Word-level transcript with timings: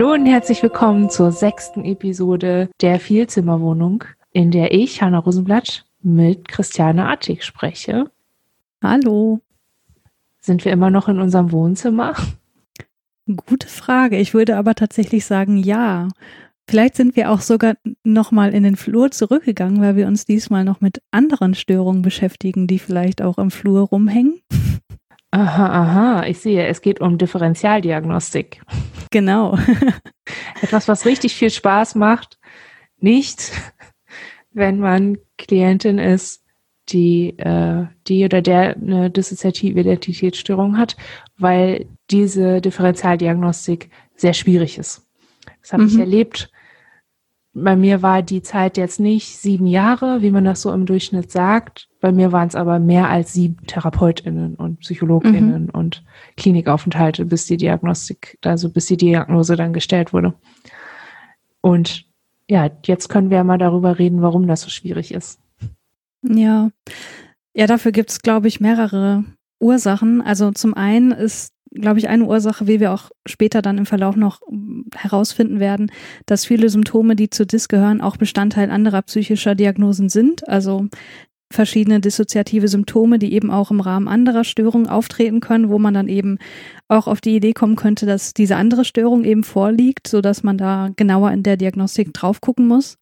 Hallo 0.00 0.14
und 0.14 0.24
herzlich 0.24 0.62
willkommen 0.62 1.10
zur 1.10 1.30
sechsten 1.30 1.84
Episode 1.84 2.70
der 2.80 2.98
Vielzimmerwohnung, 2.98 4.02
in 4.32 4.50
der 4.50 4.72
ich, 4.72 5.02
Hanna 5.02 5.18
Rosenblatt, 5.18 5.84
mit 6.00 6.48
Christiane 6.48 7.06
Attig 7.06 7.44
spreche. 7.44 8.10
Hallo. 8.82 9.40
Sind 10.40 10.64
wir 10.64 10.72
immer 10.72 10.88
noch 10.88 11.08
in 11.08 11.20
unserem 11.20 11.52
Wohnzimmer? 11.52 12.14
Gute 13.46 13.68
Frage. 13.68 14.16
Ich 14.16 14.32
würde 14.32 14.56
aber 14.56 14.74
tatsächlich 14.74 15.26
sagen, 15.26 15.58
ja. 15.58 16.08
Vielleicht 16.66 16.94
sind 16.94 17.14
wir 17.14 17.30
auch 17.30 17.42
sogar 17.42 17.74
nochmal 18.02 18.54
in 18.54 18.62
den 18.62 18.76
Flur 18.76 19.10
zurückgegangen, 19.10 19.82
weil 19.82 19.96
wir 19.96 20.06
uns 20.06 20.24
diesmal 20.24 20.64
noch 20.64 20.80
mit 20.80 21.02
anderen 21.10 21.52
Störungen 21.52 22.00
beschäftigen, 22.00 22.66
die 22.66 22.78
vielleicht 22.78 23.20
auch 23.20 23.36
im 23.36 23.50
Flur 23.50 23.82
rumhängen. 23.82 24.40
Aha, 25.32 25.66
aha, 25.66 26.26
ich 26.26 26.40
sehe, 26.40 26.66
es 26.66 26.80
geht 26.80 27.00
um 27.00 27.16
Differentialdiagnostik. 27.16 28.62
Genau. 29.10 29.56
Etwas, 30.62 30.88
was 30.88 31.06
richtig 31.06 31.34
viel 31.34 31.50
Spaß 31.50 31.94
macht. 31.94 32.38
Nicht, 32.98 33.52
wenn 34.52 34.80
man 34.80 35.18
Klientin 35.38 35.98
ist, 35.98 36.42
die, 36.88 37.38
äh, 37.38 37.86
die 38.08 38.24
oder 38.24 38.42
der 38.42 38.76
eine 38.76 39.10
dissoziative 39.10 39.80
Identitätsstörung 39.80 40.76
hat, 40.76 40.96
weil 41.38 41.86
diese 42.10 42.60
Differentialdiagnostik 42.60 43.90
sehr 44.16 44.34
schwierig 44.34 44.78
ist. 44.78 45.06
Das 45.62 45.72
habe 45.72 45.84
mhm. 45.84 45.88
ich 45.88 45.98
erlebt. 45.98 46.50
Bei 47.52 47.74
mir 47.74 48.00
war 48.00 48.22
die 48.22 48.42
Zeit 48.42 48.76
jetzt 48.76 49.00
nicht 49.00 49.36
sieben 49.36 49.66
Jahre, 49.66 50.22
wie 50.22 50.30
man 50.30 50.44
das 50.44 50.62
so 50.62 50.72
im 50.72 50.86
Durchschnitt 50.86 51.32
sagt. 51.32 51.88
Bei 52.00 52.12
mir 52.12 52.30
waren 52.30 52.46
es 52.46 52.54
aber 52.54 52.78
mehr 52.78 53.08
als 53.08 53.32
sieben 53.32 53.66
TherapeutInnen 53.66 54.54
und 54.54 54.80
PsychologInnen 54.80 55.64
mhm. 55.64 55.70
und 55.70 56.04
Klinikaufenthalte, 56.36 57.24
bis 57.24 57.46
die 57.46 57.56
Diagnostik, 57.56 58.38
also 58.44 58.70
bis 58.70 58.86
die 58.86 58.96
Diagnose 58.96 59.56
dann 59.56 59.72
gestellt 59.72 60.12
wurde. 60.12 60.34
Und 61.60 62.04
ja, 62.48 62.70
jetzt 62.84 63.08
können 63.08 63.30
wir 63.30 63.42
mal 63.42 63.58
darüber 63.58 63.98
reden, 63.98 64.22
warum 64.22 64.46
das 64.46 64.62
so 64.62 64.70
schwierig 64.70 65.12
ist. 65.12 65.40
Ja, 66.22 66.70
ja, 67.54 67.66
dafür 67.66 67.92
gibt 67.92 68.10
es, 68.10 68.22
glaube 68.22 68.48
ich, 68.48 68.60
mehrere 68.60 69.24
Ursachen. 69.58 70.22
Also 70.22 70.52
zum 70.52 70.74
einen 70.74 71.10
ist, 71.10 71.52
glaube 71.72 71.98
ich, 71.98 72.08
eine 72.08 72.24
Ursache, 72.24 72.66
wie 72.66 72.80
wir 72.80 72.92
auch 72.92 73.10
später 73.26 73.62
dann 73.62 73.78
im 73.78 73.86
Verlauf 73.86 74.16
noch 74.16 74.40
herausfinden 74.94 75.60
werden, 75.60 75.90
dass 76.26 76.44
viele 76.44 76.68
Symptome, 76.68 77.16
die 77.16 77.30
zu 77.30 77.46
DIS 77.46 77.68
gehören, 77.68 78.00
auch 78.00 78.16
Bestandteil 78.16 78.70
anderer 78.70 79.02
psychischer 79.02 79.54
Diagnosen 79.54 80.08
sind. 80.08 80.48
Also 80.48 80.88
verschiedene 81.52 82.00
dissoziative 82.00 82.68
Symptome, 82.68 83.18
die 83.18 83.32
eben 83.32 83.50
auch 83.50 83.70
im 83.70 83.80
Rahmen 83.80 84.08
anderer 84.08 84.44
Störungen 84.44 84.88
auftreten 84.88 85.40
können, 85.40 85.68
wo 85.68 85.78
man 85.78 85.94
dann 85.94 86.08
eben 86.08 86.38
auch 86.88 87.06
auf 87.06 87.20
die 87.20 87.34
Idee 87.34 87.52
kommen 87.52 87.76
könnte, 87.76 88.06
dass 88.06 88.34
diese 88.34 88.56
andere 88.56 88.84
Störung 88.84 89.24
eben 89.24 89.42
vorliegt, 89.42 90.06
so 90.06 90.20
dass 90.20 90.42
man 90.42 90.58
da 90.58 90.90
genauer 90.94 91.32
in 91.32 91.42
der 91.42 91.56
Diagnostik 91.56 92.14
drauf 92.14 92.40
gucken 92.40 92.68
muss. 92.68 92.99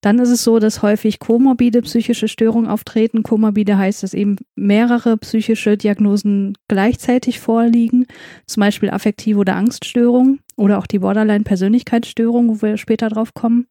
Dann 0.00 0.18
ist 0.18 0.30
es 0.30 0.44
so, 0.44 0.58
dass 0.58 0.82
häufig 0.82 1.18
komorbide 1.18 1.82
psychische 1.82 2.28
Störungen 2.28 2.70
auftreten. 2.70 3.22
Komorbide 3.22 3.78
heißt, 3.78 4.02
dass 4.02 4.14
eben 4.14 4.36
mehrere 4.54 5.16
psychische 5.16 5.76
Diagnosen 5.76 6.56
gleichzeitig 6.68 7.40
vorliegen, 7.40 8.06
zum 8.46 8.60
Beispiel 8.60 8.90
affektive 8.90 9.38
oder 9.38 9.56
Angststörungen 9.56 10.40
oder 10.56 10.78
auch 10.78 10.86
die 10.86 11.00
Borderline-Persönlichkeitsstörung, 11.00 12.48
wo 12.48 12.62
wir 12.62 12.76
später 12.76 13.08
drauf 13.08 13.34
kommen. 13.34 13.66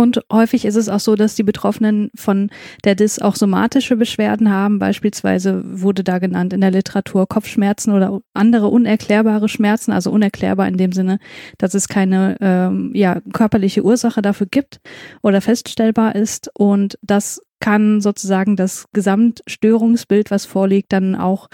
Und 0.00 0.22
häufig 0.32 0.64
ist 0.64 0.76
es 0.76 0.88
auch 0.88 0.98
so, 0.98 1.14
dass 1.14 1.34
die 1.34 1.42
Betroffenen 1.42 2.10
von 2.14 2.48
der 2.84 2.94
DIS 2.94 3.18
auch 3.18 3.36
somatische 3.36 3.96
Beschwerden 3.96 4.50
haben. 4.50 4.78
Beispielsweise 4.78 5.62
wurde 5.62 6.02
da 6.02 6.18
genannt 6.18 6.54
in 6.54 6.62
der 6.62 6.70
Literatur 6.70 7.28
Kopfschmerzen 7.28 7.92
oder 7.92 8.22
andere 8.32 8.68
unerklärbare 8.68 9.50
Schmerzen, 9.50 9.92
also 9.92 10.10
unerklärbar 10.10 10.66
in 10.68 10.78
dem 10.78 10.92
Sinne, 10.92 11.18
dass 11.58 11.74
es 11.74 11.86
keine 11.86 12.38
ähm, 12.40 12.92
ja, 12.94 13.20
körperliche 13.34 13.84
Ursache 13.84 14.22
dafür 14.22 14.46
gibt 14.50 14.80
oder 15.22 15.42
feststellbar 15.42 16.14
ist. 16.14 16.50
Und 16.54 16.98
das 17.02 17.42
kann 17.60 18.00
sozusagen 18.00 18.56
das 18.56 18.86
Gesamtstörungsbild, 18.94 20.30
was 20.30 20.46
vorliegt, 20.46 20.94
dann 20.94 21.14
auch 21.14 21.48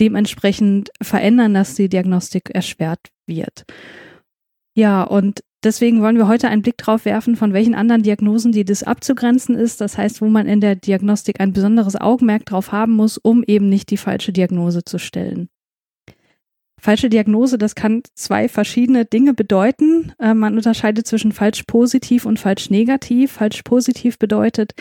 dementsprechend 0.00 0.90
verändern, 1.00 1.54
dass 1.54 1.76
die 1.76 1.88
Diagnostik 1.88 2.50
erschwert 2.50 3.12
wird. 3.28 3.64
Ja, 4.74 5.04
und 5.04 5.42
Deswegen 5.64 6.02
wollen 6.02 6.16
wir 6.16 6.26
heute 6.26 6.48
einen 6.48 6.62
Blick 6.62 6.76
drauf 6.78 7.04
werfen, 7.04 7.36
von 7.36 7.52
welchen 7.52 7.74
anderen 7.74 8.02
Diagnosen 8.02 8.52
die 8.52 8.64
das 8.64 8.82
abzugrenzen 8.82 9.54
ist. 9.54 9.80
Das 9.80 9.96
heißt, 9.96 10.20
wo 10.20 10.28
man 10.28 10.46
in 10.46 10.60
der 10.60 10.74
Diagnostik 10.74 11.40
ein 11.40 11.52
besonderes 11.52 11.94
Augenmerk 11.94 12.44
drauf 12.46 12.72
haben 12.72 12.92
muss, 12.92 13.18
um 13.18 13.44
eben 13.46 13.68
nicht 13.68 13.90
die 13.90 13.96
falsche 13.96 14.32
Diagnose 14.32 14.84
zu 14.84 14.98
stellen. 14.98 15.48
Falsche 16.84 17.08
Diagnose, 17.08 17.58
das 17.58 17.76
kann 17.76 18.02
zwei 18.16 18.48
verschiedene 18.48 19.04
Dinge 19.04 19.34
bedeuten. 19.34 20.14
Äh, 20.18 20.34
man 20.34 20.56
unterscheidet 20.56 21.06
zwischen 21.06 21.30
falsch 21.30 21.62
positiv 21.68 22.26
und 22.26 22.40
falsch 22.40 22.70
negativ. 22.70 23.30
Falsch 23.30 23.62
positiv 23.62 24.18
bedeutet, 24.18 24.72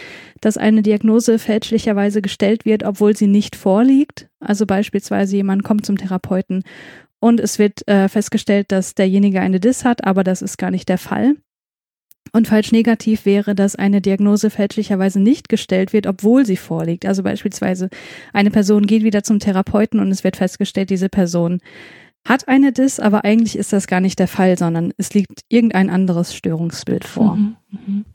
dass 0.42 0.58
eine 0.58 0.82
Diagnose 0.82 1.38
fälschlicherweise 1.38 2.24
gestellt 2.24 2.66
wird, 2.66 2.82
obwohl 2.84 3.16
sie 3.16 3.28
nicht 3.28 3.56
vorliegt. 3.56 4.30
Also 4.40 4.66
beispielsweise 4.66 5.36
jemand 5.36 5.64
kommt 5.64 5.86
zum 5.86 6.00
Therapeuten 6.00 6.64
und 7.22 7.40
es 7.40 7.60
wird 7.60 7.88
äh, 7.88 8.10
festgestellt, 8.10 8.72
dass 8.72 8.96
derjenige 8.96 9.40
eine 9.40 9.60
Dis 9.60 9.86
hat, 9.86 10.04
aber 10.04 10.24
das 10.24 10.42
ist 10.42 10.58
gar 10.58 10.72
nicht 10.72 10.90
der 10.90 10.98
Fall. 10.98 11.36
Und 12.34 12.48
falsch 12.48 12.72
negativ 12.72 13.26
wäre, 13.26 13.56
dass 13.56 13.76
eine 13.76 14.02
Diagnose 14.02 14.50
fälschlicherweise 14.50 15.20
nicht 15.20 15.48
gestellt 15.48 15.94
wird, 15.94 16.08
obwohl 16.08 16.46
sie 16.46 16.58
vorliegt. 16.58 17.06
Also 17.06 17.24
beispielsweise 17.24 17.90
eine 18.34 18.52
Person 18.52 18.88
geht 18.88 19.04
wieder 19.04 19.24
zum 19.24 19.40
Therapeuten 19.40 20.00
und 20.00 20.10
es 20.10 20.24
wird 20.24 20.38
festgestellt, 20.38 20.90
diese 20.90 21.10
Person 21.10 21.60
hat 22.26 22.48
eine 22.48 22.72
Dis, 22.72 23.00
aber 23.00 23.24
eigentlich 23.24 23.58
ist 23.58 23.74
das 23.74 23.88
gar 23.88 24.00
nicht 24.00 24.18
der 24.20 24.28
Fall, 24.28 24.58
sondern 24.58 24.94
es 24.98 25.14
liegt 25.14 25.42
irgendein 25.50 25.90
anderes 25.90 26.34
Störungsbild 26.34 27.04
vor. 27.04 27.36
Mhm, 27.36 27.56
mhm. 27.70 28.06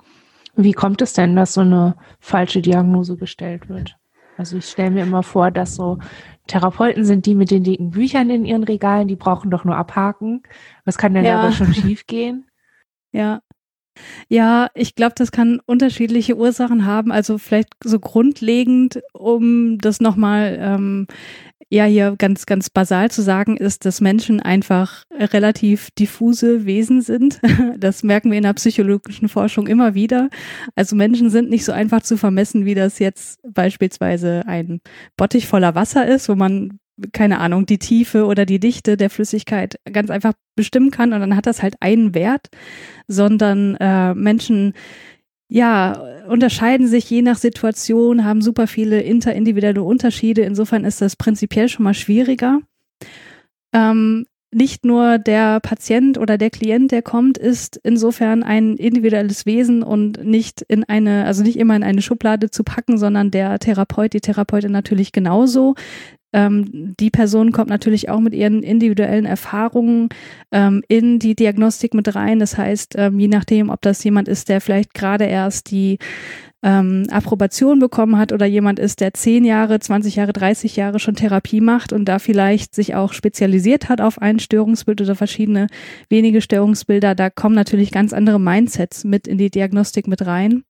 Wie 0.56 0.72
kommt 0.72 1.02
es 1.02 1.12
denn, 1.12 1.36
dass 1.36 1.54
so 1.54 1.60
eine 1.60 1.96
falsche 2.18 2.62
Diagnose 2.62 3.16
gestellt 3.16 3.68
wird? 3.68 3.96
Also 4.38 4.56
ich 4.56 4.66
stelle 4.66 4.90
mir 4.90 5.02
immer 5.02 5.22
vor, 5.22 5.50
dass 5.50 5.76
so 5.76 5.98
Therapeuten 6.46 7.04
sind 7.04 7.26
die 7.26 7.34
mit 7.34 7.50
den 7.50 7.64
dicken 7.64 7.90
Büchern 7.90 8.30
in 8.30 8.44
ihren 8.44 8.64
Regalen, 8.64 9.08
die 9.08 9.16
brauchen 9.16 9.50
doch 9.50 9.64
nur 9.64 9.76
abhaken. 9.76 10.42
Was 10.84 10.98
kann 10.98 11.14
denn 11.14 11.24
ja. 11.24 11.42
da 11.42 11.52
schon 11.52 11.74
schief 11.74 12.06
gehen? 12.06 12.46
Ja. 13.12 13.40
Ja, 14.28 14.68
ich 14.74 14.94
glaube, 14.94 15.14
das 15.16 15.32
kann 15.32 15.60
unterschiedliche 15.64 16.36
Ursachen 16.36 16.84
haben. 16.84 17.12
Also 17.12 17.38
vielleicht 17.38 17.68
so 17.82 17.98
grundlegend, 17.98 19.00
um 19.14 19.78
das 19.78 20.00
nochmal 20.00 20.58
ähm, 20.60 21.06
ja 21.68 21.84
hier 21.84 22.14
ganz, 22.16 22.46
ganz 22.46 22.70
basal 22.70 23.10
zu 23.10 23.22
sagen, 23.22 23.56
ist, 23.56 23.84
dass 23.84 24.00
Menschen 24.00 24.40
einfach 24.40 25.02
relativ 25.12 25.90
diffuse 25.92 26.64
Wesen 26.66 27.02
sind. 27.02 27.40
Das 27.78 28.02
merken 28.02 28.30
wir 28.30 28.38
in 28.38 28.44
der 28.44 28.54
psychologischen 28.54 29.28
Forschung 29.28 29.66
immer 29.66 29.94
wieder. 29.94 30.30
Also 30.74 30.96
Menschen 30.96 31.30
sind 31.30 31.50
nicht 31.50 31.64
so 31.64 31.72
einfach 31.72 32.02
zu 32.02 32.16
vermessen, 32.16 32.64
wie 32.64 32.74
das 32.74 32.98
jetzt 32.98 33.38
beispielsweise 33.46 34.44
ein 34.46 34.80
Bottich 35.16 35.46
voller 35.46 35.74
Wasser 35.74 36.06
ist, 36.06 36.28
wo 36.28 36.34
man 36.34 36.78
keine 37.12 37.38
Ahnung, 37.40 37.66
die 37.66 37.78
Tiefe 37.78 38.24
oder 38.24 38.46
die 38.46 38.58
Dichte 38.58 38.96
der 38.96 39.10
Flüssigkeit 39.10 39.78
ganz 39.92 40.10
einfach 40.10 40.32
bestimmen 40.54 40.90
kann 40.90 41.12
und 41.12 41.20
dann 41.20 41.36
hat 41.36 41.46
das 41.46 41.62
halt 41.62 41.74
einen 41.80 42.14
Wert, 42.14 42.48
sondern 43.06 43.76
äh, 43.76 44.14
Menschen 44.14 44.72
ja, 45.48 46.24
unterscheiden 46.28 46.88
sich 46.88 47.08
je 47.08 47.22
nach 47.22 47.38
Situation, 47.38 48.24
haben 48.24 48.42
super 48.42 48.66
viele 48.66 49.00
interindividuelle 49.00 49.82
Unterschiede. 49.82 50.42
Insofern 50.42 50.84
ist 50.84 51.00
das 51.00 51.16
prinzipiell 51.16 51.68
schon 51.68 51.84
mal 51.84 51.94
schwieriger. 51.94 52.60
Ähm, 53.72 54.26
nicht 54.52 54.84
nur 54.84 55.18
der 55.18 55.60
Patient 55.60 56.18
oder 56.18 56.38
der 56.38 56.50
Klient, 56.50 56.90
der 56.90 57.02
kommt, 57.02 57.36
ist 57.36 57.78
insofern 57.82 58.42
ein 58.42 58.76
individuelles 58.76 59.44
Wesen 59.44 59.82
und 59.82 60.24
nicht 60.24 60.62
in 60.62 60.82
eine, 60.84 61.26
also 61.26 61.42
nicht 61.42 61.58
immer 61.58 61.76
in 61.76 61.82
eine 61.82 62.00
Schublade 62.00 62.50
zu 62.50 62.64
packen, 62.64 62.96
sondern 62.96 63.30
der 63.30 63.58
Therapeut, 63.58 64.14
die 64.14 64.20
Therapeutin 64.20 64.72
natürlich 64.72 65.12
genauso. 65.12 65.74
Ähm, 66.32 66.94
die 66.98 67.10
Person 67.10 67.52
kommt 67.52 67.70
natürlich 67.70 68.08
auch 68.08 68.20
mit 68.20 68.34
ihren 68.34 68.62
individuellen 68.62 69.24
Erfahrungen 69.24 70.08
ähm, 70.52 70.82
in 70.88 71.18
die 71.18 71.34
Diagnostik 71.34 71.94
mit 71.94 72.14
rein. 72.14 72.38
Das 72.38 72.58
heißt, 72.58 72.94
ähm, 72.98 73.18
je 73.18 73.28
nachdem, 73.28 73.70
ob 73.70 73.80
das 73.82 74.02
jemand 74.04 74.28
ist, 74.28 74.48
der 74.48 74.60
vielleicht 74.60 74.94
gerade 74.94 75.24
erst 75.24 75.70
die 75.70 75.98
ähm, 76.62 77.06
Approbation 77.10 77.78
bekommen 77.78 78.18
hat 78.18 78.32
oder 78.32 78.44
jemand 78.44 78.78
ist, 78.78 79.00
der 79.00 79.14
zehn 79.14 79.44
Jahre, 79.44 79.78
20 79.78 80.16
Jahre, 80.16 80.32
30 80.32 80.74
Jahre 80.76 80.98
schon 80.98 81.14
Therapie 81.14 81.60
macht 81.60 81.92
und 81.92 82.06
da 82.06 82.18
vielleicht 82.18 82.74
sich 82.74 82.94
auch 82.94 83.12
spezialisiert 83.12 83.88
hat 83.88 84.00
auf 84.00 84.20
ein 84.20 84.38
Störungsbild 84.38 85.00
oder 85.00 85.14
verschiedene 85.14 85.68
wenige 86.08 86.40
Störungsbilder, 86.40 87.14
da 87.14 87.30
kommen 87.30 87.54
natürlich 87.54 87.92
ganz 87.92 88.12
andere 88.12 88.40
Mindsets 88.40 89.04
mit 89.04 89.28
in 89.28 89.38
die 89.38 89.50
Diagnostik 89.50 90.08
mit 90.08 90.26
rein. 90.26 90.64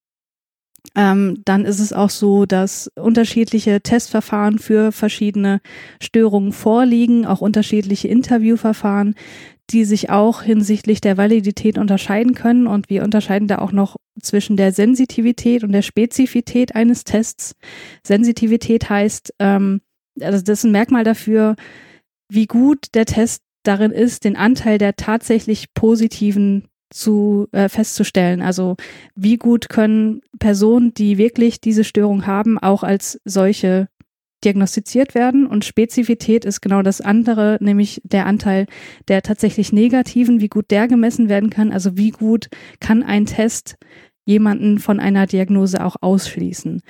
Ähm, 0.95 1.43
dann 1.45 1.65
ist 1.65 1.81
es 1.81 1.93
auch 1.93 2.11
so, 2.11 2.47
dass 2.47 2.91
unterschiedliche 2.95 3.81
Testverfahren 3.81 4.59
für 4.59 4.93
verschiedene 4.93 5.61
Störungen 6.01 6.53
vorliegen, 6.53 7.27
auch 7.27 7.41
unterschiedliche 7.41 8.09
Interviewverfahren, 8.09 9.15
die 9.71 9.85
sich 9.85 10.11
auch 10.11 10.43
hinsichtlich 10.43 11.01
der 11.01 11.17
Validität 11.17 11.77
unterscheiden 11.77 12.35
können. 12.35 12.67
Und 12.67 12.89
wir 12.89 13.03
unterscheiden 13.03 13.49
da 13.49 13.59
auch 13.59 13.73
noch 13.73 13.97
zwischen 14.23 14.57
der 14.57 14.73
Sensitivität 14.73 15.65
und 15.65 15.73
der 15.73 15.83
Spezifität 15.83 16.75
eines 16.75 17.05
Tests. 17.05 17.55
Sensitivität 18.05 18.89
heißt, 18.89 19.35
ähm, 19.39 19.81
also 20.21 20.41
das 20.43 20.61
ist 20.61 20.65
ein 20.65 20.73
Merkmal 20.73 21.05
dafür, 21.05 21.57
wie 22.29 22.47
gut 22.47 22.87
der 22.95 23.07
Test 23.07 23.43
darin 23.65 23.91
ist, 23.91 24.25
den 24.25 24.37
Anteil 24.37 24.79
der 24.79 24.97
tatsächlich 24.97 25.75
positiven 25.75 26.69
zu 26.91 27.49
äh, 27.53 27.69
festzustellen. 27.69 28.43
Also 28.43 28.77
wie 29.15 29.37
gut 29.37 29.69
können 29.69 30.21
Personen, 30.39 30.95
die 30.95 31.19
wirklich 31.19 31.61
diese 31.61 31.85
Störung 31.85 32.27
haben, 32.27 32.59
auch 32.59 32.83
als 32.83 33.21
solche 33.25 33.89
diagnostiziert 34.45 35.15
werden 35.15 35.47
und 35.47 35.65
Spezifität 35.65 36.45
ist 36.45 36.61
genau 36.61 36.83
das 36.83 37.01
andere, 37.01 37.59
nämlich 37.61 38.01
der 38.05 38.27
Anteil 38.27 38.67
der 39.09 39.23
tatsächlich 39.23 39.73
negativen, 39.73 40.41
wie 40.41 40.49
gut 40.49 40.71
der 40.71 40.89
gemessen 40.89 41.29
werden 41.29 41.51
kann, 41.51 41.73
also 41.73 41.97
wie 41.97 42.11
gut 42.11 42.49
kann 42.79 43.03
ein 43.03 43.27
Test 43.27 43.77
jemanden 44.25 44.79
von 44.79 45.01
einer 45.01 45.27
Diagnose 45.27 45.85
auch 45.85 45.97
ausschließen. 46.01 46.83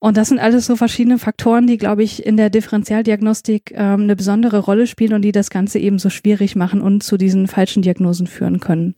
Und 0.00 0.16
das 0.16 0.28
sind 0.28 0.38
alles 0.38 0.66
so 0.66 0.76
verschiedene 0.76 1.18
Faktoren, 1.18 1.66
die, 1.66 1.76
glaube 1.76 2.04
ich, 2.04 2.24
in 2.24 2.36
der 2.36 2.50
Differentialdiagnostik 2.50 3.72
ähm, 3.74 4.02
eine 4.02 4.14
besondere 4.14 4.60
Rolle 4.60 4.86
spielen 4.86 5.12
und 5.12 5.22
die 5.22 5.32
das 5.32 5.50
Ganze 5.50 5.80
eben 5.80 5.98
so 5.98 6.08
schwierig 6.08 6.54
machen 6.54 6.80
und 6.80 7.02
zu 7.02 7.16
diesen 7.16 7.48
falschen 7.48 7.82
Diagnosen 7.82 8.28
führen 8.28 8.60
können. 8.60 8.94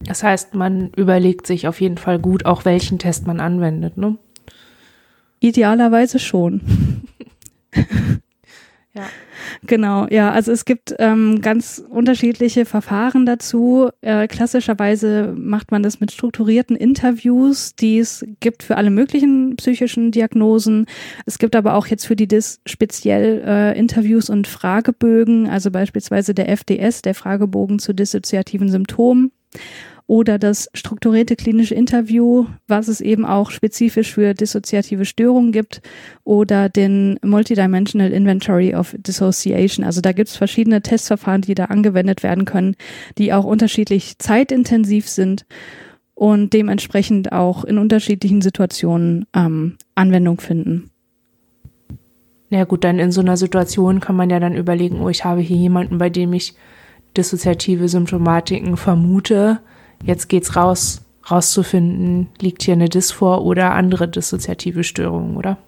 Das 0.00 0.22
heißt, 0.22 0.54
man 0.54 0.90
überlegt 0.96 1.46
sich 1.46 1.66
auf 1.68 1.80
jeden 1.80 1.98
Fall 1.98 2.18
gut, 2.18 2.44
auch 2.44 2.64
welchen 2.64 2.98
Test 2.98 3.26
man 3.26 3.40
anwendet, 3.40 3.96
ne? 3.96 4.18
Idealerweise 5.40 6.18
schon. 6.18 6.60
ja. 8.96 9.08
Genau, 9.66 10.06
ja, 10.08 10.30
also 10.30 10.50
es 10.52 10.64
gibt 10.64 10.94
ähm, 10.98 11.40
ganz 11.42 11.84
unterschiedliche 11.88 12.64
Verfahren 12.64 13.26
dazu. 13.26 13.90
Äh, 14.00 14.26
klassischerweise 14.26 15.34
macht 15.36 15.70
man 15.70 15.82
das 15.82 16.00
mit 16.00 16.10
strukturierten 16.12 16.76
Interviews, 16.76 17.74
die 17.74 17.98
es 17.98 18.24
gibt 18.40 18.62
für 18.62 18.76
alle 18.76 18.90
möglichen 18.90 19.56
psychischen 19.56 20.10
Diagnosen. 20.10 20.86
Es 21.26 21.38
gibt 21.38 21.54
aber 21.54 21.74
auch 21.74 21.86
jetzt 21.86 22.06
für 22.06 22.16
die 22.16 22.26
DIS 22.26 22.60
speziell 22.64 23.42
äh, 23.46 23.78
Interviews 23.78 24.30
und 24.30 24.46
Fragebögen, 24.46 25.48
also 25.48 25.70
beispielsweise 25.70 26.34
der 26.34 26.48
FDS, 26.48 27.02
der 27.02 27.14
Fragebogen 27.14 27.78
zu 27.78 27.92
dissoziativen 27.92 28.70
Symptomen 28.70 29.32
oder 30.06 30.38
das 30.38 30.68
strukturierte 30.72 31.34
klinische 31.34 31.74
Interview, 31.74 32.46
was 32.68 32.88
es 32.88 33.00
eben 33.00 33.24
auch 33.24 33.50
spezifisch 33.50 34.14
für 34.14 34.34
dissoziative 34.34 35.04
Störungen 35.04 35.50
gibt, 35.50 35.82
oder 36.22 36.68
den 36.68 37.18
Multidimensional 37.24 38.12
Inventory 38.12 38.74
of 38.74 38.94
Dissociation. 38.98 39.84
Also 39.84 40.00
da 40.00 40.12
gibt 40.12 40.28
es 40.28 40.36
verschiedene 40.36 40.80
Testverfahren, 40.80 41.42
die 41.42 41.54
da 41.54 41.66
angewendet 41.66 42.22
werden 42.22 42.44
können, 42.44 42.76
die 43.18 43.32
auch 43.32 43.44
unterschiedlich 43.44 44.18
zeitintensiv 44.18 45.08
sind 45.08 45.44
und 46.14 46.52
dementsprechend 46.52 47.32
auch 47.32 47.64
in 47.64 47.78
unterschiedlichen 47.78 48.42
Situationen 48.42 49.26
ähm, 49.34 49.76
Anwendung 49.96 50.40
finden. 50.40 50.90
Ja 52.48 52.64
gut, 52.64 52.84
dann 52.84 53.00
in 53.00 53.10
so 53.10 53.20
einer 53.20 53.36
Situation 53.36 53.98
kann 53.98 54.14
man 54.14 54.30
ja 54.30 54.38
dann 54.38 54.54
überlegen, 54.54 55.00
oh, 55.00 55.08
ich 55.08 55.24
habe 55.24 55.40
hier 55.40 55.56
jemanden, 55.56 55.98
bei 55.98 56.10
dem 56.10 56.32
ich 56.32 56.54
dissoziative 57.16 57.88
Symptomatiken 57.88 58.76
vermute 58.76 59.60
jetzt 60.04 60.28
geht's 60.28 60.56
raus, 60.56 61.02
rauszufinden, 61.30 62.28
liegt 62.40 62.62
hier 62.62 62.74
eine 62.74 62.88
Dis 62.88 63.10
vor 63.10 63.44
oder 63.44 63.72
andere 63.72 64.08
dissoziative 64.08 64.84
Störungen, 64.84 65.36
oder? 65.36 65.58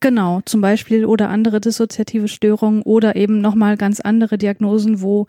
Genau, 0.00 0.40
zum 0.44 0.60
Beispiel 0.60 1.04
oder 1.04 1.30
andere 1.30 1.60
dissoziative 1.60 2.28
Störungen 2.28 2.82
oder 2.82 3.16
eben 3.16 3.40
nochmal 3.40 3.76
ganz 3.76 4.00
andere 4.00 4.38
Diagnosen, 4.38 5.00
wo 5.00 5.26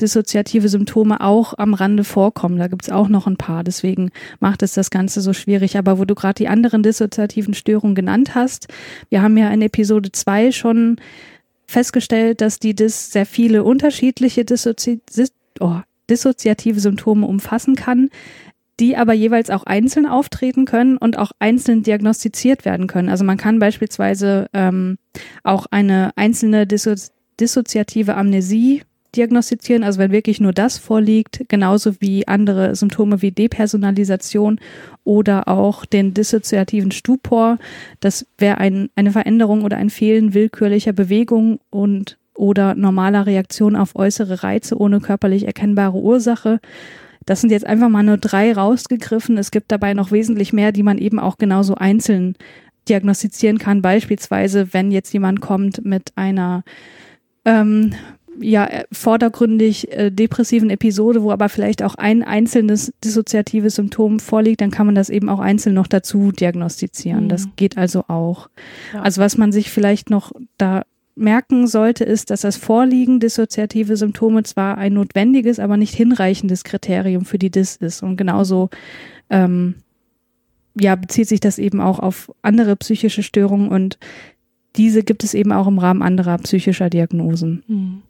dissoziative 0.00 0.68
Symptome 0.68 1.20
auch 1.20 1.54
am 1.58 1.74
Rande 1.74 2.04
vorkommen. 2.04 2.58
Da 2.58 2.68
gibt's 2.68 2.90
auch 2.90 3.08
noch 3.08 3.26
ein 3.26 3.36
paar. 3.36 3.62
Deswegen 3.64 4.10
macht 4.40 4.62
es 4.62 4.72
das 4.72 4.90
Ganze 4.90 5.20
so 5.20 5.32
schwierig. 5.32 5.76
Aber 5.76 5.98
wo 5.98 6.04
du 6.04 6.14
gerade 6.14 6.34
die 6.34 6.48
anderen 6.48 6.82
dissoziativen 6.82 7.54
Störungen 7.54 7.94
genannt 7.94 8.34
hast, 8.34 8.68
wir 9.10 9.22
haben 9.22 9.36
ja 9.36 9.50
in 9.50 9.62
Episode 9.62 10.10
zwei 10.12 10.52
schon 10.52 10.96
festgestellt, 11.66 12.40
dass 12.40 12.58
die 12.58 12.74
Dis 12.74 13.12
sehr 13.12 13.26
viele 13.26 13.62
unterschiedliche 13.62 14.44
Dissozi 14.44 15.00
oh, 15.60 15.80
dissoziative 16.10 16.80
Symptome 16.80 17.26
umfassen 17.26 17.76
kann, 17.76 18.10
die 18.80 18.96
aber 18.96 19.12
jeweils 19.12 19.50
auch 19.50 19.64
einzeln 19.64 20.06
auftreten 20.06 20.64
können 20.64 20.96
und 20.96 21.18
auch 21.18 21.32
einzeln 21.38 21.82
diagnostiziert 21.82 22.64
werden 22.64 22.86
können. 22.86 23.10
Also 23.10 23.24
man 23.24 23.36
kann 23.36 23.58
beispielsweise 23.58 24.48
ähm, 24.52 24.98
auch 25.44 25.66
eine 25.70 26.10
einzelne 26.16 26.66
disso 26.66 26.94
dissoziative 27.38 28.16
Amnesie 28.16 28.82
diagnostizieren, 29.16 29.82
also 29.82 29.98
wenn 29.98 30.12
wirklich 30.12 30.40
nur 30.40 30.52
das 30.52 30.78
vorliegt, 30.78 31.44
genauso 31.48 32.00
wie 32.00 32.28
andere 32.28 32.76
Symptome 32.76 33.22
wie 33.22 33.32
Depersonalisation 33.32 34.60
oder 35.04 35.48
auch 35.48 35.84
den 35.84 36.14
dissoziativen 36.14 36.92
Stupor. 36.92 37.58
Das 38.00 38.26
wäre 38.38 38.58
ein, 38.58 38.90
eine 38.94 39.12
Veränderung 39.12 39.64
oder 39.64 39.78
ein 39.78 39.90
Fehlen 39.90 40.34
willkürlicher 40.34 40.92
Bewegung 40.92 41.60
und 41.70 42.18
oder 42.40 42.74
normaler 42.74 43.26
Reaktion 43.26 43.76
auf 43.76 43.94
äußere 43.94 44.42
Reize 44.42 44.76
ohne 44.78 45.00
körperlich 45.00 45.46
erkennbare 45.46 45.98
Ursache. 45.98 46.58
Das 47.26 47.42
sind 47.42 47.50
jetzt 47.50 47.66
einfach 47.66 47.90
mal 47.90 48.02
nur 48.02 48.16
drei 48.16 48.52
rausgegriffen. 48.52 49.36
Es 49.36 49.50
gibt 49.50 49.70
dabei 49.70 49.92
noch 49.92 50.10
wesentlich 50.10 50.52
mehr, 50.52 50.72
die 50.72 50.82
man 50.82 50.98
eben 50.98 51.18
auch 51.18 51.36
genauso 51.36 51.74
einzeln 51.74 52.34
diagnostizieren 52.88 53.58
kann. 53.58 53.82
Beispielsweise, 53.82 54.72
wenn 54.72 54.90
jetzt 54.90 55.12
jemand 55.12 55.42
kommt 55.42 55.84
mit 55.84 56.12
einer 56.16 56.64
ähm, 57.44 57.92
ja 58.40 58.68
vordergründig 58.90 59.92
äh, 59.92 60.10
depressiven 60.10 60.70
Episode, 60.70 61.22
wo 61.22 61.30
aber 61.30 61.50
vielleicht 61.50 61.82
auch 61.82 61.94
ein 61.94 62.22
einzelnes 62.22 62.90
dissoziatives 63.04 63.74
Symptom 63.74 64.18
vorliegt, 64.18 64.62
dann 64.62 64.70
kann 64.70 64.86
man 64.86 64.94
das 64.94 65.10
eben 65.10 65.28
auch 65.28 65.40
einzeln 65.40 65.74
noch 65.74 65.88
dazu 65.88 66.32
diagnostizieren. 66.32 67.24
Mhm. 67.24 67.28
Das 67.28 67.48
geht 67.56 67.76
also 67.76 68.04
auch. 68.08 68.48
Ja. 68.94 69.02
Also 69.02 69.20
was 69.20 69.36
man 69.36 69.52
sich 69.52 69.70
vielleicht 69.70 70.08
noch 70.08 70.32
da 70.56 70.84
merken 71.14 71.66
sollte, 71.66 72.04
ist, 72.04 72.30
dass 72.30 72.42
das 72.42 72.56
Vorliegen 72.56 73.20
dissoziative 73.20 73.96
Symptome 73.96 74.42
zwar 74.42 74.78
ein 74.78 74.94
notwendiges, 74.94 75.58
aber 75.58 75.76
nicht 75.76 75.94
hinreichendes 75.94 76.64
Kriterium 76.64 77.24
für 77.24 77.38
die 77.38 77.50
DIS 77.50 77.76
ist. 77.76 78.02
Und 78.02 78.16
genauso 78.16 78.70
ähm, 79.28 79.74
ja, 80.78 80.94
bezieht 80.96 81.28
sich 81.28 81.40
das 81.40 81.58
eben 81.58 81.80
auch 81.80 81.98
auf 81.98 82.32
andere 82.42 82.76
psychische 82.76 83.22
Störungen 83.22 83.68
und 83.68 83.98
diese 84.76 85.02
gibt 85.02 85.24
es 85.24 85.34
eben 85.34 85.52
auch 85.52 85.66
im 85.66 85.78
Rahmen 85.78 86.02
anderer 86.02 86.38
psychischer 86.38 86.90
Diagnosen. 86.90 87.64
Hm. 87.66 88.02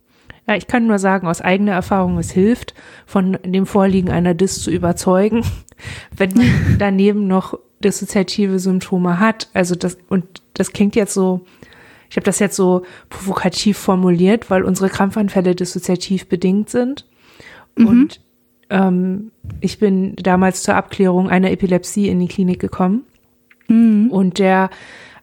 Ja, 0.47 0.57
ich 0.57 0.67
kann 0.67 0.87
nur 0.87 0.99
sagen, 0.99 1.27
aus 1.27 1.41
eigener 1.41 1.73
Erfahrung, 1.73 2.19
es 2.19 2.31
hilft, 2.31 2.75
von 3.07 3.39
dem 3.45 3.67
Vorliegen 3.67 4.11
einer 4.11 4.35
DIS 4.35 4.63
zu 4.63 4.71
überzeugen, 4.71 5.45
wenn 6.17 6.35
man 6.35 6.47
daneben 6.79 7.27
noch 7.27 7.59
dissoziative 7.83 8.59
Symptome 8.59 9.19
hat. 9.19 9.49
Also 9.55 9.75
das, 9.75 9.97
und 10.09 10.43
das 10.55 10.73
klingt 10.73 10.97
jetzt 10.97 11.15
so 11.15 11.47
ich 12.11 12.17
habe 12.17 12.25
das 12.25 12.41
jetzt 12.41 12.57
so 12.57 12.83
provokativ 13.09 13.79
formuliert, 13.79 14.51
weil 14.51 14.65
unsere 14.65 14.91
Krampfanfälle 14.91 15.55
dissoziativ 15.55 16.29
bedingt 16.29 16.69
sind. 16.69 17.07
Mhm. 17.77 17.87
Und 17.87 18.21
ähm, 18.69 19.31
ich 19.61 19.79
bin 19.79 20.17
damals 20.17 20.63
zur 20.63 20.75
Abklärung 20.75 21.31
einer 21.31 21.51
Epilepsie 21.51 22.09
in 22.09 22.19
die 22.19 22.29
Klinik 22.29 22.61
gekommen. 22.61 23.05
Mhm. 23.69 24.11
Und 24.11 24.39
der 24.41 24.71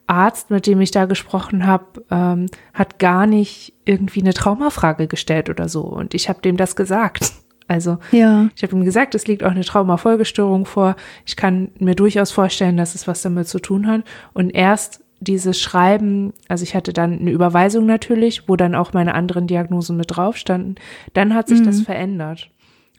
Arzt, 0.08 0.50
mit 0.50 0.66
dem 0.66 0.80
ich 0.80 0.92
da 0.92 1.06
gesprochen 1.06 1.68
habe, 1.68 2.06
ähm, 2.10 2.46
hat 2.74 3.00
gar 3.00 3.28
nicht 3.28 3.74
irgendwie 3.84 4.22
eine 4.22 4.34
Traumafrage 4.34 5.08
gestellt 5.08 5.50
oder 5.50 5.68
so. 5.68 5.82
Und 5.82 6.14
ich 6.14 6.30
habe 6.30 6.42
dem 6.42 6.56
das 6.56 6.78
gesagt. 6.78 7.34
Also 7.68 7.98
ja. 8.12 8.48
ich 8.56 8.64
habe 8.64 8.74
ihm 8.78 8.86
gesagt, 8.86 9.14
es 9.14 9.28
liegt 9.28 9.44
auch 9.44 9.52
eine 9.52 9.66
Traumafolgestörung 9.66 10.66
vor. 10.66 10.96
Ich 11.26 11.36
kann 11.36 11.72
mir 11.80 11.96
durchaus 11.96 12.32
vorstellen, 12.32 12.78
dass 12.78 12.96
es 12.96 13.08
was 13.08 13.22
damit 13.22 13.50
zu 13.50 13.60
tun 13.60 13.88
hat. 13.88 14.06
Und 14.34 14.52
erst 14.52 15.04
dieses 15.20 15.60
Schreiben, 15.60 16.34
also 16.48 16.64
ich 16.64 16.76
hatte 16.76 16.94
dann 16.94 17.20
eine 17.20 17.32
Überweisung 17.32 17.86
natürlich, 17.86 18.48
wo 18.48 18.56
dann 18.56 18.76
auch 18.76 18.94
meine 18.94 19.16
anderen 19.16 19.48
Diagnosen 19.48 19.98
mit 19.98 20.16
drauf 20.16 20.38
standen. 20.38 20.76
Dann 21.14 21.34
hat 21.34 21.48
sich 21.48 21.62
mhm. 21.62 21.66
das 21.66 21.82
verändert. 21.82 22.50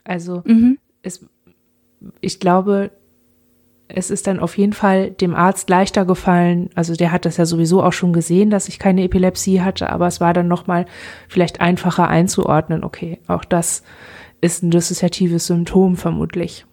Also 0.03 0.43
mhm. 0.45 0.77
es, 1.01 1.25
ich 2.21 2.39
glaube, 2.39 2.91
es 3.87 4.11
ist 4.11 4.27
dann 4.27 4.39
auf 4.39 4.57
jeden 4.57 4.73
Fall 4.73 5.11
dem 5.11 5.33
Arzt 5.33 5.69
leichter 5.69 6.05
gefallen. 6.05 6.69
Also 6.75 6.95
der 6.95 7.11
hat 7.11 7.25
das 7.25 7.37
ja 7.37 7.45
sowieso 7.45 7.83
auch 7.83 7.93
schon 7.93 8.13
gesehen, 8.13 8.49
dass 8.49 8.67
ich 8.67 8.79
keine 8.79 9.03
Epilepsie 9.03 9.61
hatte, 9.61 9.89
aber 9.89 10.07
es 10.07 10.21
war 10.21 10.33
dann 10.33 10.47
nochmal 10.47 10.85
vielleicht 11.27 11.59
einfacher 11.59 12.07
einzuordnen. 12.07 12.83
Okay, 12.83 13.19
auch 13.27 13.43
das 13.43 13.83
ist 14.41 14.63
ein 14.63 14.71
dissoziatives 14.71 15.47
Symptom 15.47 15.97
vermutlich. 15.97 16.65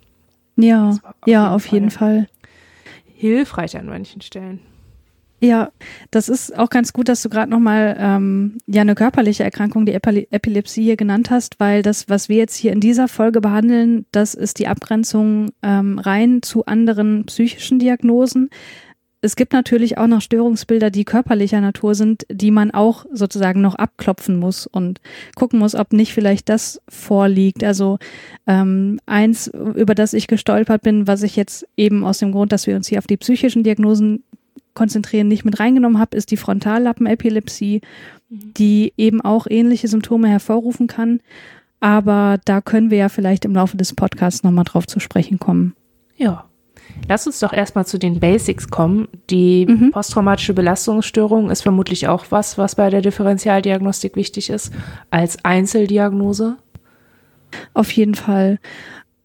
Ja, 0.56 0.90
auf 0.90 1.00
ja, 1.26 1.42
jeden 1.42 1.54
auf 1.54 1.66
jeden 1.66 1.90
Fall. 1.90 2.28
Hilfreich 3.14 3.76
an 3.78 3.86
manchen 3.86 4.20
Stellen. 4.20 4.60
Ja, 5.40 5.70
das 6.10 6.30
ist 6.30 6.56
auch 6.56 6.70
ganz 6.70 6.94
gut, 6.94 7.10
dass 7.10 7.22
du 7.22 7.28
gerade 7.28 7.50
nochmal 7.50 7.94
ähm, 7.98 8.56
ja 8.66 8.80
eine 8.80 8.94
körperliche 8.94 9.44
Erkrankung, 9.44 9.84
die 9.84 9.92
Epile 9.92 10.26
Epilepsie 10.30 10.82
hier 10.82 10.96
genannt 10.96 11.30
hast, 11.30 11.60
weil 11.60 11.82
das, 11.82 12.08
was 12.08 12.30
wir 12.30 12.36
jetzt 12.36 12.56
hier 12.56 12.72
in 12.72 12.80
dieser 12.80 13.06
Folge 13.06 13.42
behandeln, 13.42 14.06
das 14.12 14.32
ist 14.34 14.58
die 14.58 14.66
Abgrenzung 14.66 15.50
ähm, 15.62 15.98
rein 15.98 16.40
zu 16.40 16.64
anderen 16.64 17.26
psychischen 17.26 17.78
Diagnosen. 17.78 18.48
Es 19.20 19.36
gibt 19.36 19.52
natürlich 19.52 19.98
auch 19.98 20.06
noch 20.06 20.20
Störungsbilder, 20.20 20.90
die 20.90 21.04
körperlicher 21.04 21.60
Natur 21.60 21.94
sind, 21.94 22.26
die 22.30 22.50
man 22.50 22.70
auch 22.70 23.04
sozusagen 23.12 23.60
noch 23.60 23.74
abklopfen 23.74 24.38
muss 24.38 24.66
und 24.66 25.00
gucken 25.34 25.58
muss, 25.58 25.74
ob 25.74 25.92
nicht 25.92 26.14
vielleicht 26.14 26.48
das 26.48 26.80
vorliegt. 26.88 27.64
Also 27.64 27.98
ähm, 28.46 29.00
eins, 29.04 29.48
über 29.48 29.94
das 29.94 30.12
ich 30.14 30.28
gestolpert 30.28 30.82
bin, 30.82 31.06
was 31.06 31.22
ich 31.22 31.34
jetzt 31.36 31.66
eben 31.76 32.04
aus 32.04 32.18
dem 32.18 32.32
Grund, 32.32 32.52
dass 32.52 32.66
wir 32.66 32.76
uns 32.76 32.88
hier 32.88 32.98
auf 32.98 33.06
die 33.06 33.16
psychischen 33.16 33.64
Diagnosen 33.64 34.22
konzentrieren 34.76 35.26
nicht 35.26 35.44
mit 35.44 35.58
reingenommen 35.58 35.98
habe, 35.98 36.16
ist 36.16 36.30
die 36.30 36.36
Frontallappenepilepsie, 36.36 37.80
mhm. 38.28 38.54
die 38.54 38.92
eben 38.96 39.20
auch 39.20 39.48
ähnliche 39.50 39.88
Symptome 39.88 40.28
hervorrufen 40.28 40.86
kann. 40.86 41.20
Aber 41.80 42.38
da 42.44 42.60
können 42.60 42.90
wir 42.90 42.98
ja 42.98 43.08
vielleicht 43.08 43.44
im 43.44 43.54
Laufe 43.54 43.76
des 43.76 43.94
Podcasts 43.94 44.44
nochmal 44.44 44.64
drauf 44.64 44.86
zu 44.86 45.00
sprechen 45.00 45.40
kommen. 45.40 45.74
Ja. 46.16 46.44
Lass 47.08 47.26
uns 47.26 47.40
doch 47.40 47.52
erstmal 47.52 47.84
zu 47.84 47.98
den 47.98 48.20
Basics 48.20 48.68
kommen. 48.68 49.08
Die 49.28 49.66
mhm. 49.66 49.90
posttraumatische 49.90 50.54
Belastungsstörung 50.54 51.50
ist 51.50 51.62
vermutlich 51.62 52.06
auch 52.08 52.26
was, 52.30 52.58
was 52.58 52.76
bei 52.76 52.90
der 52.90 53.02
Differentialdiagnostik 53.02 54.14
wichtig 54.14 54.50
ist, 54.50 54.72
als 55.10 55.44
Einzeldiagnose. 55.44 56.56
Auf 57.74 57.90
jeden 57.90 58.14
Fall. 58.14 58.58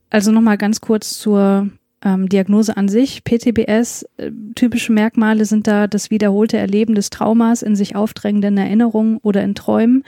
Also 0.10 0.32
nochmal 0.32 0.58
ganz 0.58 0.82
kurz 0.82 1.18
zur 1.18 1.70
ähm, 2.04 2.30
Diagnose 2.30 2.78
an 2.78 2.88
sich. 2.88 3.24
PTBS, 3.24 4.06
äh, 4.18 4.32
typische 4.56 4.92
Merkmale 4.94 5.46
sind 5.46 5.68
da 5.68 5.88
das 5.88 6.12
wiederholte 6.12 6.58
Erleben 6.58 6.96
des 6.96 7.10
Traumas 7.10 7.62
in 7.62 7.76
sich 7.76 7.96
aufdrängenden 7.96 8.58
Erinnerungen 8.58 9.18
oder 9.18 9.44
in 9.44 9.56
Träumen 9.56 10.04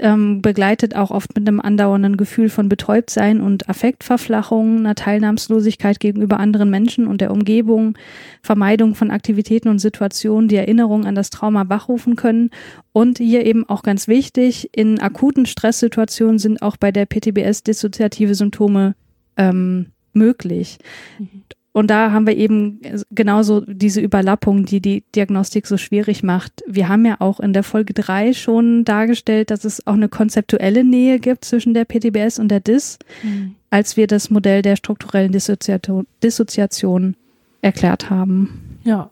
ähm, 0.00 0.42
begleitet 0.42 0.96
auch 0.96 1.10
oft 1.10 1.36
mit 1.36 1.46
einem 1.46 1.60
andauernden 1.60 2.16
Gefühl 2.16 2.48
von 2.48 2.68
Betäubtsein 2.68 3.40
und 3.40 3.68
Affektverflachung, 3.68 4.78
einer 4.78 4.94
Teilnahmslosigkeit 4.94 6.00
gegenüber 6.00 6.40
anderen 6.40 6.68
Menschen 6.70 7.06
und 7.06 7.20
der 7.20 7.30
Umgebung, 7.30 7.96
Vermeidung 8.42 8.94
von 8.94 9.10
Aktivitäten 9.10 9.68
und 9.68 9.78
Situationen, 9.78 10.48
die 10.48 10.56
Erinnerung 10.56 11.04
an 11.04 11.14
das 11.14 11.30
Trauma 11.30 11.68
wachrufen 11.68 12.16
können. 12.16 12.50
Und 12.92 13.18
hier 13.18 13.46
eben 13.46 13.68
auch 13.68 13.82
ganz 13.82 14.08
wichtig, 14.08 14.70
in 14.72 14.98
akuten 14.98 15.46
Stresssituationen 15.46 16.38
sind 16.38 16.62
auch 16.62 16.76
bei 16.76 16.90
der 16.90 17.06
PTBS 17.06 17.62
dissoziative 17.62 18.34
Symptome 18.34 18.94
ähm, 19.36 19.86
möglich. 20.14 20.78
Mhm. 21.18 21.42
Und 21.76 21.88
da 21.88 22.12
haben 22.12 22.28
wir 22.28 22.36
eben 22.36 22.80
genauso 23.10 23.62
diese 23.66 24.00
Überlappung, 24.00 24.64
die 24.64 24.80
die 24.80 25.02
Diagnostik 25.16 25.66
so 25.66 25.76
schwierig 25.76 26.22
macht. 26.22 26.62
Wir 26.68 26.88
haben 26.88 27.04
ja 27.04 27.16
auch 27.18 27.40
in 27.40 27.52
der 27.52 27.64
Folge 27.64 27.94
drei 27.94 28.32
schon 28.32 28.84
dargestellt, 28.84 29.50
dass 29.50 29.64
es 29.64 29.84
auch 29.84 29.94
eine 29.94 30.08
konzeptuelle 30.08 30.84
Nähe 30.84 31.18
gibt 31.18 31.44
zwischen 31.44 31.74
der 31.74 31.84
PTBS 31.84 32.38
und 32.38 32.46
der 32.46 32.60
DIS, 32.60 33.00
mhm. 33.24 33.56
als 33.70 33.96
wir 33.96 34.06
das 34.06 34.30
Modell 34.30 34.62
der 34.62 34.76
strukturellen 34.76 35.32
Dissoziation, 35.32 36.06
Dissoziation 36.22 37.16
erklärt 37.60 38.08
haben. 38.08 38.78
Ja. 38.84 39.10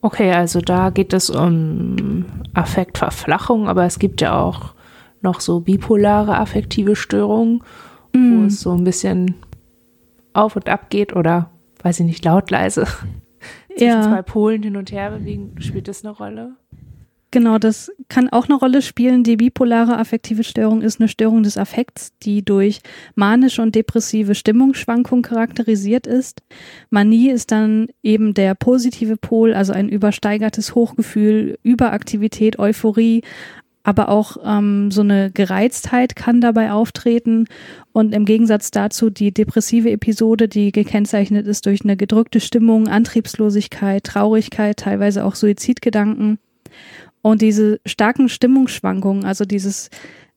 Okay, 0.00 0.32
also 0.32 0.62
da 0.62 0.88
geht 0.88 1.12
es 1.12 1.28
um 1.28 2.24
Affektverflachung, 2.54 3.68
aber 3.68 3.84
es 3.84 3.98
gibt 3.98 4.22
ja 4.22 4.40
auch 4.40 4.72
noch 5.20 5.40
so 5.40 5.60
bipolare 5.60 6.38
affektive 6.38 6.96
Störungen, 6.96 7.62
mhm. 8.14 8.40
wo 8.40 8.46
es 8.46 8.60
so 8.60 8.72
ein 8.72 8.84
bisschen 8.84 9.34
auf 10.34 10.56
und 10.56 10.68
ab 10.68 10.90
geht 10.90 11.14
oder 11.14 11.50
weiß 11.82 12.00
ich 12.00 12.06
nicht, 12.06 12.24
laut, 12.24 12.50
leise 12.50 12.86
zwischen 13.76 13.86
ja. 13.86 14.02
zwei 14.02 14.22
Polen 14.22 14.62
hin 14.62 14.76
und 14.76 14.92
her 14.92 15.10
bewegen, 15.10 15.54
spielt 15.60 15.88
das 15.88 16.04
eine 16.04 16.14
Rolle? 16.14 16.56
Genau, 17.34 17.58
das 17.58 17.90
kann 18.08 18.28
auch 18.28 18.44
eine 18.44 18.54
Rolle 18.54 18.80
spielen. 18.80 19.24
Die 19.24 19.36
bipolare 19.36 19.98
affektive 19.98 20.44
Störung 20.44 20.82
ist 20.82 21.00
eine 21.00 21.08
Störung 21.08 21.42
des 21.42 21.58
Affekts, 21.58 22.16
die 22.22 22.44
durch 22.44 22.78
manische 23.16 23.60
und 23.60 23.74
depressive 23.74 24.36
Stimmungsschwankungen 24.36 25.24
charakterisiert 25.24 26.06
ist. 26.06 26.42
Manie 26.90 27.30
ist 27.30 27.50
dann 27.50 27.88
eben 28.04 28.34
der 28.34 28.54
positive 28.54 29.16
Pol, 29.16 29.52
also 29.52 29.72
ein 29.72 29.88
übersteigertes 29.88 30.76
Hochgefühl, 30.76 31.58
Überaktivität, 31.64 32.60
Euphorie, 32.60 33.22
aber 33.84 34.08
auch 34.08 34.38
ähm, 34.44 34.90
so 34.90 35.02
eine 35.02 35.30
Gereiztheit 35.30 36.16
kann 36.16 36.40
dabei 36.40 36.72
auftreten. 36.72 37.46
Und 37.92 38.14
im 38.14 38.24
Gegensatz 38.24 38.70
dazu 38.70 39.10
die 39.10 39.32
depressive 39.32 39.90
Episode, 39.90 40.48
die 40.48 40.72
gekennzeichnet 40.72 41.46
ist 41.46 41.66
durch 41.66 41.84
eine 41.84 41.96
gedrückte 41.96 42.40
Stimmung, 42.40 42.88
Antriebslosigkeit, 42.88 44.02
Traurigkeit, 44.02 44.78
teilweise 44.78 45.24
auch 45.24 45.34
Suizidgedanken. 45.34 46.38
Und 47.20 47.42
diese 47.42 47.78
starken 47.84 48.30
Stimmungsschwankungen, 48.30 49.24
also 49.24 49.44
dieses, 49.44 49.90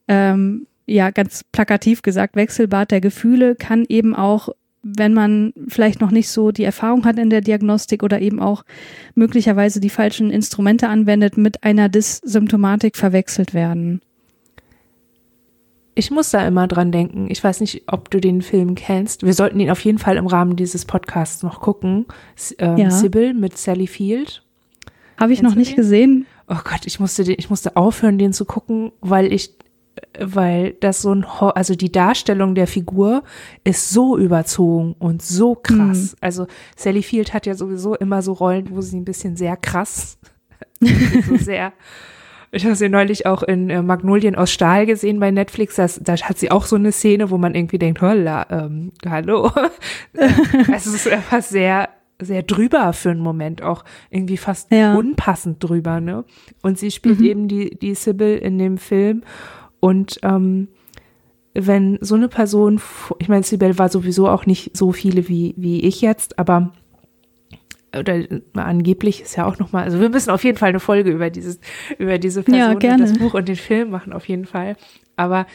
ähm, 0.09 0.67
ja, 0.85 1.09
ganz 1.09 1.45
plakativ 1.51 2.01
gesagt, 2.01 2.35
Wechselbad 2.35 2.91
der 2.91 3.01
Gefühle 3.01 3.55
kann 3.55 3.85
eben 3.87 4.13
auch 4.13 4.49
wenn 4.95 5.13
man 5.13 5.53
vielleicht 5.67 5.99
noch 5.99 6.11
nicht 6.11 6.29
so 6.29 6.51
die 6.51 6.63
Erfahrung 6.63 7.05
hat 7.05 7.19
in 7.19 7.29
der 7.29 7.41
Diagnostik 7.41 8.03
oder 8.03 8.21
eben 8.21 8.39
auch 8.39 8.63
möglicherweise 9.15 9.79
die 9.79 9.89
falschen 9.89 10.31
Instrumente 10.31 10.87
anwendet, 10.87 11.37
mit 11.37 11.63
einer 11.63 11.89
Dyssymptomatik 11.89 12.95
verwechselt 12.95 13.53
werden. 13.53 14.01
Ich 15.95 16.11
muss 16.11 16.29
da 16.29 16.47
immer 16.47 16.67
dran 16.67 16.91
denken. 16.91 17.27
Ich 17.29 17.43
weiß 17.43 17.59
nicht, 17.59 17.83
ob 17.87 18.11
du 18.11 18.21
den 18.21 18.43
Film 18.43 18.75
kennst. 18.75 19.25
Wir 19.25 19.33
sollten 19.33 19.59
ihn 19.59 19.71
auf 19.71 19.83
jeden 19.83 19.97
Fall 19.97 20.17
im 20.17 20.27
Rahmen 20.27 20.55
dieses 20.55 20.85
Podcasts 20.85 21.41
noch 21.41 21.59
gucken. 21.59 22.05
Ähm, 22.59 22.77
ja. 22.77 22.91
Sybil 22.91 23.33
mit 23.33 23.57
Sally 23.57 23.87
Field. 23.87 24.43
Habe 25.19 25.33
ich 25.33 25.39
Kennst 25.39 25.51
noch 25.51 25.57
nicht 25.57 25.75
gesehen. 25.75 26.27
Oh 26.47 26.59
Gott, 26.63 26.81
ich 26.85 26.99
musste, 26.99 27.23
den, 27.23 27.35
ich 27.39 27.49
musste 27.49 27.75
aufhören, 27.75 28.19
den 28.19 28.31
zu 28.31 28.45
gucken, 28.45 28.91
weil 29.01 29.33
ich 29.33 29.55
weil 30.19 30.73
das 30.79 31.01
so 31.01 31.13
ein, 31.13 31.25
also 31.25 31.75
die 31.75 31.91
Darstellung 31.91 32.55
der 32.55 32.67
Figur 32.67 33.23
ist 33.63 33.89
so 33.89 34.17
überzogen 34.17 34.95
und 34.99 35.21
so 35.21 35.55
krass. 35.55 36.13
Mhm. 36.13 36.17
Also 36.21 36.47
Sally 36.75 37.03
Field 37.03 37.33
hat 37.33 37.45
ja 37.45 37.55
sowieso 37.55 37.95
immer 37.95 38.21
so 38.21 38.33
Rollen, 38.33 38.69
wo 38.71 38.81
sie 38.81 38.97
ein 38.97 39.05
bisschen 39.05 39.35
sehr 39.35 39.57
krass, 39.57 40.17
so 40.79 41.37
sehr, 41.37 41.73
ich 42.51 42.65
habe 42.65 42.75
sie 42.75 42.89
neulich 42.89 43.25
auch 43.25 43.43
in 43.43 43.69
äh, 43.69 43.81
Magnolien 43.81 44.35
aus 44.35 44.51
Stahl 44.51 44.85
gesehen 44.85 45.19
bei 45.19 45.31
Netflix. 45.31 45.75
Das, 45.75 45.99
da 46.01 46.15
hat 46.15 46.37
sie 46.37 46.49
auch 46.49 46.65
so 46.65 46.75
eine 46.75 46.91
Szene, 46.91 47.29
wo 47.29 47.37
man 47.37 47.55
irgendwie 47.55 47.77
denkt, 47.77 48.01
holla, 48.01 48.47
ähm, 48.49 48.91
hallo. 49.07 49.51
es 50.73 50.87
ist 50.87 51.07
einfach 51.09 51.41
sehr, 51.41 51.89
sehr 52.19 52.43
drüber 52.43 52.93
für 52.93 53.11
einen 53.11 53.19
Moment, 53.19 53.61
auch 53.61 53.83
irgendwie 54.09 54.37
fast 54.37 54.71
ja. 54.71 54.95
unpassend 54.95 55.61
drüber, 55.61 55.99
ne? 55.99 56.23
Und 56.61 56.79
sie 56.79 56.91
spielt 56.91 57.19
mhm. 57.19 57.25
eben 57.25 57.47
die, 57.47 57.77
die 57.77 57.95
Sybil 57.95 58.37
in 58.37 58.57
dem 58.57 58.77
Film 58.77 59.23
und 59.79 60.19
ähm, 60.23 60.67
wenn 61.53 61.97
so 62.01 62.15
eine 62.15 62.27
Person, 62.27 62.79
ich 63.17 63.29
meine, 63.29 63.43
Sibel 63.43 63.77
war 63.79 63.89
sowieso 63.89 64.27
auch 64.27 64.45
nicht 64.45 64.77
so 64.77 64.91
viele 64.91 65.27
wie, 65.27 65.55
wie 65.57 65.81
ich 65.81 66.01
jetzt, 66.01 66.37
aber 66.37 66.71
oder 67.97 68.21
angeblich 68.53 69.21
ist 69.21 69.35
ja 69.37 69.45
auch 69.45 69.57
nochmal, 69.57 69.85
also 69.85 69.99
wir 69.99 70.09
müssen 70.09 70.29
auf 70.29 70.43
jeden 70.43 70.57
Fall 70.57 70.69
eine 70.69 70.79
Folge 70.79 71.09
über 71.09 71.29
dieses, 71.29 71.59
über 71.97 72.19
diese 72.19 72.43
Person 72.43 72.79
ja, 72.79 72.91
und 72.91 72.99
das 72.99 73.17
Buch 73.17 73.33
und 73.33 73.47
den 73.47 73.55
Film 73.55 73.89
machen, 73.89 74.13
auf 74.13 74.27
jeden 74.27 74.45
Fall. 74.45 74.75
Aber 75.15 75.47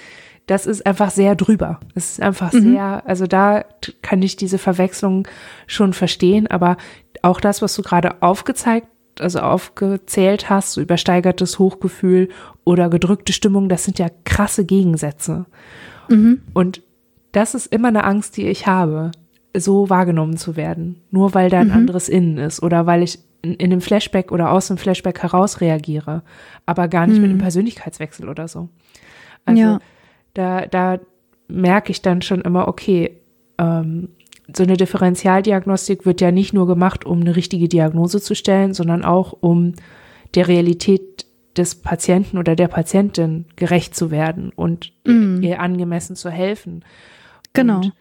das 0.47 0.67
ist 0.67 0.85
einfach 0.87 1.11
sehr 1.11 1.37
drüber. 1.37 1.79
Es 1.95 2.13
ist 2.13 2.23
einfach 2.23 2.53
mhm. 2.53 2.73
sehr, 2.73 3.03
also 3.07 3.27
da 3.27 3.65
kann 4.01 4.23
ich 4.23 4.37
diese 4.37 4.59
Verwechslung 4.59 5.29
schon 5.67 5.93
verstehen, 5.93 6.47
aber 6.49 6.79
auch 7.23 7.41
das, 7.41 7.63
was 7.63 7.75
du 7.77 7.83
gerade 7.83 8.23
aufgezeigt 8.23 8.89
also 9.21 9.41
aufgezählt 9.41 10.49
hast, 10.51 10.73
so 10.73 10.81
übersteigertes 10.81 11.59
Hochgefühl 11.59 12.29
oder 12.65 12.89
gedrückte 12.89 13.33
Stimmung, 13.33 13.69
das 13.69 13.85
sind 13.85 13.99
ja 13.99 14.09
krasse 14.25 14.65
Gegensätze. 14.65 15.47
Mhm. 16.09 16.43
Und 16.55 16.83
das 17.33 17.55
ist 17.55 17.67
immer 17.67 17.89
eine 17.89 18.05
Angst, 18.05 18.37
die 18.37 18.47
ich 18.47 18.67
habe, 18.67 19.11
so 19.57 19.91
wahrgenommen 19.91 20.37
zu 20.37 20.57
werden. 20.57 21.03
Nur 21.11 21.35
weil 21.35 21.51
da 21.51 21.61
ein 21.61 21.69
mhm. 21.69 21.75
anderes 21.75 22.09
Innen 22.09 22.39
ist 22.39 22.63
oder 22.63 22.87
weil 22.87 23.03
ich 23.03 23.19
in, 23.43 23.55
in 23.55 23.71
dem 23.71 23.81
Flashback 23.81 24.33
oder 24.33 24.51
aus 24.51 24.69
dem 24.69 24.79
Flashback 24.79 25.23
heraus 25.23 25.61
reagiere, 25.61 26.23
aber 26.67 26.89
gar 26.89 27.07
nicht 27.07 27.17
mhm. 27.17 27.23
mit 27.23 27.31
einem 27.31 27.41
Persönlichkeitswechsel 27.41 28.29
oder 28.29 28.49
so. 28.49 28.69
Also 29.45 29.61
ja. 29.61 29.79
da, 30.35 30.67
da 30.67 31.01
merke 31.49 31.91
ich 31.91 32.03
dann 32.03 32.23
schon 32.23 32.41
immer, 32.43 32.69
okay, 32.69 33.19
ähm, 33.59 34.11
so 34.55 34.63
eine 34.63 34.77
Differentialdiagnostik 34.77 36.05
wird 36.05 36.21
ja 36.21 36.33
nicht 36.33 36.53
nur 36.53 36.67
gemacht, 36.67 37.05
um 37.05 37.21
eine 37.21 37.37
richtige 37.37 37.69
Diagnose 37.69 38.21
zu 38.21 38.35
stellen, 38.35 38.75
sondern 38.75 39.05
auch 39.05 39.37
um 39.41 39.75
der 40.35 40.49
Realität 40.49 41.27
des 41.57 41.77
Patienten 41.77 42.39
oder 42.39 42.57
der 42.57 42.69
Patientin 42.69 43.45
gerecht 43.57 43.95
zu 43.95 44.11
werden 44.11 44.53
und 44.55 44.93
mm. 45.05 45.43
ihr 45.43 45.61
angemessen 45.61 46.17
zu 46.17 46.31
helfen. 46.31 46.85
Genau. 47.53 47.77
Und 47.77 47.93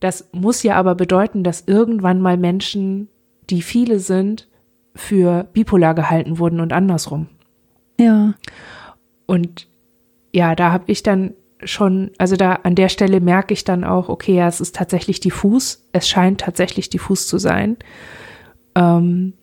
das 0.00 0.28
muss 0.32 0.62
ja 0.62 0.76
aber 0.76 0.94
bedeuten, 0.94 1.44
dass 1.44 1.64
irgendwann 1.66 2.20
mal 2.20 2.36
Menschen, 2.36 3.08
die 3.50 3.62
viele 3.62 3.98
sind, 3.98 4.48
für 4.94 5.44
bipolar 5.52 5.94
gehalten 5.94 6.38
wurden 6.38 6.60
und 6.60 6.72
andersrum. 6.72 7.26
Ja. 7.98 8.34
Und 9.26 9.68
ja, 10.32 10.54
da 10.54 10.72
habe 10.72 10.84
ich 10.86 11.02
dann 11.02 11.34
schon, 11.64 12.10
also 12.18 12.36
da 12.36 12.54
an 12.62 12.74
der 12.74 12.88
Stelle 12.88 13.20
merke 13.20 13.54
ich 13.54 13.64
dann 13.64 13.84
auch, 13.84 14.08
okay, 14.08 14.36
ja, 14.36 14.48
es 14.48 14.60
ist 14.60 14.76
tatsächlich 14.76 15.20
diffus. 15.20 15.86
Es 15.92 16.08
scheint 16.08 16.40
tatsächlich 16.40 16.90
diffus 16.90 17.26
zu 17.26 17.38
sein, 17.38 17.76
ähm, 18.74 19.34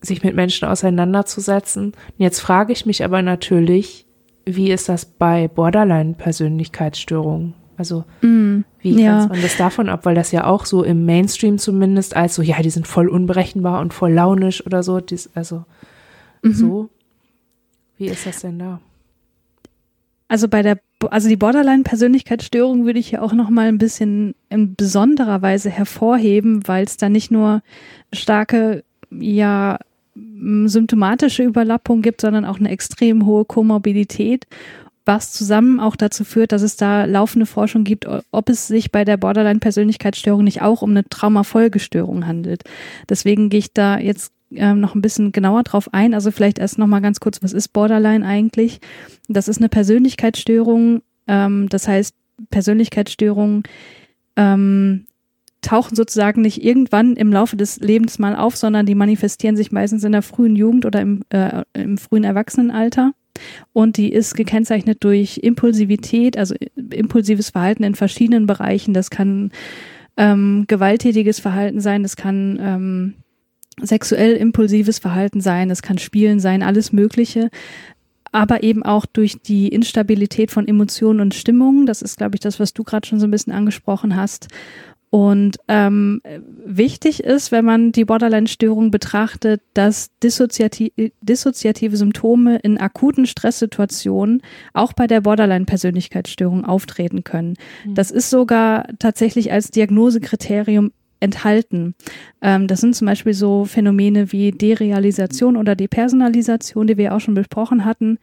sich 0.00 0.22
mit 0.22 0.34
Menschen 0.34 0.68
auseinanderzusetzen. 0.68 1.86
Und 1.86 1.94
jetzt 2.18 2.40
frage 2.40 2.72
ich 2.72 2.86
mich 2.86 3.04
aber 3.04 3.22
natürlich, 3.22 4.06
wie 4.46 4.70
ist 4.70 4.88
das 4.88 5.04
bei 5.04 5.48
Borderline-Persönlichkeitsstörungen? 5.48 7.54
Also 7.76 8.04
mm, 8.20 8.60
wie 8.80 9.02
ja. 9.02 9.12
grenzt 9.12 9.28
man 9.30 9.42
das 9.42 9.56
davon 9.56 9.88
ab? 9.88 10.04
Weil 10.04 10.14
das 10.14 10.32
ja 10.32 10.46
auch 10.46 10.66
so 10.66 10.82
im 10.82 11.06
Mainstream 11.06 11.58
zumindest 11.58 12.14
als 12.14 12.34
so, 12.34 12.42
ja, 12.42 12.60
die 12.60 12.70
sind 12.70 12.86
voll 12.86 13.08
unberechenbar 13.08 13.80
und 13.80 13.94
voll 13.94 14.12
launisch 14.12 14.64
oder 14.66 14.82
so. 14.82 15.00
Dies, 15.00 15.30
also 15.34 15.64
mhm. 16.42 16.52
so. 16.52 16.90
Wie 17.96 18.08
ist 18.08 18.26
das 18.26 18.40
denn 18.40 18.58
da? 18.58 18.80
Also 20.30 20.46
bei 20.46 20.62
der, 20.62 20.78
also 21.10 21.28
die 21.28 21.36
Borderline-Persönlichkeitsstörung 21.36 22.86
würde 22.86 23.00
ich 23.00 23.08
hier 23.08 23.20
auch 23.20 23.32
noch 23.32 23.50
mal 23.50 23.66
ein 23.66 23.78
bisschen 23.78 24.36
in 24.48 24.76
besonderer 24.76 25.42
Weise 25.42 25.70
hervorheben, 25.70 26.68
weil 26.68 26.84
es 26.84 26.96
da 26.96 27.08
nicht 27.08 27.32
nur 27.32 27.62
starke, 28.12 28.84
ja, 29.10 29.80
symptomatische 30.14 31.42
Überlappung 31.42 32.00
gibt, 32.00 32.20
sondern 32.20 32.44
auch 32.44 32.60
eine 32.60 32.70
extrem 32.70 33.26
hohe 33.26 33.44
Komorbidität, 33.44 34.46
was 35.04 35.32
zusammen 35.32 35.80
auch 35.80 35.96
dazu 35.96 36.22
führt, 36.22 36.52
dass 36.52 36.62
es 36.62 36.76
da 36.76 37.06
laufende 37.06 37.46
Forschung 37.46 37.82
gibt, 37.82 38.06
ob 38.30 38.48
es 38.48 38.68
sich 38.68 38.92
bei 38.92 39.04
der 39.04 39.16
Borderline-Persönlichkeitsstörung 39.16 40.44
nicht 40.44 40.62
auch 40.62 40.82
um 40.82 40.90
eine 40.90 41.08
Traumafolgestörung 41.08 42.28
handelt. 42.28 42.62
Deswegen 43.08 43.48
gehe 43.48 43.58
ich 43.58 43.72
da 43.72 43.98
jetzt 43.98 44.32
ähm, 44.54 44.80
noch 44.80 44.94
ein 44.94 45.02
bisschen 45.02 45.32
genauer 45.32 45.62
drauf 45.62 45.92
ein. 45.92 46.14
Also 46.14 46.30
vielleicht 46.30 46.58
erst 46.58 46.78
noch 46.78 46.86
mal 46.86 47.00
ganz 47.00 47.20
kurz, 47.20 47.42
was 47.42 47.52
ist 47.52 47.68
Borderline 47.68 48.26
eigentlich? 48.26 48.80
Das 49.28 49.48
ist 49.48 49.58
eine 49.58 49.68
Persönlichkeitsstörung. 49.68 51.02
Ähm, 51.26 51.68
das 51.68 51.88
heißt, 51.88 52.14
Persönlichkeitsstörungen 52.50 53.62
ähm, 54.36 55.06
tauchen 55.62 55.94
sozusagen 55.94 56.40
nicht 56.40 56.64
irgendwann 56.64 57.16
im 57.16 57.32
Laufe 57.32 57.56
des 57.56 57.78
Lebens 57.80 58.18
mal 58.18 58.34
auf, 58.34 58.56
sondern 58.56 58.86
die 58.86 58.94
manifestieren 58.94 59.56
sich 59.56 59.72
meistens 59.72 60.04
in 60.04 60.12
der 60.12 60.22
frühen 60.22 60.56
Jugend 60.56 60.86
oder 60.86 61.00
im, 61.00 61.22
äh, 61.30 61.62
im 61.74 61.98
frühen 61.98 62.24
Erwachsenenalter. 62.24 63.12
Und 63.72 63.96
die 63.96 64.12
ist 64.12 64.34
gekennzeichnet 64.36 65.04
durch 65.04 65.38
Impulsivität, 65.38 66.36
also 66.36 66.54
impulsives 66.90 67.50
Verhalten 67.50 67.84
in 67.84 67.94
verschiedenen 67.94 68.46
Bereichen. 68.46 68.94
Das 68.94 69.10
kann 69.10 69.50
ähm, 70.16 70.64
gewalttätiges 70.66 71.40
Verhalten 71.40 71.80
sein, 71.80 72.02
das 72.02 72.16
kann 72.16 72.58
ähm, 72.60 73.14
sexuell 73.82 74.34
impulsives 74.36 74.98
Verhalten 74.98 75.40
sein, 75.40 75.68
das 75.68 75.82
kann 75.82 75.98
Spielen 75.98 76.40
sein, 76.40 76.62
alles 76.62 76.92
Mögliche. 76.92 77.50
Aber 78.32 78.62
eben 78.62 78.84
auch 78.84 79.06
durch 79.06 79.42
die 79.42 79.68
Instabilität 79.68 80.52
von 80.52 80.68
Emotionen 80.68 81.20
und 81.20 81.34
Stimmungen. 81.34 81.86
Das 81.86 82.00
ist, 82.00 82.18
glaube 82.18 82.36
ich, 82.36 82.40
das, 82.40 82.60
was 82.60 82.72
du 82.72 82.84
gerade 82.84 83.06
schon 83.06 83.18
so 83.18 83.26
ein 83.26 83.30
bisschen 83.32 83.52
angesprochen 83.52 84.14
hast. 84.14 84.46
Und 85.10 85.56
ähm, 85.66 86.22
wichtig 86.64 87.24
ist, 87.24 87.50
wenn 87.50 87.64
man 87.64 87.90
die 87.90 88.04
Borderline-Störung 88.04 88.92
betrachtet, 88.92 89.60
dass 89.74 90.10
dissoziati 90.22 90.92
dissoziative 91.20 91.96
Symptome 91.96 92.58
in 92.58 92.78
akuten 92.78 93.26
Stresssituationen 93.26 94.40
auch 94.72 94.92
bei 94.92 95.08
der 95.08 95.22
Borderline-Persönlichkeitsstörung 95.22 96.64
auftreten 96.64 97.24
können. 97.24 97.56
Mhm. 97.84 97.96
Das 97.96 98.12
ist 98.12 98.30
sogar 98.30 98.86
tatsächlich 99.00 99.50
als 99.50 99.72
Diagnosekriterium 99.72 100.92
enthalten. 101.20 101.94
Ähm, 102.42 102.66
das 102.66 102.80
sind 102.80 102.96
zum 102.96 103.06
Beispiel 103.06 103.34
so 103.34 103.64
Phänomene 103.64 104.32
wie 104.32 104.50
Derealisation 104.50 105.56
oder 105.56 105.76
Depersonalisation, 105.76 106.86
die 106.86 106.96
wir 106.96 107.14
auch 107.14 107.20
schon 107.20 107.34
besprochen 107.34 107.84
hatten. 107.84 108.18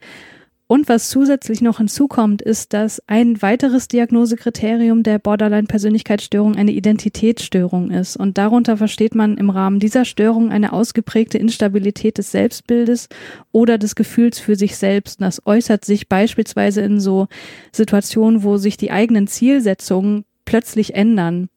Und 0.70 0.86
was 0.90 1.08
zusätzlich 1.08 1.62
noch 1.62 1.78
hinzukommt, 1.78 2.42
ist, 2.42 2.74
dass 2.74 3.02
ein 3.06 3.40
weiteres 3.40 3.88
Diagnosekriterium 3.88 5.02
der 5.02 5.18
Borderline-Persönlichkeitsstörung 5.18 6.56
eine 6.56 6.72
Identitätsstörung 6.72 7.90
ist. 7.90 8.18
Und 8.18 8.36
darunter 8.36 8.76
versteht 8.76 9.14
man 9.14 9.38
im 9.38 9.48
Rahmen 9.48 9.80
dieser 9.80 10.04
Störung 10.04 10.50
eine 10.52 10.74
ausgeprägte 10.74 11.38
Instabilität 11.38 12.18
des 12.18 12.32
Selbstbildes 12.32 13.08
oder 13.50 13.78
des 13.78 13.94
Gefühls 13.94 14.38
für 14.40 14.56
sich 14.56 14.76
selbst. 14.76 15.22
Das 15.22 15.46
äußert 15.46 15.86
sich 15.86 16.06
beispielsweise 16.06 16.82
in 16.82 17.00
so 17.00 17.28
Situationen, 17.72 18.42
wo 18.42 18.58
sich 18.58 18.76
die 18.76 18.90
eigenen 18.90 19.26
Zielsetzungen 19.26 20.26
plötzlich 20.44 20.94
ändern 20.94 21.48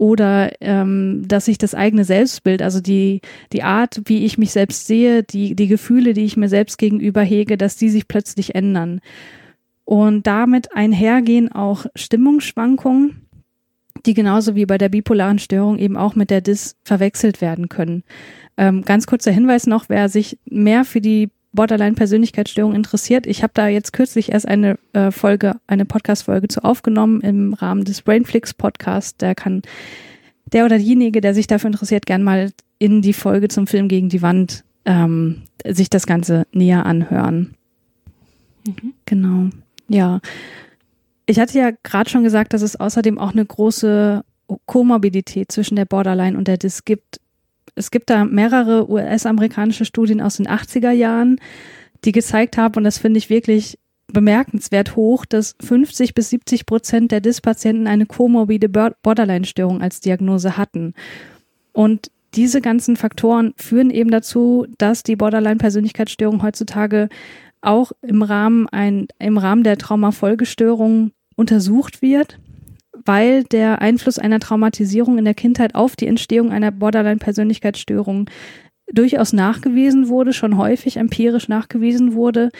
oder 0.00 0.50
ähm, 0.62 1.28
dass 1.28 1.44
sich 1.44 1.58
das 1.58 1.74
eigene 1.74 2.06
Selbstbild, 2.06 2.62
also 2.62 2.80
die, 2.80 3.20
die 3.52 3.62
Art, 3.62 4.00
wie 4.06 4.24
ich 4.24 4.38
mich 4.38 4.50
selbst 4.50 4.86
sehe, 4.86 5.22
die, 5.22 5.54
die 5.54 5.66
Gefühle, 5.66 6.14
die 6.14 6.24
ich 6.24 6.38
mir 6.38 6.48
selbst 6.48 6.78
gegenüber 6.78 7.20
hege, 7.20 7.58
dass 7.58 7.76
die 7.76 7.90
sich 7.90 8.08
plötzlich 8.08 8.54
ändern. 8.54 9.02
Und 9.84 10.26
damit 10.26 10.74
einhergehen 10.74 11.52
auch 11.52 11.84
Stimmungsschwankungen, 11.94 13.26
die 14.06 14.14
genauso 14.14 14.54
wie 14.54 14.64
bei 14.64 14.78
der 14.78 14.88
bipolaren 14.88 15.38
Störung 15.38 15.78
eben 15.78 15.98
auch 15.98 16.14
mit 16.14 16.30
der 16.30 16.40
DIS 16.40 16.76
verwechselt 16.82 17.42
werden 17.42 17.68
können. 17.68 18.02
Ähm, 18.56 18.80
ganz 18.86 19.06
kurzer 19.06 19.32
Hinweis 19.32 19.66
noch, 19.66 19.90
wer 19.90 20.08
sich 20.08 20.38
mehr 20.46 20.86
für 20.86 21.02
die 21.02 21.28
Borderline-Persönlichkeitsstörung 21.52 22.74
interessiert, 22.74 23.26
ich 23.26 23.42
habe 23.42 23.52
da 23.54 23.68
jetzt 23.68 23.92
kürzlich 23.92 24.32
erst 24.32 24.46
eine 24.46 24.78
äh, 24.92 25.10
Folge, 25.10 25.56
eine 25.66 25.84
Podcast-Folge 25.84 26.48
zu 26.48 26.64
aufgenommen 26.64 27.20
im 27.22 27.54
Rahmen 27.54 27.84
des 27.84 28.02
Brainflix-Podcasts. 28.02 29.16
Der 29.16 29.34
kann 29.34 29.62
der 30.46 30.64
oder 30.64 30.78
diejenige, 30.78 31.20
der 31.20 31.34
sich 31.34 31.46
dafür 31.46 31.68
interessiert, 31.68 32.06
gern 32.06 32.22
mal 32.22 32.52
in 32.78 33.02
die 33.02 33.12
Folge 33.12 33.48
zum 33.48 33.66
Film 33.66 33.88
gegen 33.88 34.08
die 34.08 34.22
Wand 34.22 34.64
ähm, 34.84 35.42
sich 35.66 35.90
das 35.90 36.06
Ganze 36.06 36.46
näher 36.52 36.86
anhören. 36.86 37.54
Mhm. 38.66 38.94
Genau. 39.04 39.50
Ja. 39.88 40.20
Ich 41.26 41.38
hatte 41.38 41.58
ja 41.58 41.70
gerade 41.82 42.10
schon 42.10 42.24
gesagt, 42.24 42.52
dass 42.52 42.62
es 42.62 42.76
außerdem 42.76 43.18
auch 43.18 43.32
eine 43.32 43.44
große 43.44 44.24
Komorbidität 44.66 45.52
zwischen 45.52 45.76
der 45.76 45.84
Borderline 45.84 46.36
und 46.36 46.48
der 46.48 46.56
DIS 46.56 46.84
gibt 46.84 47.20
es 47.74 47.90
gibt 47.90 48.10
da 48.10 48.24
mehrere 48.24 48.90
US-amerikanische 48.90 49.84
Studien 49.84 50.20
aus 50.20 50.36
den 50.36 50.46
80er 50.46 50.90
Jahren, 50.90 51.40
die 52.04 52.12
gezeigt 52.12 52.56
haben, 52.56 52.76
und 52.76 52.84
das 52.84 52.98
finde 52.98 53.18
ich 53.18 53.30
wirklich 53.30 53.78
bemerkenswert 54.12 54.96
hoch, 54.96 55.24
dass 55.24 55.54
50 55.62 56.14
bis 56.14 56.30
70 56.30 56.66
Prozent 56.66 57.12
der 57.12 57.20
DIS-Patienten 57.20 57.86
eine 57.86 58.06
komorbide 58.06 58.68
Borderline-Störung 58.68 59.82
als 59.82 60.00
Diagnose 60.00 60.56
hatten. 60.56 60.94
Und 61.72 62.10
diese 62.34 62.60
ganzen 62.60 62.96
Faktoren 62.96 63.54
führen 63.56 63.90
eben 63.90 64.10
dazu, 64.10 64.66
dass 64.78 65.02
die 65.02 65.16
Borderline-Persönlichkeitsstörung 65.16 66.42
heutzutage 66.42 67.08
auch 67.60 67.92
im 68.02 68.22
Rahmen, 68.22 68.68
ein, 68.68 69.08
im 69.18 69.38
Rahmen 69.38 69.64
der 69.64 69.78
Traumafolgestörung 69.78 71.12
untersucht 71.36 72.02
wird 72.02 72.38
weil 73.10 73.42
der 73.42 73.82
Einfluss 73.82 74.20
einer 74.20 74.38
Traumatisierung 74.38 75.18
in 75.18 75.24
der 75.24 75.34
Kindheit 75.34 75.74
auf 75.74 75.96
die 75.96 76.06
Entstehung 76.06 76.52
einer 76.52 76.70
Borderline-Persönlichkeitsstörung 76.70 78.30
durchaus 78.92 79.32
nachgewiesen 79.32 80.06
wurde, 80.06 80.32
schon 80.32 80.56
häufig 80.56 80.96
empirisch 80.96 81.48
nachgewiesen 81.48 82.14
wurde, 82.14 82.50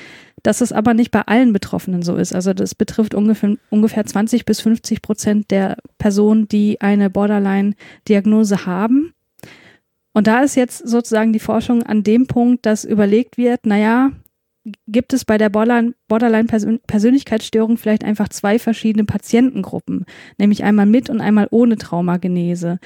dass 0.42 0.60
es 0.60 0.72
aber 0.72 0.92
nicht 0.92 1.12
bei 1.12 1.22
allen 1.22 1.52
Betroffenen 1.52 2.02
so 2.02 2.16
ist. 2.16 2.34
Also 2.34 2.52
das 2.52 2.74
betrifft 2.74 3.14
ungefähr, 3.14 3.58
ungefähr 3.70 4.04
20 4.04 4.44
bis 4.44 4.60
50 4.60 5.02
Prozent 5.02 5.52
der 5.52 5.76
Personen, 5.98 6.48
die 6.48 6.80
eine 6.80 7.10
Borderline-Diagnose 7.10 8.66
haben. 8.66 9.14
Und 10.14 10.26
da 10.26 10.40
ist 10.40 10.56
jetzt 10.56 10.78
sozusagen 10.78 11.32
die 11.32 11.38
Forschung 11.38 11.84
an 11.84 12.02
dem 12.02 12.26
Punkt, 12.26 12.66
dass 12.66 12.84
überlegt 12.84 13.38
wird, 13.38 13.66
naja, 13.66 14.10
gibt 14.86 15.12
es 15.12 15.24
bei 15.24 15.38
der 15.38 15.48
Borderline-Persönlichkeitsstörung 15.48 17.78
vielleicht 17.78 18.04
einfach 18.04 18.28
zwei 18.28 18.58
verschiedene 18.58 19.04
Patientengruppen, 19.04 20.04
nämlich 20.38 20.64
einmal 20.64 20.86
mit 20.86 21.10
und 21.10 21.20
einmal 21.20 21.48
ohne 21.50 21.76
Traumagenese, 21.76 22.78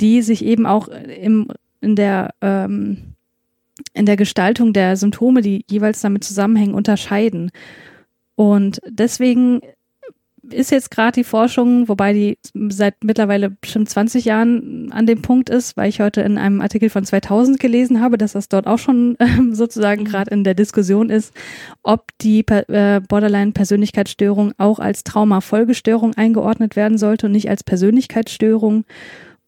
die 0.00 0.22
sich 0.22 0.44
eben 0.44 0.66
auch 0.66 0.88
im, 0.88 1.48
in 1.80 1.96
der 1.96 2.34
ähm, 2.40 3.14
in 3.94 4.06
der 4.06 4.16
Gestaltung 4.16 4.72
der 4.72 4.96
Symptome, 4.96 5.42
die 5.42 5.64
jeweils 5.68 6.00
damit 6.00 6.24
zusammenhängen, 6.24 6.74
unterscheiden. 6.74 7.50
Und 8.34 8.80
deswegen 8.88 9.60
ist 10.50 10.72
jetzt 10.72 10.90
gerade 10.90 11.12
die 11.12 11.24
Forschung, 11.24 11.88
wobei 11.88 12.12
die 12.12 12.38
seit 12.68 13.04
mittlerweile 13.04 13.50
bestimmt 13.50 13.88
20 13.88 14.24
Jahren 14.24 14.90
an 14.90 15.06
dem 15.06 15.22
Punkt 15.22 15.50
ist, 15.50 15.76
weil 15.76 15.88
ich 15.88 16.00
heute 16.00 16.22
in 16.22 16.36
einem 16.36 16.60
Artikel 16.60 16.90
von 16.90 17.04
2000 17.04 17.60
gelesen 17.60 18.00
habe, 18.00 18.18
dass 18.18 18.32
das 18.32 18.48
dort 18.48 18.66
auch 18.66 18.78
schon 18.78 19.16
äh, 19.20 19.26
sozusagen 19.52 20.02
mhm. 20.02 20.06
gerade 20.06 20.30
in 20.30 20.42
der 20.42 20.54
Diskussion 20.54 21.10
ist, 21.10 21.32
ob 21.82 22.06
die 22.20 22.44
äh, 22.48 23.00
Borderline-Persönlichkeitsstörung 23.06 24.52
auch 24.58 24.80
als 24.80 25.04
Traumafolgestörung 25.04 26.14
eingeordnet 26.14 26.74
werden 26.74 26.98
sollte 26.98 27.26
und 27.26 27.32
nicht 27.32 27.48
als 27.48 27.62
Persönlichkeitsstörung 27.62 28.84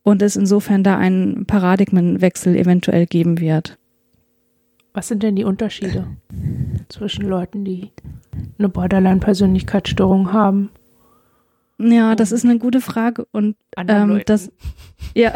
und 0.02 0.22
es 0.22 0.37
insofern 0.37 0.85
da 0.85 0.96
einen 0.96 1.44
Paradigmenwechsel 1.46 2.54
eventuell 2.57 3.07
geben 3.07 3.40
wird. 3.40 3.78
Was 4.92 5.09
sind 5.09 5.24
denn 5.24 5.35
die 5.35 5.44
Unterschiede 5.44 6.07
zwischen 6.88 7.26
Leuten, 7.26 7.64
die 7.64 7.90
eine 8.59 8.68
Borderline-Persönlichkeitsstörung 8.68 10.33
haben 10.33 10.70
ja, 11.78 12.14
das 12.14 12.32
ist 12.32 12.44
eine 12.44 12.58
gute 12.58 12.80
Frage 12.80 13.26
und 13.32 13.56
ähm, 13.76 14.22
das 14.26 14.50
ja. 15.14 15.32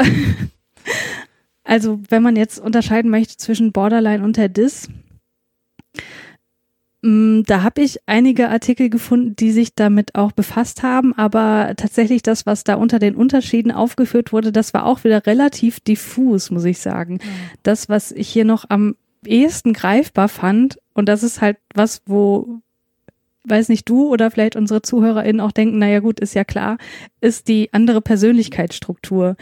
also, 1.65 2.01
wenn 2.09 2.23
man 2.23 2.37
jetzt 2.37 2.59
unterscheiden 2.59 3.11
möchte 3.11 3.37
zwischen 3.37 3.73
Borderline 3.73 4.25
und 4.25 4.37
der 4.37 4.49
DIS, 4.49 4.89
mm, 7.03 7.43
da 7.47 7.63
habe 7.63 7.83
ich 7.83 7.99
einige 8.07 8.49
Artikel 8.49 8.89
gefunden, 8.89 9.37
die 9.37 9.51
sich 9.51 9.75
damit 9.75 10.15
auch 10.15 10.33
befasst 10.33 10.83
haben, 10.83 11.13
aber 11.15 11.75
tatsächlich 11.77 12.23
das, 12.23 12.47
was 12.47 12.65
da 12.65 12.75
unter 12.75 12.99
den 12.99 13.17
Unterschieden 13.17 13.73
aufgeführt 13.73 14.33
wurde, 14.33 14.53
das 14.53 14.73
war 14.75 14.87
auch 14.87 15.05
wieder 15.05 15.27
relativ 15.27 15.81
diffus, 15.81 16.51
muss 16.51 16.65
ich 16.65 16.79
sagen. 16.79 17.19
Das, 17.63 17.89
was 17.89 18.13
ich 18.13 18.29
hier 18.29 18.45
noch 18.45 18.67
am 18.69 18.97
ehesten 19.25 19.73
greifbar 19.73 20.29
fand, 20.29 20.79
und 20.95 21.09
das 21.09 21.23
ist 21.23 21.41
halt 21.41 21.59
was, 21.75 22.03
wo 22.07 22.61
weiß 23.49 23.69
nicht, 23.69 23.89
du 23.89 24.09
oder 24.09 24.31
vielleicht 24.31 24.57
unsere 24.57 24.83
ZuhörerInnen 24.83 25.41
auch 25.41 25.53
denken, 25.53 25.79
naja 25.79 26.01
gut, 26.01 26.21
ist 26.21 26.35
ja 26.35 26.45
klar, 26.45 26.79
ist 27.21 27.49
die 27.49 27.73
andere 27.73 28.01
Persönlichkeitsstruktur. 28.01 29.37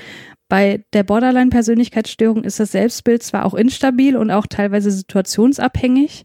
Bei 0.48 0.84
der 0.92 1.02
Borderline-Persönlichkeitsstörung 1.02 2.44
ist 2.44 2.60
das 2.60 2.72
Selbstbild 2.72 3.22
zwar 3.22 3.44
auch 3.44 3.54
instabil 3.54 4.16
und 4.16 4.30
auch 4.30 4.46
teilweise 4.46 4.90
situationsabhängig, 4.90 6.24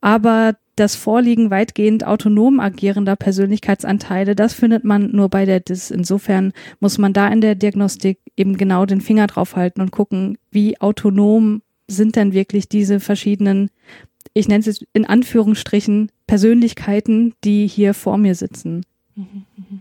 aber 0.00 0.56
das 0.76 0.96
Vorliegen 0.96 1.50
weitgehend 1.50 2.06
autonom 2.06 2.58
agierender 2.58 3.14
Persönlichkeitsanteile, 3.14 4.34
das 4.34 4.54
findet 4.54 4.82
man 4.82 5.10
nur 5.12 5.28
bei 5.28 5.44
der 5.44 5.60
DIS. 5.60 5.90
Insofern 5.90 6.52
muss 6.80 6.96
man 6.96 7.12
da 7.12 7.28
in 7.28 7.42
der 7.42 7.54
Diagnostik 7.54 8.18
eben 8.34 8.56
genau 8.56 8.86
den 8.86 9.02
Finger 9.02 9.26
drauf 9.26 9.56
halten 9.56 9.82
und 9.82 9.90
gucken, 9.90 10.38
wie 10.50 10.80
autonom 10.80 11.60
sind 11.86 12.16
denn 12.16 12.32
wirklich 12.32 12.68
diese 12.68 12.98
verschiedenen, 12.98 13.70
ich 14.34 14.48
nenne 14.48 14.60
es 14.60 14.66
jetzt 14.66 14.86
in 14.92 15.04
Anführungsstrichen, 15.04 16.12
Persönlichkeiten, 16.26 17.34
die 17.44 17.66
hier 17.66 17.94
vor 17.94 18.18
mir 18.18 18.34
sitzen. 18.34 18.84
Mhm, 19.16 19.44
mhm. 19.56 19.80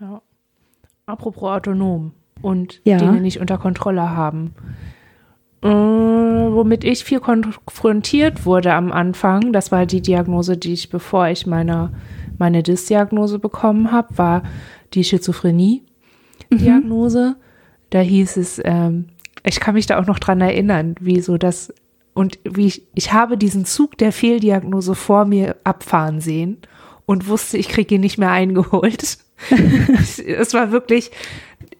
Ja. 0.00 0.22
Apropos 1.06 1.50
autonom 1.50 2.12
und 2.40 2.80
ja. 2.84 2.98
Dinge 2.98 3.20
nicht 3.20 3.40
unter 3.40 3.58
Kontrolle 3.58 4.10
haben. 4.10 4.54
Äh, 5.62 5.68
womit 5.68 6.84
ich 6.84 7.04
viel 7.04 7.20
konfrontiert 7.20 8.46
wurde 8.46 8.74
am 8.74 8.90
Anfang, 8.90 9.52
das 9.52 9.70
war 9.70 9.86
die 9.86 10.02
Diagnose, 10.02 10.56
die 10.56 10.72
ich, 10.72 10.90
bevor 10.90 11.28
ich 11.28 11.46
meine, 11.46 11.92
meine 12.38 12.64
Dis-Diagnose 12.64 13.38
bekommen 13.38 13.92
habe, 13.92 14.18
war 14.18 14.42
die 14.94 15.04
Schizophrenie-Diagnose. 15.04 17.36
Mhm. 17.38 17.42
Da 17.90 18.00
hieß 18.00 18.38
es, 18.38 18.60
ähm, 18.64 19.10
ich 19.44 19.60
kann 19.60 19.74
mich 19.74 19.86
da 19.86 20.00
auch 20.00 20.06
noch 20.06 20.18
dran 20.18 20.40
erinnern, 20.40 20.96
wie 21.00 21.20
so 21.20 21.38
das 21.38 21.72
und 22.14 22.38
wie 22.44 22.66
ich, 22.66 22.82
ich 22.94 23.12
habe 23.12 23.38
diesen 23.38 23.64
Zug 23.64 23.96
der 23.98 24.12
Fehldiagnose 24.12 24.94
vor 24.94 25.24
mir 25.24 25.56
abfahren 25.64 26.20
sehen 26.20 26.58
und 27.06 27.26
wusste, 27.26 27.56
ich 27.56 27.68
kriege 27.68 27.94
ihn 27.94 28.00
nicht 28.00 28.18
mehr 28.18 28.30
eingeholt. 28.30 29.18
es 30.26 30.54
war 30.54 30.70
wirklich, 30.72 31.10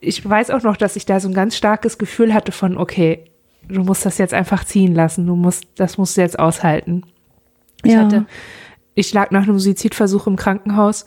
ich 0.01 0.29
weiß 0.29 0.51
auch 0.51 0.62
noch, 0.62 0.77
dass 0.77 0.97
ich 0.97 1.07
da 1.07 1.21
so 1.21 1.29
ein 1.29 1.35
ganz 1.35 1.57
starkes 1.57 1.99
Gefühl 1.99 2.33
hatte 2.35 2.53
von, 2.53 2.77
okay, 2.79 3.25
du 3.68 3.83
musst 3.83 4.07
das 4.07 4.18
jetzt 4.18 4.35
einfach 4.35 4.64
ziehen 4.64 4.95
lassen, 4.95 5.27
du 5.27 5.37
musst, 5.37 5.64
das 5.77 5.99
musst 5.99 6.16
du 6.16 6.23
jetzt 6.23 6.38
aushalten. 6.38 7.03
Ich 7.85 7.92
ja. 7.92 8.01
hatte, 8.01 8.27
ich 8.95 9.12
lag 9.12 9.31
nach 9.31 9.42
einem 9.42 9.59
Suizidversuch 9.59 10.27
im 10.27 10.37
Krankenhaus 10.37 11.07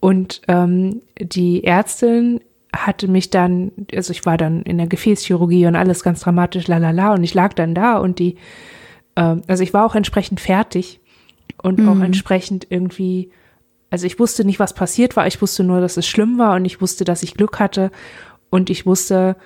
und 0.00 0.42
ähm, 0.48 1.02
die 1.18 1.64
Ärztin 1.64 2.40
hatte 2.76 3.08
mich 3.08 3.30
dann, 3.30 3.72
also 3.94 4.12
ich 4.12 4.26
war 4.26 4.36
dann 4.36 4.62
in 4.62 4.78
der 4.78 4.86
Gefäßchirurgie 4.86 5.66
und 5.66 5.76
alles 5.76 6.02
ganz 6.02 6.20
dramatisch, 6.20 6.66
lalala, 6.66 7.14
und 7.14 7.24
ich 7.24 7.34
lag 7.34 7.54
dann 7.54 7.74
da 7.74 7.98
und 7.98 8.18
die, 8.18 8.36
äh, 9.14 9.36
also 9.46 9.62
ich 9.62 9.72
war 9.72 9.86
auch 9.86 9.94
entsprechend 9.94 10.40
fertig 10.40 11.00
und 11.62 11.78
mhm. 11.78 11.88
auch 11.88 12.00
entsprechend 12.00 12.66
irgendwie, 12.70 13.30
also 13.90 14.06
ich 14.06 14.18
wusste 14.18 14.44
nicht, 14.44 14.60
was 14.60 14.74
passiert 14.74 15.16
war, 15.16 15.26
ich 15.26 15.40
wusste 15.40 15.64
nur, 15.64 15.80
dass 15.80 15.96
es 15.96 16.06
schlimm 16.06 16.38
war 16.38 16.56
und 16.56 16.64
ich 16.64 16.80
wusste, 16.80 17.04
dass 17.04 17.22
ich 17.22 17.34
Glück 17.34 17.58
hatte 17.58 17.90
und 18.50 18.70
ich 18.70 18.86
wusste 18.86 19.36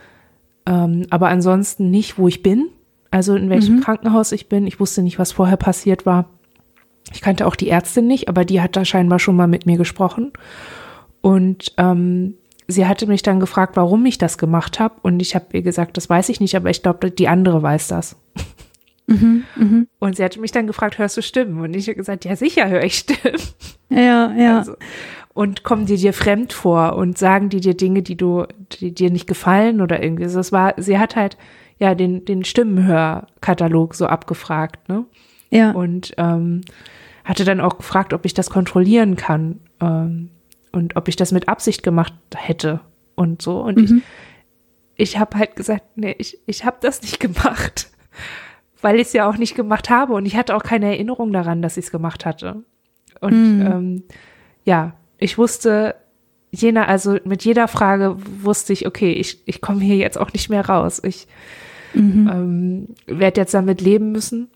ähm, 0.66 1.06
aber 1.10 1.28
ansonsten 1.28 1.90
nicht, 1.90 2.18
wo 2.18 2.28
ich 2.28 2.42
bin, 2.42 2.68
also 3.10 3.34
in 3.34 3.50
welchem 3.50 3.76
mhm. 3.76 3.80
Krankenhaus 3.80 4.32
ich 4.32 4.48
bin. 4.48 4.66
Ich 4.66 4.78
wusste 4.78 5.02
nicht, 5.02 5.18
was 5.18 5.32
vorher 5.32 5.56
passiert 5.56 6.06
war. 6.06 6.26
Ich 7.12 7.20
kannte 7.20 7.46
auch 7.46 7.56
die 7.56 7.68
Ärztin 7.68 8.06
nicht, 8.06 8.28
aber 8.28 8.44
die 8.44 8.60
hat 8.60 8.76
da 8.76 8.84
scheinbar 8.84 9.18
schon 9.18 9.36
mal 9.36 9.48
mit 9.48 9.66
mir 9.66 9.78
gesprochen. 9.78 10.32
Und 11.20 11.72
ähm, 11.76 12.34
sie 12.70 12.86
hatte 12.86 13.06
mich 13.06 13.22
dann 13.22 13.40
gefragt, 13.40 13.76
warum 13.76 14.04
ich 14.06 14.18
das 14.18 14.38
gemacht 14.38 14.80
habe. 14.80 14.94
Und 15.02 15.20
ich 15.20 15.34
habe 15.34 15.46
ihr 15.52 15.62
gesagt, 15.62 15.96
das 15.96 16.08
weiß 16.08 16.28
ich 16.28 16.40
nicht, 16.40 16.56
aber 16.56 16.70
ich 16.70 16.82
glaube, 16.82 17.10
die 17.10 17.28
andere 17.28 17.62
weiß 17.62 17.88
das. 17.88 18.16
Mhm, 19.06 19.42
mh. 19.56 19.86
Und 19.98 20.14
sie 20.14 20.22
hatte 20.22 20.38
mich 20.38 20.52
dann 20.52 20.68
gefragt, 20.68 20.98
hörst 20.98 21.16
du 21.16 21.22
Stimmen? 21.22 21.60
Und 21.60 21.74
ich 21.74 21.88
habe 21.88 21.96
gesagt, 21.96 22.24
ja 22.24 22.36
sicher 22.36 22.68
höre 22.68 22.84
ich 22.84 22.94
Stimmen. 22.94 23.40
Ja, 23.88 24.32
ja. 24.36 24.58
Also, 24.58 24.76
und 25.34 25.64
kommen 25.64 25.86
die 25.86 25.96
dir 25.96 26.12
fremd 26.12 26.52
vor 26.52 26.94
und 26.94 27.18
sagen 27.18 27.48
die 27.48 27.60
dir 27.60 27.74
Dinge, 27.74 28.02
die 28.02 28.16
du, 28.16 28.44
die 28.70 28.94
dir 28.94 29.10
nicht 29.10 29.26
gefallen 29.26 29.80
oder 29.80 30.00
irgendwie. 30.00 30.22
Also 30.22 30.38
das 30.38 30.52
war, 30.52 30.74
sie 30.76 30.98
hat 30.98 31.16
halt 31.16 31.36
ja 31.78 31.96
den, 31.96 32.24
den 32.24 32.44
Stimmenhörkatalog 32.44 33.96
so 33.96 34.06
abgefragt, 34.06 34.88
ne? 34.88 35.06
Ja. 35.50 35.72
Und 35.72 36.14
ähm, 36.16 36.60
hatte 37.24 37.44
dann 37.44 37.60
auch 37.60 37.78
gefragt, 37.78 38.12
ob 38.12 38.24
ich 38.24 38.34
das 38.34 38.50
kontrollieren 38.50 39.16
kann. 39.16 39.58
Ähm, 39.80 40.30
und 40.72 40.96
ob 40.96 41.08
ich 41.08 41.16
das 41.16 41.32
mit 41.32 41.48
Absicht 41.48 41.82
gemacht 41.82 42.14
hätte 42.34 42.80
und 43.14 43.42
so. 43.42 43.60
Und 43.60 43.76
mhm. 43.78 44.02
ich, 44.96 45.10
ich 45.12 45.18
habe 45.18 45.38
halt 45.38 45.56
gesagt, 45.56 45.84
nee, 45.96 46.14
ich, 46.18 46.38
ich 46.46 46.64
habe 46.64 46.78
das 46.80 47.02
nicht 47.02 47.20
gemacht, 47.20 47.90
weil 48.80 48.96
ich 48.96 49.08
es 49.08 49.12
ja 49.12 49.28
auch 49.28 49.36
nicht 49.36 49.54
gemacht 49.54 49.90
habe 49.90 50.14
und 50.14 50.26
ich 50.26 50.36
hatte 50.36 50.54
auch 50.54 50.62
keine 50.62 50.86
Erinnerung 50.86 51.32
daran, 51.32 51.62
dass 51.62 51.76
ich 51.76 51.86
es 51.86 51.90
gemacht 51.90 52.24
hatte. 52.24 52.62
Und 53.20 53.58
mhm. 53.58 53.66
ähm, 53.66 54.02
ja, 54.64 54.94
ich 55.18 55.36
wusste, 55.36 55.96
jener, 56.50 56.88
also 56.88 57.18
mit 57.24 57.44
jeder 57.44 57.68
Frage 57.68 58.16
wusste 58.42 58.72
ich, 58.72 58.86
okay, 58.86 59.12
ich, 59.12 59.46
ich 59.46 59.60
komme 59.60 59.80
hier 59.80 59.96
jetzt 59.96 60.18
auch 60.18 60.32
nicht 60.32 60.48
mehr 60.48 60.66
raus. 60.66 61.00
Ich 61.04 61.26
mhm. 61.94 62.30
ähm, 62.32 63.18
werde 63.18 63.40
jetzt 63.40 63.54
damit 63.54 63.80
leben 63.80 64.12
müssen 64.12 64.48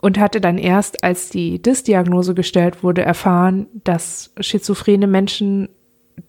und 0.00 0.18
hatte 0.18 0.40
dann 0.40 0.58
erst, 0.58 1.04
als 1.04 1.30
die 1.30 1.60
DIS-Diagnose 1.60 2.34
gestellt 2.34 2.82
wurde, 2.82 3.02
erfahren, 3.02 3.66
dass 3.84 4.32
schizophrene 4.40 5.06
Menschen 5.06 5.68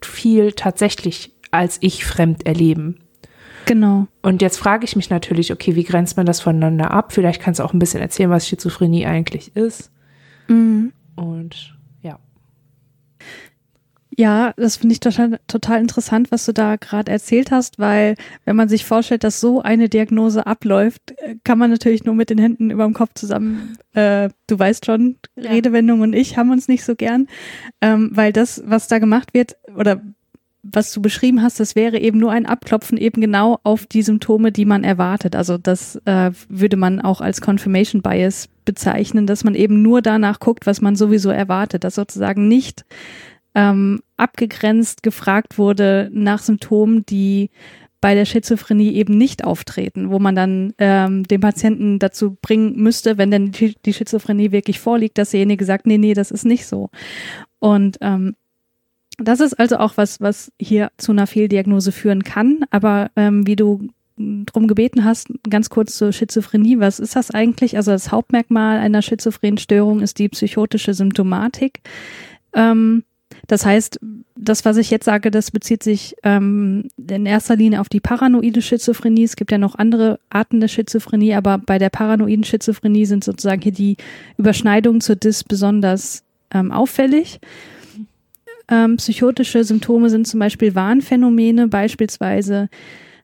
viel 0.01 0.53
tatsächlich 0.53 1.33
als 1.51 1.77
ich 1.81 2.05
fremd 2.05 2.45
erleben. 2.45 2.99
Genau. 3.65 4.07
Und 4.21 4.41
jetzt 4.41 4.57
frage 4.57 4.85
ich 4.85 4.95
mich 4.95 5.09
natürlich, 5.09 5.51
okay, 5.51 5.75
wie 5.75 5.83
grenzt 5.83 6.17
man 6.17 6.25
das 6.25 6.41
voneinander 6.41 6.91
ab? 6.91 7.11
Vielleicht 7.13 7.41
kannst 7.41 7.59
du 7.59 7.63
auch 7.63 7.73
ein 7.73 7.79
bisschen 7.79 8.01
erzählen, 8.01 8.29
was 8.29 8.47
Schizophrenie 8.47 9.05
eigentlich 9.05 9.55
ist. 9.55 9.91
Mhm. 10.47 10.93
Und 11.15 11.77
ja, 14.17 14.53
das 14.57 14.77
finde 14.77 14.93
ich 14.93 14.99
total, 14.99 15.39
total 15.47 15.81
interessant, 15.81 16.31
was 16.31 16.45
du 16.45 16.53
da 16.53 16.75
gerade 16.77 17.11
erzählt 17.11 17.51
hast, 17.51 17.79
weil 17.79 18.15
wenn 18.43 18.55
man 18.55 18.67
sich 18.67 18.85
vorstellt, 18.85 19.23
dass 19.23 19.39
so 19.39 19.61
eine 19.61 19.87
Diagnose 19.87 20.47
abläuft, 20.47 21.13
äh, 21.17 21.35
kann 21.43 21.59
man 21.59 21.69
natürlich 21.69 22.03
nur 22.03 22.15
mit 22.15 22.29
den 22.29 22.39
Händen 22.39 22.71
über 22.71 22.85
dem 22.85 22.93
Kopf 22.93 23.11
zusammen, 23.13 23.77
äh, 23.93 24.29
du 24.47 24.57
weißt 24.59 24.85
schon, 24.85 25.17
ja. 25.35 25.51
Redewendung 25.51 26.01
und 26.01 26.13
ich 26.13 26.37
haben 26.37 26.51
uns 26.51 26.67
nicht 26.67 26.83
so 26.83 26.95
gern, 26.95 27.27
ähm, 27.81 28.09
weil 28.13 28.33
das, 28.33 28.63
was 28.65 28.87
da 28.87 28.99
gemacht 28.99 29.33
wird 29.33 29.55
oder 29.75 30.01
was 30.61 30.91
du 30.91 31.01
beschrieben 31.01 31.41
hast, 31.41 31.59
das 31.59 31.75
wäre 31.75 31.99
eben 31.99 32.19
nur 32.19 32.31
ein 32.31 32.45
Abklopfen 32.45 32.97
eben 32.97 33.21
genau 33.21 33.59
auf 33.63 33.85
die 33.85 34.01
Symptome, 34.01 34.51
die 34.51 34.65
man 34.65 34.83
erwartet. 34.83 35.35
Also 35.35 35.57
das 35.57 35.95
äh, 36.05 36.31
würde 36.49 36.75
man 36.75 36.99
auch 36.99 37.21
als 37.21 37.39
Confirmation 37.39 38.01
Bias 38.01 38.49
bezeichnen, 38.65 39.25
dass 39.25 39.45
man 39.45 39.55
eben 39.55 39.81
nur 39.81 40.01
danach 40.01 40.39
guckt, 40.39 40.65
was 40.65 40.81
man 40.81 40.95
sowieso 40.95 41.29
erwartet, 41.29 41.85
dass 41.85 41.95
sozusagen 41.95 42.49
nicht 42.49 42.83
ähm, 43.59 44.01
abgegrenzt 44.15 45.03
gefragt 45.03 45.57
wurde 45.57 46.09
nach 46.13 46.41
Symptomen, 46.41 47.05
die 47.05 47.49
bei 47.99 48.15
der 48.15 48.23
Schizophrenie 48.23 48.93
eben 48.93 49.17
nicht 49.17 49.43
auftreten, 49.43 50.09
wo 50.09 50.19
man 50.19 50.33
dann 50.33 50.73
ähm, 50.77 51.23
den 51.23 51.41
Patienten 51.41 51.99
dazu 51.99 52.37
bringen 52.41 52.77
müsste, 52.77 53.17
wenn 53.17 53.31
denn 53.31 53.51
die 53.51 53.93
Schizophrenie 53.93 54.53
wirklich 54.53 54.79
vorliegt, 54.79 55.17
dass 55.17 55.31
derjenige 55.31 55.65
sagt, 55.65 55.85
nee, 55.85 55.97
nee, 55.97 56.13
das 56.13 56.31
ist 56.31 56.45
nicht 56.45 56.65
so. 56.65 56.89
Und 57.59 57.97
ähm, 57.99 58.37
das 59.17 59.41
ist 59.41 59.59
also 59.59 59.77
auch 59.77 59.97
was, 59.97 60.21
was 60.21 60.53
hier 60.57 60.91
zu 60.95 61.11
einer 61.11 61.27
Fehldiagnose 61.27 61.91
führen 61.91 62.23
kann. 62.23 62.61
Aber 62.69 63.11
ähm, 63.17 63.45
wie 63.45 63.57
du 63.57 63.89
drum 64.15 64.67
gebeten 64.67 65.03
hast, 65.03 65.27
ganz 65.49 65.69
kurz 65.69 65.97
zur 65.97 66.13
Schizophrenie. 66.13 66.79
Was 66.79 66.99
ist 66.99 67.17
das 67.17 67.31
eigentlich? 67.31 67.75
Also 67.75 67.91
das 67.91 68.11
Hauptmerkmal 68.11 68.79
einer 68.79 69.01
schizophrenen 69.01 69.57
Störung 69.57 69.99
ist 69.99 70.19
die 70.19 70.29
psychotische 70.29 70.93
Symptomatik. 70.93 71.81
Ähm, 72.53 73.03
das 73.49 73.65
heißt, 73.65 73.99
das, 74.35 74.63
was 74.63 74.77
ich 74.77 74.91
jetzt 74.91 75.05
sage, 75.05 75.31
das 75.31 75.49
bezieht 75.49 75.81
sich 75.81 76.15
ähm, 76.21 76.87
in 76.97 77.25
erster 77.25 77.55
Linie 77.55 77.81
auf 77.81 77.89
die 77.89 77.99
paranoide 77.99 78.61
Schizophrenie. 78.61 79.23
Es 79.23 79.35
gibt 79.35 79.51
ja 79.51 79.57
noch 79.57 79.73
andere 79.73 80.19
Arten 80.29 80.59
der 80.59 80.67
Schizophrenie, 80.67 81.33
aber 81.33 81.57
bei 81.57 81.79
der 81.79 81.89
paranoiden 81.89 82.43
Schizophrenie 82.43 83.05
sind 83.05 83.23
sozusagen 83.23 83.63
hier 83.63 83.71
die 83.71 83.97
Überschneidungen 84.37 85.01
zur 85.01 85.15
DIS 85.15 85.43
besonders 85.43 86.23
ähm, 86.53 86.71
auffällig. 86.71 87.39
Ähm, 88.69 88.97
psychotische 88.97 89.63
Symptome 89.63 90.11
sind 90.11 90.27
zum 90.27 90.39
Beispiel 90.39 90.75
Warnphänomene, 90.75 91.67
beispielsweise 91.67 92.69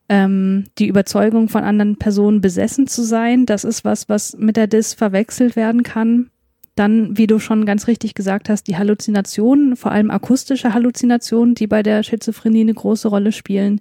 ähm, 0.09 0.63
die 0.79 0.87
Überzeugung 0.87 1.49
von 1.49 1.63
anderen 1.63 1.97
Personen 1.97 2.41
besessen 2.41 2.87
zu 2.87 3.03
sein. 3.03 3.45
Das 3.45 3.63
ist 3.63 3.85
was, 3.85 4.09
was 4.09 4.35
mit 4.39 4.57
der 4.57 4.65
DIS 4.65 4.95
verwechselt 4.95 5.55
werden 5.55 5.83
kann. 5.83 6.31
Dann, 6.75 7.17
wie 7.17 7.27
du 7.27 7.39
schon 7.39 7.65
ganz 7.65 7.87
richtig 7.87 8.15
gesagt 8.15 8.49
hast, 8.49 8.67
die 8.67 8.77
Halluzinationen, 8.77 9.77
vor 9.77 9.91
allem 9.91 10.11
akustische 10.11 10.73
Halluzinationen, 10.73 11.55
die 11.55 11.67
bei 11.67 11.83
der 11.83 12.03
Schizophrenie 12.03 12.61
eine 12.61 12.73
große 12.73 13.07
Rolle 13.07 13.31
spielen. 13.31 13.79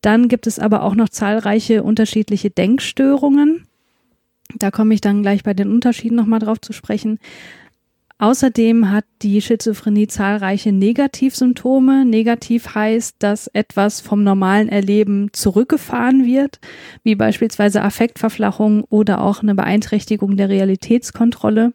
Dann 0.00 0.28
gibt 0.28 0.46
es 0.46 0.58
aber 0.58 0.82
auch 0.82 0.94
noch 0.94 1.10
zahlreiche 1.10 1.82
unterschiedliche 1.82 2.50
Denkstörungen. 2.50 3.66
Da 4.56 4.70
komme 4.70 4.94
ich 4.94 5.00
dann 5.00 5.22
gleich 5.22 5.42
bei 5.42 5.54
den 5.54 5.70
Unterschieden 5.70 6.16
nochmal 6.16 6.40
drauf 6.40 6.60
zu 6.60 6.72
sprechen. 6.72 7.18
Außerdem 8.18 8.90
hat 8.90 9.04
die 9.22 9.42
Schizophrenie 9.42 10.06
zahlreiche 10.06 10.70
Negativsymptome. 10.70 12.04
Negativ 12.04 12.74
heißt, 12.74 13.16
dass 13.18 13.48
etwas 13.48 14.00
vom 14.00 14.22
normalen 14.22 14.68
Erleben 14.68 15.32
zurückgefahren 15.32 16.24
wird, 16.24 16.60
wie 17.02 17.16
beispielsweise 17.16 17.82
Affektverflachung 17.82 18.84
oder 18.84 19.20
auch 19.20 19.42
eine 19.42 19.56
Beeinträchtigung 19.56 20.36
der 20.36 20.48
Realitätskontrolle. 20.48 21.72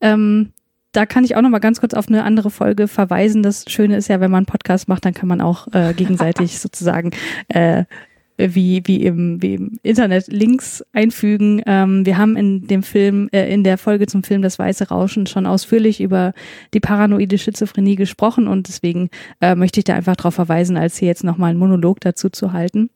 Ähm, 0.00 0.52
da 0.90 1.06
kann 1.06 1.24
ich 1.24 1.36
auch 1.36 1.42
noch 1.42 1.50
mal 1.50 1.60
ganz 1.60 1.80
kurz 1.80 1.94
auf 1.94 2.08
eine 2.08 2.24
andere 2.24 2.50
Folge 2.50 2.88
verweisen. 2.88 3.42
Das 3.42 3.64
Schöne 3.68 3.96
ist 3.96 4.08
ja, 4.08 4.20
wenn 4.20 4.30
man 4.30 4.38
einen 4.38 4.46
Podcast 4.46 4.88
macht, 4.88 5.04
dann 5.04 5.14
kann 5.14 5.28
man 5.28 5.40
auch 5.40 5.68
äh, 5.72 5.92
gegenseitig 5.94 6.58
sozusagen 6.60 7.10
äh, 7.48 7.84
wie, 8.36 8.82
wie, 8.84 9.04
im, 9.04 9.40
wie 9.42 9.54
im 9.54 9.78
Internet 9.82 10.28
Links 10.28 10.84
einfügen. 10.92 11.62
Ähm, 11.66 12.04
wir 12.04 12.18
haben 12.18 12.36
in 12.36 12.66
dem 12.66 12.82
Film, 12.82 13.28
äh, 13.32 13.52
in 13.52 13.62
der 13.62 13.78
Folge 13.78 14.06
zum 14.06 14.24
Film 14.24 14.42
Das 14.42 14.58
Weiße 14.58 14.88
Rauschen 14.88 15.26
schon 15.26 15.46
ausführlich 15.46 16.00
über 16.00 16.32
die 16.72 16.80
paranoide 16.80 17.38
Schizophrenie 17.38 17.96
gesprochen 17.96 18.48
und 18.48 18.68
deswegen 18.68 19.10
äh, 19.40 19.54
möchte 19.54 19.80
ich 19.80 19.84
da 19.84 19.94
einfach 19.94 20.16
darauf 20.16 20.34
verweisen, 20.34 20.76
als 20.76 20.96
hier 20.96 21.08
jetzt 21.08 21.24
nochmal 21.24 21.50
einen 21.50 21.58
Monolog 21.58 22.00
dazu 22.00 22.28
zu 22.28 22.52
halten. 22.52 22.90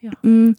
Ja. 0.00 0.12
Mm. 0.22 0.54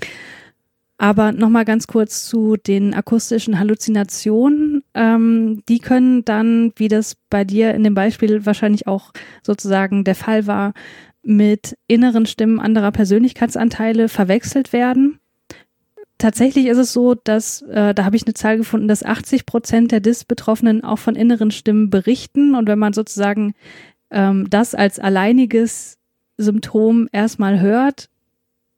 Aber 0.99 1.31
nochmal 1.31 1.63
ganz 1.63 1.85
kurz 1.85 2.25
zu 2.25 2.57
den 2.57 2.95
akustischen 2.95 3.59
Halluzinationen. 3.59 4.83
Ähm, 4.95 5.61
die 5.69 5.77
können 5.77 6.25
dann, 6.25 6.71
wie 6.75 6.87
das 6.87 7.15
bei 7.29 7.43
dir 7.43 7.75
in 7.75 7.83
dem 7.83 7.93
Beispiel 7.93 8.47
wahrscheinlich 8.47 8.87
auch 8.87 9.11
sozusagen 9.43 10.03
der 10.03 10.15
Fall 10.15 10.47
war, 10.47 10.73
mit 11.27 11.77
inneren 11.87 12.25
Stimmen 12.25 12.59
anderer 12.59 12.91
Persönlichkeitsanteile 12.91 14.09
verwechselt 14.09 14.73
werden. 14.73 15.19
Tatsächlich 16.17 16.67
ist 16.67 16.77
es 16.77 16.93
so, 16.93 17.13
dass, 17.15 17.61
äh, 17.63 17.93
da 17.93 18.05
habe 18.05 18.15
ich 18.15 18.25
eine 18.25 18.33
Zahl 18.33 18.57
gefunden, 18.57 18.87
dass 18.87 19.03
80 19.03 19.45
Prozent 19.45 19.91
der 19.91 19.99
DIS-Betroffenen 19.99 20.83
auch 20.83 20.99
von 20.99 21.15
inneren 21.15 21.51
Stimmen 21.51 21.89
berichten. 21.89 22.55
Und 22.55 22.67
wenn 22.67 22.79
man 22.79 22.93
sozusagen 22.93 23.53
ähm, 24.09 24.49
das 24.49 24.73
als 24.73 24.99
alleiniges 24.99 25.99
Symptom 26.37 27.07
erstmal 27.11 27.59
hört, 27.59 28.09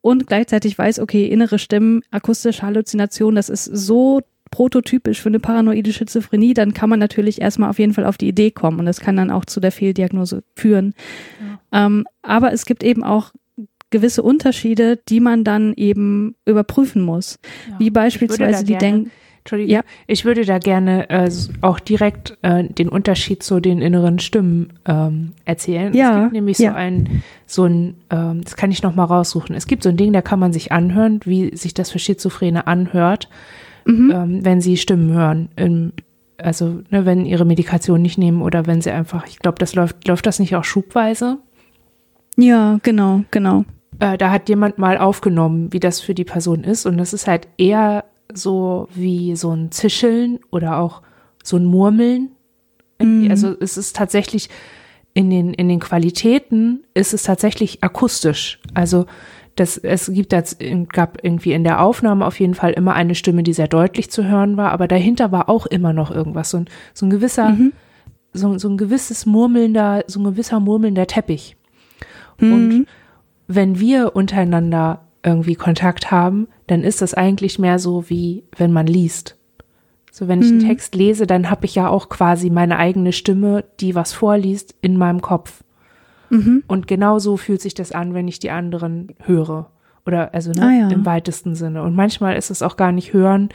und 0.01 0.27
gleichzeitig 0.27 0.77
weiß, 0.77 0.99
okay, 0.99 1.27
innere 1.27 1.59
Stimmen, 1.59 2.01
akustische 2.09 2.61
Halluzination, 2.61 3.35
das 3.35 3.49
ist 3.49 3.65
so 3.65 4.21
prototypisch 4.51 5.21
für 5.21 5.29
eine 5.29 5.39
paranoide 5.39 5.93
Schizophrenie, 5.93 6.53
dann 6.53 6.73
kann 6.73 6.89
man 6.89 6.99
natürlich 6.99 7.41
erstmal 7.41 7.69
auf 7.69 7.79
jeden 7.79 7.93
Fall 7.93 8.05
auf 8.05 8.17
die 8.17 8.27
Idee 8.27 8.51
kommen 8.51 8.79
und 8.79 8.85
das 8.85 8.99
kann 8.99 9.15
dann 9.15 9.31
auch 9.31 9.45
zu 9.45 9.59
der 9.59 9.71
Fehldiagnose 9.71 10.43
führen. 10.55 10.93
Ja. 11.71 11.85
Ähm, 11.85 12.05
aber 12.21 12.53
es 12.53 12.65
gibt 12.65 12.83
eben 12.83 13.03
auch 13.03 13.31
gewisse 13.89 14.23
Unterschiede, 14.23 14.99
die 15.09 15.19
man 15.19 15.43
dann 15.43 15.73
eben 15.75 16.35
überprüfen 16.45 17.01
muss. 17.01 17.39
Ja. 17.69 17.79
Wie 17.79 17.89
beispielsweise 17.89 18.63
die 18.63 18.77
Denk 18.77 19.09
Entschuldigung, 19.39 19.73
ja. 19.73 19.81
ich 20.05 20.25
würde 20.25 20.45
da 20.45 20.59
gerne 20.59 21.09
äh, 21.09 21.29
auch 21.61 21.79
direkt 21.79 22.37
äh, 22.41 22.65
den 22.65 22.89
Unterschied 22.89 23.41
zu 23.41 23.59
den 23.59 23.81
inneren 23.81 24.19
Stimmen 24.19 24.73
ähm, 24.85 25.31
erzählen. 25.45 25.93
Ja. 25.93 26.17
Es 26.17 26.21
gibt 26.21 26.33
nämlich 26.33 26.59
ja. 26.59 26.71
so 26.71 26.77
ein, 26.77 27.23
so 27.45 27.65
ein, 27.65 27.95
ähm, 28.11 28.43
das 28.43 28.55
kann 28.55 28.69
ich 28.69 28.83
noch 28.83 28.93
mal 28.93 29.05
raussuchen. 29.05 29.55
Es 29.55 29.65
gibt 29.65 29.83
so 29.83 29.89
ein 29.89 29.97
Ding, 29.97 30.13
da 30.13 30.21
kann 30.21 30.39
man 30.39 30.53
sich 30.53 30.71
anhören, 30.71 31.21
wie 31.25 31.55
sich 31.55 31.73
das 31.73 31.89
für 31.89 31.99
Schizophrene 31.99 32.67
anhört, 32.67 33.29
mhm. 33.85 34.11
ähm, 34.11 34.45
wenn 34.45 34.61
sie 34.61 34.77
Stimmen 34.77 35.11
hören. 35.11 35.49
Im, 35.55 35.93
also 36.37 36.81
ne, 36.89 37.05
wenn 37.05 37.25
ihre 37.25 37.45
Medikation 37.45 38.01
nicht 38.01 38.17
nehmen 38.17 38.41
oder 38.41 38.65
wenn 38.65 38.81
sie 38.81 38.91
einfach, 38.91 39.27
ich 39.27 39.39
glaube, 39.39 39.57
das 39.59 39.75
läuft, 39.75 40.07
läuft 40.07 40.25
das 40.25 40.39
nicht 40.39 40.55
auch 40.55 40.63
schubweise? 40.63 41.37
Ja, 42.37 42.79
genau, 42.83 43.23
genau. 43.31 43.65
Äh, 43.99 44.17
da 44.17 44.31
hat 44.31 44.47
jemand 44.49 44.77
mal 44.77 44.97
aufgenommen, 44.97 45.73
wie 45.73 45.79
das 45.79 45.99
für 45.99 46.13
die 46.13 46.23
Person 46.23 46.63
ist 46.63 46.85
und 46.85 46.97
das 46.97 47.13
ist 47.13 47.27
halt 47.27 47.47
eher 47.57 48.05
so 48.33 48.87
wie 48.93 49.35
so 49.35 49.51
ein 49.51 49.71
Zischeln 49.71 50.39
oder 50.51 50.77
auch 50.77 51.01
so 51.43 51.57
ein 51.57 51.65
Murmeln. 51.65 52.29
Mhm. 53.01 53.29
Also 53.29 53.55
es 53.59 53.77
ist 53.77 53.95
tatsächlich 53.95 54.49
in 55.13 55.29
den, 55.29 55.53
in 55.53 55.67
den 55.67 55.79
Qualitäten 55.79 56.83
ist 56.93 57.13
es 57.13 57.23
tatsächlich 57.23 57.83
akustisch. 57.83 58.59
Also 58.73 59.05
das, 59.59 59.77
es 59.77 60.11
gibt 60.11 60.31
das, 60.31 60.57
gab 60.91 61.23
irgendwie 61.23 61.53
in 61.53 61.63
der 61.63 61.81
Aufnahme 61.81 62.25
auf 62.25 62.39
jeden 62.39 62.53
Fall 62.53 62.71
immer 62.71 62.93
eine 62.93 63.15
Stimme, 63.15 63.43
die 63.43 63.53
sehr 63.53 63.67
deutlich 63.67 64.09
zu 64.09 64.25
hören 64.25 64.57
war, 64.57 64.71
aber 64.71 64.87
dahinter 64.87 65.31
war 65.31 65.49
auch 65.49 65.65
immer 65.65 65.93
noch 65.93 66.11
irgendwas, 66.11 66.51
so 66.51 66.57
ein, 66.57 66.65
so 66.93 67.05
ein 67.05 67.09
gewisser, 67.09 67.49
mhm. 67.49 67.73
so, 68.33 68.57
so 68.57 68.69
ein 68.69 68.77
gewisses 68.77 69.25
murmelnder, 69.25 70.03
so 70.07 70.19
ein 70.19 70.23
gewisser 70.23 70.59
murmelnder 70.59 71.07
Teppich. 71.07 71.57
Mhm. 72.39 72.53
Und 72.53 72.87
wenn 73.47 73.79
wir 73.79 74.15
untereinander 74.15 75.01
irgendwie 75.23 75.55
Kontakt 75.55 76.11
haben, 76.11 76.47
dann 76.67 76.83
ist 76.83 77.01
das 77.01 77.13
eigentlich 77.13 77.59
mehr 77.59 77.79
so 77.79 78.09
wie 78.09 78.43
wenn 78.55 78.71
man 78.71 78.87
liest. 78.87 79.37
So 80.11 80.27
wenn 80.27 80.41
ich 80.41 80.51
mhm. 80.51 80.59
einen 80.59 80.67
Text 80.67 80.95
lese, 80.95 81.27
dann 81.27 81.49
habe 81.49 81.65
ich 81.65 81.75
ja 81.75 81.89
auch 81.89 82.09
quasi 82.09 82.49
meine 82.49 82.77
eigene 82.77 83.11
Stimme, 83.11 83.65
die 83.79 83.95
was 83.95 84.13
vorliest, 84.13 84.75
in 84.81 84.97
meinem 84.97 85.21
Kopf. 85.21 85.63
Mhm. 86.29 86.63
Und 86.67 86.87
genau 86.87 87.19
so 87.19 87.37
fühlt 87.37 87.61
sich 87.61 87.73
das 87.73 87.91
an, 87.91 88.13
wenn 88.13 88.27
ich 88.27 88.39
die 88.39 88.51
anderen 88.51 89.09
höre. 89.23 89.69
Oder 90.05 90.33
also 90.33 90.51
ne, 90.51 90.61
ah, 90.61 90.71
ja. 90.71 90.89
im 90.89 91.05
weitesten 91.05 91.55
Sinne. 91.55 91.83
Und 91.83 91.95
manchmal 91.95 92.35
ist 92.37 92.49
es 92.49 92.61
auch 92.61 92.77
gar 92.77 92.91
nicht 92.91 93.13
hören, 93.13 93.49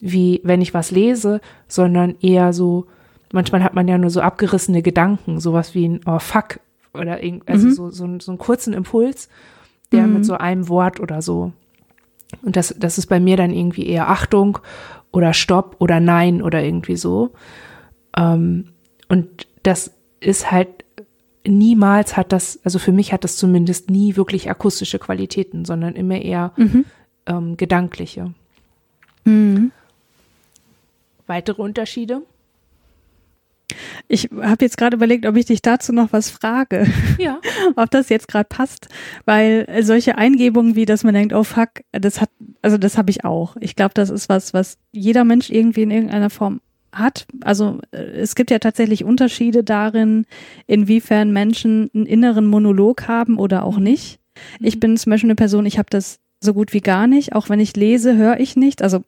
wie 0.00 0.40
wenn 0.44 0.60
ich 0.60 0.74
was 0.74 0.90
lese, 0.90 1.40
sondern 1.66 2.16
eher 2.20 2.52
so, 2.52 2.86
manchmal 3.32 3.62
hat 3.62 3.74
man 3.74 3.88
ja 3.88 3.98
nur 3.98 4.10
so 4.10 4.20
abgerissene 4.20 4.82
Gedanken, 4.82 5.40
sowas 5.40 5.74
wie 5.74 5.88
ein 5.88 6.00
Oh 6.06 6.18
fuck 6.18 6.60
oder 6.94 7.22
irgend, 7.22 7.48
also 7.48 7.66
mhm. 7.66 7.72
so, 7.72 7.90
so, 7.90 8.18
so 8.20 8.30
einen 8.32 8.38
kurzen 8.38 8.74
Impuls 8.74 9.28
der 9.92 10.06
mhm. 10.06 10.14
mit 10.14 10.24
so 10.26 10.34
einem 10.34 10.68
Wort 10.68 11.00
oder 11.00 11.22
so. 11.22 11.52
Und 12.42 12.56
das, 12.56 12.74
das 12.78 12.98
ist 12.98 13.06
bei 13.06 13.20
mir 13.20 13.36
dann 13.36 13.52
irgendwie 13.52 13.86
eher 13.86 14.08
Achtung 14.10 14.58
oder 15.12 15.32
Stopp 15.32 15.76
oder 15.78 16.00
Nein 16.00 16.42
oder 16.42 16.62
irgendwie 16.62 16.96
so. 16.96 17.30
Ähm, 18.16 18.66
und 19.08 19.46
das 19.62 19.92
ist 20.20 20.50
halt 20.50 20.77
niemals 21.48 22.16
hat 22.16 22.32
das, 22.32 22.60
also 22.64 22.78
für 22.78 22.92
mich 22.92 23.12
hat 23.12 23.24
das 23.24 23.36
zumindest 23.36 23.90
nie 23.90 24.16
wirklich 24.16 24.50
akustische 24.50 24.98
Qualitäten, 24.98 25.64
sondern 25.64 25.94
immer 25.94 26.20
eher 26.20 26.52
mhm. 26.56 26.84
ähm, 27.26 27.56
gedankliche. 27.56 28.32
Mhm. 29.24 29.72
Weitere 31.26 31.60
Unterschiede? 31.60 32.22
Ich 34.08 34.30
habe 34.40 34.64
jetzt 34.64 34.78
gerade 34.78 34.96
überlegt, 34.96 35.26
ob 35.26 35.36
ich 35.36 35.44
dich 35.44 35.60
dazu 35.60 35.92
noch 35.92 36.12
was 36.12 36.30
frage. 36.30 36.86
Ja. 37.18 37.40
ob 37.76 37.90
das 37.90 38.08
jetzt 38.08 38.28
gerade 38.28 38.48
passt, 38.48 38.88
weil 39.26 39.66
solche 39.82 40.16
Eingebungen 40.16 40.74
wie, 40.74 40.86
dass 40.86 41.04
man 41.04 41.14
denkt, 41.14 41.34
oh 41.34 41.44
fuck, 41.44 41.68
das 41.92 42.20
hat, 42.20 42.30
also 42.62 42.78
das 42.78 42.96
habe 42.96 43.10
ich 43.10 43.24
auch. 43.24 43.56
Ich 43.60 43.76
glaube, 43.76 43.92
das 43.94 44.08
ist 44.08 44.28
was, 44.28 44.54
was 44.54 44.78
jeder 44.92 45.24
Mensch 45.24 45.50
irgendwie 45.50 45.82
in 45.82 45.90
irgendeiner 45.90 46.30
Form 46.30 46.60
hat. 46.92 47.26
Also 47.42 47.80
äh, 47.90 47.98
es 47.98 48.34
gibt 48.34 48.50
ja 48.50 48.58
tatsächlich 48.58 49.04
Unterschiede 49.04 49.64
darin, 49.64 50.26
inwiefern 50.66 51.32
Menschen 51.32 51.90
einen 51.94 52.06
inneren 52.06 52.46
Monolog 52.46 53.08
haben 53.08 53.38
oder 53.38 53.64
auch 53.64 53.78
mhm. 53.78 53.84
nicht. 53.84 54.18
Ich 54.60 54.76
mhm. 54.76 54.80
bin 54.80 54.96
zum 54.96 55.10
Beispiel 55.10 55.28
eine 55.28 55.36
Person, 55.36 55.66
ich 55.66 55.78
habe 55.78 55.90
das 55.90 56.18
so 56.40 56.54
gut 56.54 56.72
wie 56.72 56.80
gar 56.80 57.06
nicht. 57.06 57.34
Auch 57.34 57.48
wenn 57.48 57.60
ich 57.60 57.76
lese, 57.76 58.16
höre 58.16 58.38
ich 58.40 58.56
nicht. 58.56 58.82
Also 58.82 59.04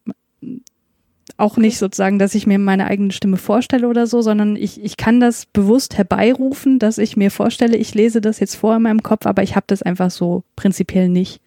auch 1.37 1.57
nicht 1.57 1.79
sozusagen, 1.79 2.19
dass 2.19 2.35
ich 2.35 2.47
mir 2.47 2.59
meine 2.59 2.87
eigene 2.87 3.13
Stimme 3.13 3.37
vorstelle 3.37 3.89
oder 3.89 4.07
so, 4.07 4.21
sondern 4.21 4.57
ich, 4.57 4.83
ich 4.83 4.97
kann 4.97 5.21
das 5.21 5.47
bewusst 5.47 5.97
herbeirufen, 5.97 6.79
dass 6.79 6.99
ich 6.99 7.17
mir 7.17 7.31
vorstelle, 7.31 7.77
ich 7.77 7.95
lese 7.95 8.21
das 8.21 8.41
jetzt 8.41 8.57
vor 8.57 8.77
in 8.77 8.83
meinem 8.83 9.03
Kopf, 9.03 9.27
aber 9.27 9.43
ich 9.43 9.57
habe 9.57 9.65
das 9.67 9.83
einfach 9.83 10.11
so 10.11 10.43
prinzipiell 10.57 11.09
nicht. 11.09 11.41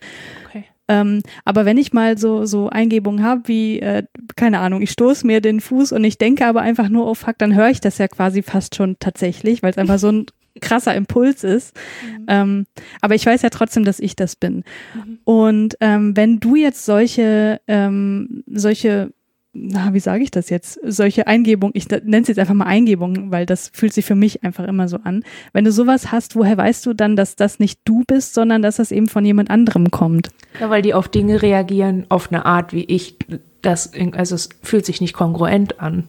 Ähm, 0.94 1.24
aber 1.44 1.66
wenn 1.66 1.78
ich 1.78 1.92
mal 1.92 2.18
so, 2.18 2.46
so 2.46 2.70
Eingebungen 2.70 3.24
habe, 3.24 3.48
wie, 3.48 3.80
äh, 3.80 4.04
keine 4.36 4.60
Ahnung, 4.60 4.82
ich 4.82 4.92
stoße 4.92 5.26
mir 5.26 5.42
den 5.42 5.60
Fuß 5.60 5.92
und 5.92 6.04
ich 6.04 6.20
denke 6.20 6.46
aber 6.46 6.62
einfach 6.62 6.90
nur, 6.90 7.08
oh 7.08 7.16
fuck, 7.16 7.38
dann 7.40 7.56
höre 7.56 7.70
ich 7.70 7.82
das 7.82 7.98
ja 7.98 8.08
quasi 8.08 8.44
fast 8.44 8.76
schon 8.76 8.98
tatsächlich, 9.00 9.64
weil 9.64 9.72
es 9.72 9.78
einfach 9.78 9.98
so 9.98 10.12
ein 10.12 10.26
krasser 10.62 10.94
Impuls 10.94 11.44
ist. 11.44 11.76
Mhm. 12.06 12.26
Ähm, 12.28 12.66
aber 13.02 13.16
ich 13.16 13.26
weiß 13.26 13.42
ja 13.42 13.50
trotzdem, 13.50 13.86
dass 13.86 14.00
ich 14.00 14.16
das 14.16 14.36
bin. 14.36 14.64
Mhm. 14.94 15.20
Und 15.24 15.78
ähm, 15.80 16.16
wenn 16.16 16.40
du 16.40 16.56
jetzt 16.56 16.86
solche, 16.86 17.60
ähm, 17.68 18.44
solche 18.46 19.12
na, 19.56 19.94
wie 19.94 20.00
sage 20.00 20.24
ich 20.24 20.32
das 20.32 20.50
jetzt? 20.50 20.80
Solche 20.84 21.28
Eingebungen, 21.28 21.74
ich 21.76 21.88
nenne 21.88 22.22
es 22.22 22.28
jetzt 22.28 22.40
einfach 22.40 22.56
mal 22.56 22.66
Eingebungen, 22.66 23.30
weil 23.32 23.46
das 23.46 23.70
fühlt 23.72 23.94
sich 23.94 24.04
für 24.04 24.16
mich 24.16 24.44
einfach 24.44 24.68
immer 24.68 24.88
so 24.88 24.98
an. 25.04 25.24
Wenn 25.54 25.64
du 25.64 25.72
sowas 25.72 26.12
hast, 26.12 26.36
woher 26.36 26.58
weißt 26.58 26.84
du 26.88 26.94
dann, 26.96 27.16
dass 27.16 27.36
das 27.36 27.60
nicht 27.60 27.80
du 27.86 28.04
bist, 28.08 28.34
sondern 28.34 28.64
dass 28.64 28.78
das 28.78 28.92
eben 28.92 29.08
von 29.08 29.24
jemand 29.24 29.52
anderem 29.52 29.92
kommt? 29.92 30.30
Ja, 30.60 30.72
weil 30.72 30.82
die 30.82 30.96
auf 30.96 31.08
Dinge 31.08 31.44
reagieren 31.44 32.08
auf 32.10 32.32
eine 32.32 32.48
Art, 32.48 32.74
wie 32.74 32.84
ich 32.86 33.16
das, 33.62 33.92
also 34.14 34.34
es 34.34 34.50
fühlt 34.64 34.88
sich 34.88 35.02
nicht 35.02 35.14
kongruent 35.14 35.80
an. 35.80 36.08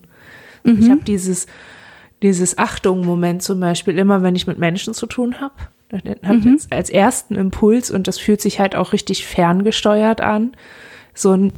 Mhm. 0.62 0.78
Ich 0.80 0.90
habe 0.90 1.02
dieses, 1.06 1.46
dieses 2.22 2.56
Achtung-Moment 2.56 3.42
zum 3.42 3.60
Beispiel 3.60 3.98
immer, 3.98 4.22
wenn 4.22 4.36
ich 4.36 4.46
mit 4.46 4.58
Menschen 4.58 4.94
zu 4.94 5.04
tun 5.04 5.42
habe. 5.42 5.54
Ich 5.92 6.02
mhm. 6.22 6.52
jetzt 6.54 6.72
als 6.72 6.88
ersten 6.88 7.34
Impuls 7.34 7.90
und 7.90 8.08
das 8.08 8.18
fühlt 8.18 8.40
sich 8.40 8.58
halt 8.58 8.74
auch 8.74 8.94
richtig 8.94 9.26
ferngesteuert 9.26 10.22
an. 10.22 10.52
So 11.12 11.32
ein 11.32 11.52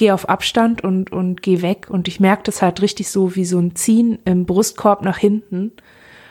geh 0.00 0.12
auf 0.12 0.30
Abstand 0.30 0.82
und, 0.82 1.12
und 1.12 1.42
geh 1.42 1.60
weg. 1.60 1.88
Und 1.90 2.08
ich 2.08 2.20
merke 2.20 2.44
das 2.44 2.62
halt 2.62 2.80
richtig 2.80 3.10
so 3.10 3.36
wie 3.36 3.44
so 3.44 3.58
ein 3.58 3.76
Ziehen 3.76 4.18
im 4.24 4.46
Brustkorb 4.46 5.02
nach 5.02 5.18
hinten. 5.18 5.72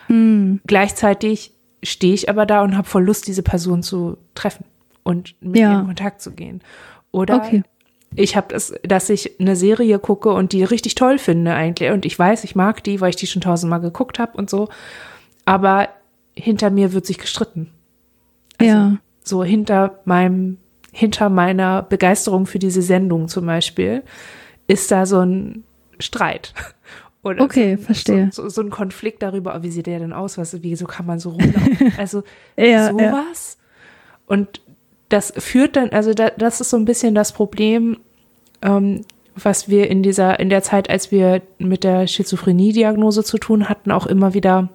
Mhm. 0.08 0.60
Gleichzeitig 0.65 1.53
stehe 1.84 2.15
ich 2.15 2.29
aber 2.29 2.47
da 2.47 2.63
und 2.63 2.75
habe 2.75 2.88
voll 2.89 3.05
Lust, 3.05 3.27
diese 3.27 3.43
Person 3.43 3.84
zu 3.84 4.17
treffen 4.34 4.65
und 5.03 5.36
mit 5.39 5.58
ja. 5.58 5.71
ihr 5.71 5.79
in 5.82 5.86
Kontakt 5.86 6.19
zu 6.19 6.32
gehen. 6.32 6.62
Oder 7.12 7.36
okay. 7.36 7.62
ich 8.15 8.36
habe 8.36 8.47
das, 8.49 8.73
dass 8.82 9.08
ich 9.12 9.39
eine 9.39 9.55
Serie 9.55 9.99
gucke 9.99 10.29
und 10.29 10.51
die 10.51 10.63
richtig 10.63 10.95
toll 10.95 11.19
finde 11.19 11.53
eigentlich. 11.53 11.91
Und 11.91 12.08
ich 12.08 12.17
weiß, 12.17 12.45
ich 12.45 12.55
mag 12.55 12.84
die, 12.84 12.99
weil 13.01 13.12
ich 13.12 13.17
die 13.17 13.27
schon 13.27 13.43
tausendmal 13.43 13.82
geguckt 13.82 14.17
habe 14.17 14.36
und 14.36 14.49
so. 14.49 14.67
Aber 15.45 15.89
hinter 16.34 16.71
mir 16.71 16.91
wird 16.91 17.05
sich 17.05 17.19
gestritten. 17.19 17.69
Also 18.58 18.71
ja. 18.71 18.97
So 19.23 19.43
hinter 19.43 19.99
meinem 20.05 20.58
hinter 20.91 21.30
meiner 21.30 21.84
Begeisterung 21.84 22.45
für 22.45 22.60
diese 22.60 22.82
Sendung 22.82 23.28
zum 23.28 23.45
Beispiel 23.45 24.04
ist 24.67 24.91
da 24.91 25.06
so 25.06 25.19
ein 25.19 25.63
Streit. 25.99 26.54
Oder 27.23 27.43
okay, 27.43 27.75
so, 27.75 27.84
verstehe. 27.84 28.30
So, 28.32 28.47
so, 28.47 28.62
ein 28.62 28.69
Konflikt 28.69 29.21
darüber, 29.21 29.56
oh, 29.58 29.63
wie 29.63 29.71
sieht 29.71 29.88
der 29.88 29.99
denn 29.99 30.13
aus? 30.13 30.38
Was, 30.38 30.63
wieso 30.63 30.86
kann 30.86 31.06
man 31.06 31.19
so 31.19 31.32
rumlaufen? 31.32 31.93
Also 31.97 32.23
ja, 32.56 32.91
sowas. 32.91 33.58
Ja. 33.60 33.67
Und 34.28 34.62
das 35.10 35.34
führt 35.38 35.75
dann, 35.75 35.89
also 35.89 36.13
da, 36.13 36.30
das 36.30 36.62
ist 36.62 36.69
so 36.69 36.78
ein 36.78 36.86
bisschen 36.86 37.15
das 37.15 37.34
Problem, 37.34 37.97
ähm, 38.62 39.02
was 39.36 39.67
wir 39.67 39.89
in 39.89 40.04
dieser, 40.04 40.39
in 40.39 40.49
der 40.49 40.63
Zeit, 40.63 40.89
als 40.89 41.12
wir 41.12 41.41
mit 41.58 41.84
der 41.84 42.08
Schizophrenie-Diagnose 42.08 43.23
zu 43.23 43.38
tun 43.38 43.67
hatten, 43.67 43.91
auch 43.91 44.06
immer 44.06 44.34
wieder 44.34 44.69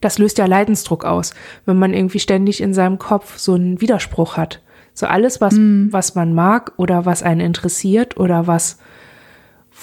das 0.00 0.18
löst 0.18 0.38
ja 0.38 0.46
Leidensdruck 0.46 1.04
aus, 1.04 1.34
wenn 1.66 1.78
man 1.78 1.94
irgendwie 1.94 2.20
ständig 2.20 2.60
in 2.60 2.74
seinem 2.74 2.98
Kopf 2.98 3.38
so 3.38 3.54
einen 3.54 3.80
Widerspruch 3.80 4.36
hat 4.36 4.60
So 4.94 5.06
alles, 5.06 5.40
was, 5.40 5.54
mm. 5.54 5.88
was 5.90 6.14
man 6.14 6.34
mag 6.34 6.72
oder 6.76 7.06
was 7.06 7.22
einen 7.22 7.40
interessiert 7.40 8.16
oder 8.16 8.46
was, 8.46 8.78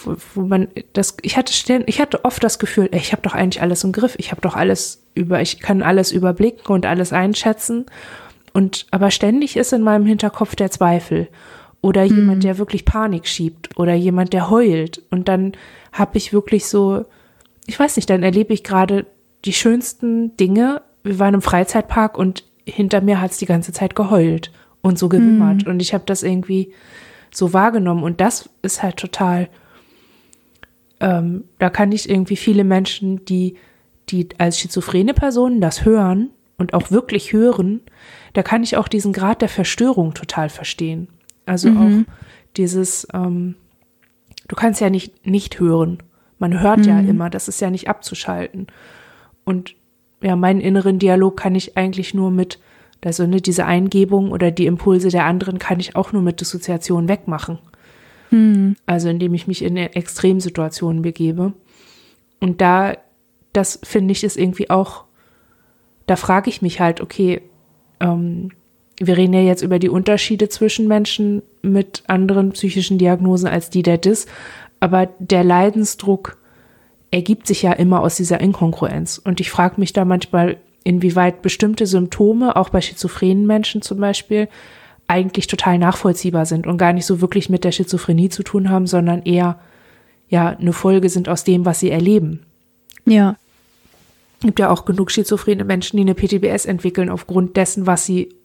wo, 0.03 0.15
wo 0.33 0.41
man 0.41 0.67
das, 0.93 1.17
ich 1.21 1.37
hatte 1.37 1.53
ständig, 1.53 1.89
ich 1.89 2.01
hatte 2.01 2.25
oft 2.25 2.43
das 2.43 2.59
Gefühl, 2.59 2.89
ey, 2.91 2.99
ich 2.99 3.11
habe 3.11 3.21
doch 3.21 3.33
eigentlich 3.33 3.61
alles 3.61 3.83
im 3.83 3.91
Griff, 3.91 4.15
ich 4.17 4.31
habe 4.31 4.41
doch 4.41 4.55
alles 4.55 5.03
über, 5.13 5.41
ich 5.41 5.59
kann 5.59 5.81
alles 5.81 6.11
überblicken 6.11 6.67
und 6.67 6.85
alles 6.85 7.13
einschätzen. 7.13 7.85
Und 8.53 8.87
aber 8.91 9.11
ständig 9.11 9.57
ist 9.57 9.73
in 9.73 9.83
meinem 9.83 10.05
Hinterkopf 10.05 10.55
der 10.55 10.71
Zweifel 10.71 11.27
oder 11.81 12.03
jemand, 12.03 12.39
mm. 12.39 12.41
der 12.41 12.57
wirklich 12.57 12.85
Panik 12.85 13.27
schiebt 13.27 13.77
oder 13.77 13.93
jemand, 13.93 14.33
der 14.33 14.49
heult. 14.49 15.01
Und 15.11 15.27
dann 15.27 15.53
habe 15.91 16.17
ich 16.17 16.33
wirklich 16.33 16.65
so, 16.65 17.05
ich 17.67 17.79
weiß 17.79 17.95
nicht, 17.95 18.09
dann 18.09 18.23
erlebe 18.23 18.53
ich 18.53 18.63
gerade 18.63 19.05
die 19.45 19.53
schönsten 19.53 20.35
Dinge. 20.37 20.81
Wir 21.03 21.19
waren 21.19 21.35
im 21.35 21.41
Freizeitpark 21.41 22.17
und 22.17 22.43
hinter 22.65 23.01
mir 23.01 23.21
hat 23.21 23.31
es 23.31 23.37
die 23.37 23.45
ganze 23.45 23.71
Zeit 23.71 23.95
geheult 23.95 24.51
und 24.81 24.97
so 24.97 25.07
gewimmert. 25.07 25.65
Mm. 25.65 25.69
Und 25.69 25.81
ich 25.81 25.93
habe 25.93 26.03
das 26.05 26.23
irgendwie 26.23 26.73
so 27.31 27.53
wahrgenommen. 27.53 28.03
Und 28.03 28.21
das 28.21 28.49
ist 28.61 28.81
halt 28.81 28.97
total, 28.97 29.49
ähm, 30.99 31.45
da 31.59 31.69
kann 31.69 31.91
ich 31.91 32.09
irgendwie 32.09 32.35
viele 32.35 32.63
Menschen, 32.63 33.23
die, 33.25 33.55
die 34.09 34.29
als 34.37 34.59
schizophrene 34.59 35.13
Personen 35.13 35.61
das 35.61 35.85
hören 35.85 36.29
und 36.57 36.73
auch 36.73 36.91
wirklich 36.91 37.33
hören, 37.33 37.81
da 38.33 38.43
kann 38.43 38.63
ich 38.63 38.77
auch 38.77 38.87
diesen 38.87 39.13
Grad 39.13 39.41
der 39.41 39.49
Verstörung 39.49 40.13
total 40.13 40.49
verstehen. 40.49 41.07
Also 41.45 41.69
mhm. 41.69 41.77
auch 41.77 42.13
dieses, 42.57 43.07
ähm, 43.13 43.55
du 44.47 44.55
kannst 44.55 44.81
ja 44.81 44.89
nicht 44.89 45.25
nicht 45.25 45.59
hören. 45.59 45.99
Man 46.39 46.59
hört 46.59 46.79
mhm. 46.79 46.85
ja 46.85 46.99
immer, 46.99 47.29
das 47.29 47.47
ist 47.47 47.61
ja 47.61 47.69
nicht 47.69 47.87
abzuschalten. 47.89 48.67
Und 49.45 49.75
ja, 50.21 50.35
meinen 50.35 50.59
inneren 50.59 50.99
Dialog 50.99 51.37
kann 51.37 51.55
ich 51.55 51.77
eigentlich 51.77 52.13
nur 52.13 52.31
mit, 52.31 52.59
also 53.03 53.25
ne, 53.27 53.41
diese 53.41 53.65
Eingebung 53.65 54.31
oder 54.31 54.51
die 54.51 54.65
Impulse 54.65 55.09
der 55.09 55.25
anderen 55.25 55.59
kann 55.59 55.79
ich 55.79 55.95
auch 55.95 56.11
nur 56.11 56.21
mit 56.21 56.41
Dissoziation 56.41 57.07
wegmachen. 57.07 57.59
Mhm. 58.31 58.75
Also 58.85 59.09
indem 59.09 59.33
ich 59.33 59.47
mich 59.47 59.63
in 59.63 59.77
Extremsituationen 59.77 61.03
begebe. 61.03 61.53
Und 62.39 62.61
da, 62.61 62.97
das 63.53 63.79
finde 63.83 64.11
ich 64.11 64.23
ist 64.23 64.37
irgendwie 64.37 64.69
auch, 64.69 65.05
da 66.07 66.15
frage 66.15 66.49
ich 66.49 66.61
mich 66.61 66.79
halt, 66.79 67.01
okay, 67.01 67.41
ähm, 67.99 68.49
wir 68.99 69.17
reden 69.17 69.33
ja 69.33 69.41
jetzt 69.41 69.61
über 69.61 69.79
die 69.79 69.89
Unterschiede 69.89 70.49
zwischen 70.49 70.87
Menschen 70.87 71.41
mit 71.61 72.03
anderen 72.07 72.51
psychischen 72.51 72.97
Diagnosen 72.97 73.47
als 73.47 73.69
die 73.69 73.83
der 73.83 73.97
DIS, 73.97 74.25
aber 74.79 75.09
der 75.19 75.43
Leidensdruck 75.43 76.37
ergibt 77.15 77.47
sich 77.47 77.61
ja 77.61 77.71
immer 77.71 78.01
aus 78.01 78.17
dieser 78.17 78.41
Inkongruenz. 78.41 79.21
Und 79.23 79.39
ich 79.39 79.49
frage 79.49 79.79
mich 79.79 79.93
da 79.93 80.03
manchmal, 80.03 80.57
inwieweit 80.83 81.41
bestimmte 81.41 81.85
Symptome, 81.87 82.57
auch 82.57 82.67
bei 82.69 82.81
schizophrenen 82.81 83.47
Menschen 83.47 83.81
zum 83.81 84.01
Beispiel, 84.01 84.49
eigentlich 85.07 85.47
total 85.47 85.77
nachvollziehbar 85.77 86.45
sind 86.45 86.67
und 86.67 86.77
gar 86.77 86.91
nicht 86.91 87.05
so 87.05 87.21
wirklich 87.21 87.49
mit 87.49 87.63
der 87.63 87.71
Schizophrenie 87.71 88.27
zu 88.27 88.43
tun 88.43 88.69
haben, 88.69 88.85
sondern 88.85 89.21
eher 89.23 89.57
ja 90.27 90.49
eine 90.49 90.73
Folge 90.73 91.07
sind 91.07 91.29
aus 91.29 91.45
dem, 91.45 91.63
was 91.63 91.79
sie 91.79 91.89
erleben. 91.89 92.45
Ja. 93.05 93.37
Es 94.39 94.47
gibt 94.47 94.59
ja 94.59 94.69
auch 94.69 94.83
genug 94.83 95.09
schizophrene 95.09 95.63
Menschen, 95.63 95.95
die 95.95 96.03
eine 96.03 96.15
PTBS 96.15 96.65
entwickeln 96.65 97.09
aufgrund 97.09 97.55
dessen, 97.55 97.87
was 97.87 98.05
sie 98.05 98.35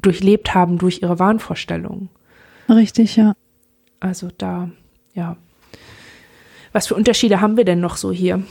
durchlebt 0.00 0.54
haben 0.54 0.78
durch 0.78 1.02
ihre 1.02 1.18
Wahnvorstellungen. 1.18 2.10
Richtig, 2.68 3.16
ja. 3.16 3.34
Also 3.98 4.28
da, 4.38 4.70
ja. 5.14 5.36
Was 6.74 6.88
für 6.88 6.96
Unterschiede 6.96 7.40
haben 7.40 7.56
wir 7.56 7.64
denn 7.64 7.78
noch 7.78 7.96
so 7.96 8.10
hier? 8.10 8.42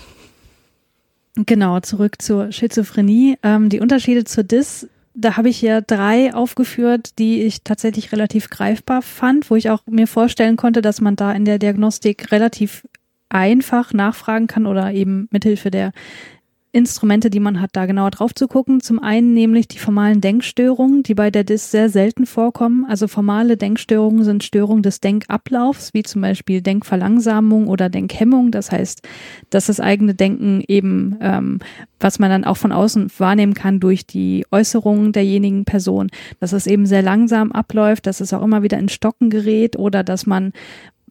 Genau, 1.36 1.82
zurück 1.82 2.22
zur 2.22 2.54
Schizophrenie. 2.54 3.38
Ähm, 3.44 3.68
die 3.68 3.82
Unterschiede 3.82 4.24
zur 4.24 4.46
DIS, 4.46 4.88
da 5.14 5.36
habe 5.36 5.50
ich 5.50 5.62
ja 5.62 5.82
drei 5.82 6.34
aufgeführt, 6.34 7.20
die 7.20 7.42
ich 7.42 7.64
tatsächlich 7.64 8.14
relativ 8.14 8.50
greifbar 8.50 9.02
fand, 9.02 9.50
wo 9.50 9.58
ich 9.58 9.70
auch 9.70 9.82
mir 9.88 10.08
vorstellen 10.08 10.56
konnte, 10.56 10.82
dass 10.82 11.02
man 11.02 11.18
da 11.18 11.34
in 11.34 11.44
der 11.44 11.60
Diagnostik 11.60 12.32
relativ 12.32 12.88
einfach 13.28 13.92
nachfragen 13.92 14.48
kann 14.48 14.68
oder 14.68 14.94
eben 14.94 15.28
mithilfe 15.30 15.70
der 15.70 15.92
Instrumente, 16.76 17.30
die 17.30 17.40
man 17.40 17.62
hat, 17.62 17.70
da 17.74 17.86
genauer 17.86 18.10
drauf 18.10 18.34
zu 18.34 18.48
gucken. 18.48 18.82
Zum 18.82 18.98
einen 18.98 19.36
nämlich 19.36 19.68
die 19.68 19.78
formalen 19.78 20.22
Denkstörungen, 20.22 21.04
die 21.04 21.14
bei 21.14 21.30
der 21.30 21.44
DIS 21.44 21.70
sehr 21.70 21.88
selten 21.88 22.26
vorkommen. 22.26 22.84
Also 22.90 23.08
formale 23.08 23.58
Denkstörungen 23.58 24.24
sind 24.24 24.44
Störungen 24.44 24.82
des 24.82 25.00
Denkablaufs, 25.00 25.94
wie 25.94 26.02
zum 26.02 26.24
Beispiel 26.24 26.62
Denkverlangsamung 26.62 27.68
oder 27.68 27.90
Denkhemmung. 27.90 28.50
Das 28.50 28.72
heißt, 28.72 29.08
dass 29.52 29.68
das 29.68 29.80
eigene 29.80 30.16
Denken 30.16 30.64
eben, 30.68 31.16
ähm, 31.22 31.60
was 32.00 32.18
man 32.18 32.32
dann 32.32 32.44
auch 32.44 32.58
von 32.58 32.72
außen 32.72 33.12
wahrnehmen 33.20 33.54
kann 33.54 33.80
durch 33.80 34.08
die 34.08 34.44
Äußerungen 34.50 35.12
derjenigen 35.12 35.66
Person, 35.66 36.10
dass 36.40 36.54
es 36.54 36.66
eben 36.66 36.88
sehr 36.88 37.04
langsam 37.04 37.52
abläuft, 37.52 38.08
dass 38.08 38.20
es 38.20 38.34
auch 38.34 38.42
immer 38.42 38.64
wieder 38.64 38.80
in 38.80 38.90
Stocken 38.90 39.30
gerät 39.30 39.78
oder 39.78 40.04
dass 40.04 40.26
man 40.26 40.52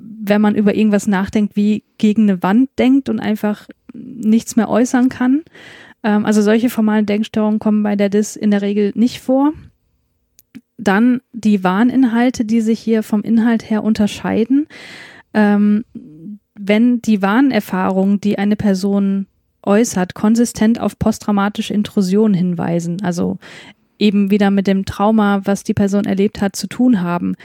wenn 0.05 0.41
man 0.41 0.57
über 0.57 0.75
irgendwas 0.75 1.07
nachdenkt, 1.07 1.55
wie 1.55 1.85
gegen 1.99 2.23
eine 2.23 2.43
Wand 2.43 2.71
denkt 2.79 3.09
und 3.09 3.21
einfach 3.21 3.69
nichts 3.93 4.57
mehr 4.57 4.69
äußern 4.69 5.09
kann. 5.09 5.43
Ähm, 6.03 6.25
also 6.27 6.43
solche 6.43 6.71
formalen 6.71 7.07
Denkstörungen 7.07 7.59
kommen 7.59 7.83
bei 7.83 7.97
der 7.97 8.09
DIS 8.09 8.37
in 8.37 8.51
der 8.51 8.63
Regel 8.63 8.93
nicht 8.95 9.21
vor. 9.21 9.53
Dann 10.79 11.21
die 11.33 11.63
Warninhalte, 11.63 12.45
die 12.45 12.61
sich 12.61 12.81
hier 12.81 13.03
vom 13.03 13.23
Inhalt 13.23 13.69
her 13.71 13.85
unterscheiden. 13.85 14.67
Ähm, 15.35 15.85
wenn 16.55 17.01
die 17.01 17.23
Warnerfahrungen, 17.23 18.21
die 18.21 18.39
eine 18.39 18.57
Person 18.57 19.27
äußert, 19.65 20.15
konsistent 20.15 20.81
auf 20.81 20.99
posttraumatische 20.99 21.73
Intrusion 21.73 22.35
hinweisen, 22.35 23.01
also 23.03 23.39
eben 23.99 24.31
wieder 24.31 24.51
mit 24.51 24.67
dem 24.67 24.85
Trauma, 24.85 25.43
was 25.45 25.63
die 25.63 25.75
Person 25.75 26.05
erlebt 26.05 26.41
hat, 26.41 26.57
zu 26.57 26.67
tun 26.67 27.01
haben, 27.01 27.37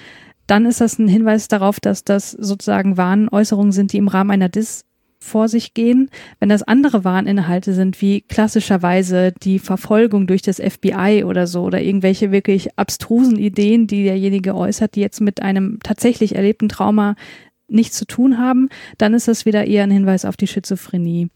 dann 0.47 0.65
ist 0.65 0.81
das 0.81 0.97
ein 0.97 1.07
Hinweis 1.07 1.47
darauf, 1.47 1.79
dass 1.79 2.03
das 2.03 2.31
sozusagen 2.31 2.97
Warnäußerungen 2.97 3.71
sind, 3.71 3.93
die 3.93 3.97
im 3.97 4.07
Rahmen 4.07 4.31
einer 4.31 4.49
DIS 4.49 4.86
vor 5.28 5.48
sich 5.48 5.74
gehen. 5.74 6.10
Wenn 6.40 6.50
das 6.50 6.63
andere 6.63 7.04
Warninhalte 7.04 7.74
sind, 7.74 8.02
wie 8.02 8.22
klassischerweise 8.22 9.34
die 9.44 9.60
Verfolgung 9.60 10.26
durch 10.26 10.42
das 10.42 10.58
FBI 10.58 11.24
oder 11.26 11.46
so 11.46 11.63
oder 11.63 11.82
irgendwelche 11.82 12.32
wirklich 12.32 12.70
abstrusen 12.78 13.38
Ideen, 13.38 13.88
die 13.88 14.04
derjenige 14.04 14.56
äußert, 14.56 14.96
die 14.96 15.02
jetzt 15.02 15.22
mit 15.22 15.42
einem 15.42 15.80
tatsächlich 15.84 16.36
erlebten 16.36 16.70
Trauma 16.70 17.16
nichts 17.68 17.98
zu 17.98 18.06
tun 18.06 18.38
haben, 18.38 18.70
dann 18.98 19.13
ist 19.13 19.28
das 19.28 19.46
wieder 19.46 19.66
eher 19.66 19.84
ein 19.84 19.92
Hinweis 19.92 20.26
auf 20.26 20.38
die 20.38 20.48
Schizophrenie. 20.48 21.30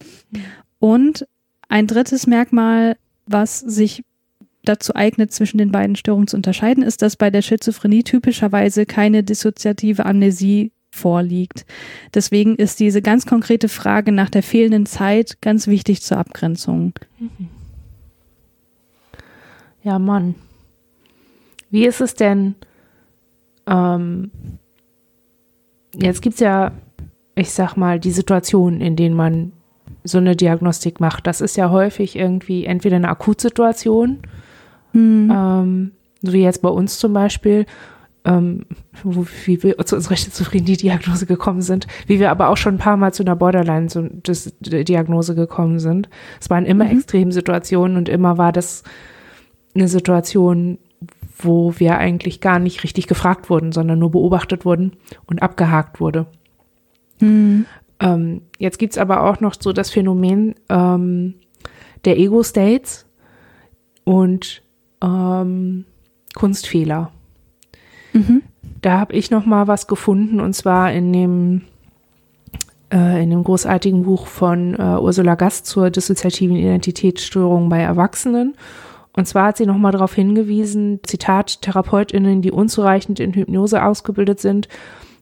Und 0.79 1.27
ein 1.67 1.87
drittes 1.87 2.25
Merkmal, 2.27 2.97
was 3.25 3.59
sich 3.59 4.03
dazu 4.63 4.95
eignet, 4.95 5.31
zwischen 5.31 5.57
den 5.57 5.71
beiden 5.71 5.95
Störungen 5.95 6.27
zu 6.27 6.35
unterscheiden, 6.35 6.83
ist, 6.83 7.01
dass 7.01 7.15
bei 7.15 7.29
der 7.29 7.41
Schizophrenie 7.41 8.03
typischerweise 8.03 8.85
keine 8.85 9.23
dissoziative 9.23 10.05
Amnesie 10.05 10.71
vorliegt. 10.91 11.65
Deswegen 12.13 12.55
ist 12.55 12.79
diese 12.79 13.01
ganz 13.01 13.25
konkrete 13.25 13.69
Frage 13.69 14.11
nach 14.11 14.29
der 14.29 14.43
fehlenden 14.43 14.85
Zeit 14.85 15.41
ganz 15.41 15.67
wichtig 15.67 16.01
zur 16.01 16.17
Abgrenzung. 16.17 16.93
Mhm. 17.19 17.49
Ja, 19.83 19.97
Mann. 19.97 20.35
Wie 21.71 21.85
ist 21.85 22.01
es 22.01 22.13
denn? 22.13 22.55
Ähm, 23.65 24.29
jetzt 25.95 26.21
gibt 26.21 26.35
es 26.35 26.41
ja, 26.41 26.71
ich 27.35 27.51
sag 27.51 27.75
mal, 27.77 27.99
die 27.99 28.11
Situationen, 28.11 28.81
in 28.81 28.95
denen 28.95 29.15
man 29.15 29.53
so 30.03 30.17
eine 30.17 30.35
Diagnostik 30.35 30.99
macht. 30.99 31.25
Das 31.27 31.41
ist 31.41 31.57
ja 31.57 31.69
häufig 31.69 32.15
irgendwie 32.15 32.65
entweder 32.65 32.97
eine 32.97 33.09
Akutsituation, 33.09 34.19
mhm. 34.93 35.31
ähm, 35.33 35.91
so 36.21 36.33
wie 36.33 36.43
jetzt 36.43 36.61
bei 36.61 36.69
uns 36.69 36.99
zum 36.99 37.13
Beispiel, 37.13 37.65
ähm, 38.23 38.65
wo, 39.03 39.25
wie 39.45 39.63
wir 39.63 39.77
zu 39.79 39.95
unserer 39.95 40.15
Schizophrenie-Diagnose 40.15 41.25
gekommen 41.25 41.61
sind, 41.61 41.87
wie 42.07 42.19
wir 42.19 42.29
aber 42.29 42.49
auch 42.49 42.57
schon 42.57 42.75
ein 42.75 42.79
paar 42.79 42.97
Mal 42.97 43.13
zu 43.13 43.23
einer 43.23 43.35
Borderline-Diagnose 43.35 45.33
gekommen 45.35 45.79
sind. 45.79 46.09
Es 46.39 46.47
waren 46.49 46.65
immer 46.65 46.85
mhm. 46.85 46.91
Extremsituationen 46.91 47.97
und 47.97 48.07
immer 48.09 48.37
war 48.37 48.51
das 48.51 48.83
eine 49.73 49.87
Situation, 49.87 50.77
wo 51.37 51.73
wir 51.77 51.97
eigentlich 51.97 52.41
gar 52.41 52.59
nicht 52.59 52.83
richtig 52.83 53.07
gefragt 53.07 53.49
wurden, 53.49 53.71
sondern 53.71 53.97
nur 53.97 54.11
beobachtet 54.11 54.65
wurden 54.65 54.97
und 55.25 55.41
abgehakt 55.41 55.99
wurde. 55.99 56.27
Mhm. 57.19 57.65
Ähm, 57.99 58.43
jetzt 58.59 58.77
gibt's 58.77 58.99
aber 58.99 59.23
auch 59.23 59.39
noch 59.39 59.55
so 59.59 59.73
das 59.73 59.89
Phänomen 59.89 60.53
ähm, 60.69 61.33
der 62.05 62.19
Ego-States 62.19 63.07
und 64.03 64.61
ähm, 65.03 65.85
Kunstfehler. 66.35 67.11
Mhm. 68.13 68.43
Da 68.81 68.99
habe 68.99 69.13
ich 69.13 69.31
noch 69.31 69.45
mal 69.45 69.67
was 69.67 69.87
gefunden 69.87 70.39
und 70.39 70.53
zwar 70.53 70.91
in 70.91 71.13
dem 71.13 71.61
äh, 72.91 73.23
in 73.23 73.29
dem 73.29 73.43
großartigen 73.43 74.03
Buch 74.03 74.27
von 74.27 74.75
äh, 74.75 74.97
Ursula 74.99 75.35
Gast 75.35 75.65
zur 75.65 75.89
dissoziativen 75.89 76.55
Identitätsstörung 76.55 77.69
bei 77.69 77.79
Erwachsenen. 77.79 78.55
Und 79.13 79.27
zwar 79.27 79.47
hat 79.47 79.57
sie 79.57 79.65
noch 79.65 79.77
mal 79.77 79.91
darauf 79.91 80.13
hingewiesen, 80.13 80.99
Zitat, 81.03 81.61
TherapeutInnen, 81.61 82.41
die 82.41 82.51
unzureichend 82.51 83.19
in 83.19 83.33
Hypnose 83.33 83.83
ausgebildet 83.83 84.39
sind, 84.39 84.69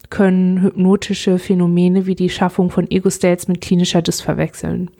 können 0.09 0.61
hypnotische 0.61 1.39
Phänomene 1.39 2.05
wie 2.05 2.15
die 2.15 2.29
Schaffung 2.29 2.69
von 2.69 2.89
Ego-States 2.89 3.47
mit 3.47 3.61
klinischer 3.61 4.01
Dis 4.01 4.21
verwechseln. 4.21 4.91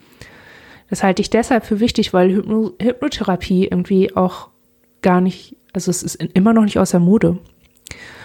Das 0.88 1.02
halte 1.02 1.22
ich 1.22 1.30
deshalb 1.30 1.64
für 1.64 1.78
wichtig, 1.78 2.12
weil 2.12 2.32
Hypno 2.32 2.72
Hypnotherapie 2.80 3.66
irgendwie 3.66 4.14
auch 4.16 4.48
gar 5.02 5.20
nicht 5.20 5.56
Also 5.72 5.90
es 5.90 6.02
ist 6.02 6.16
immer 6.16 6.52
noch 6.52 6.64
nicht 6.64 6.78
aus 6.78 6.90
der 6.90 7.00
Mode, 7.00 7.38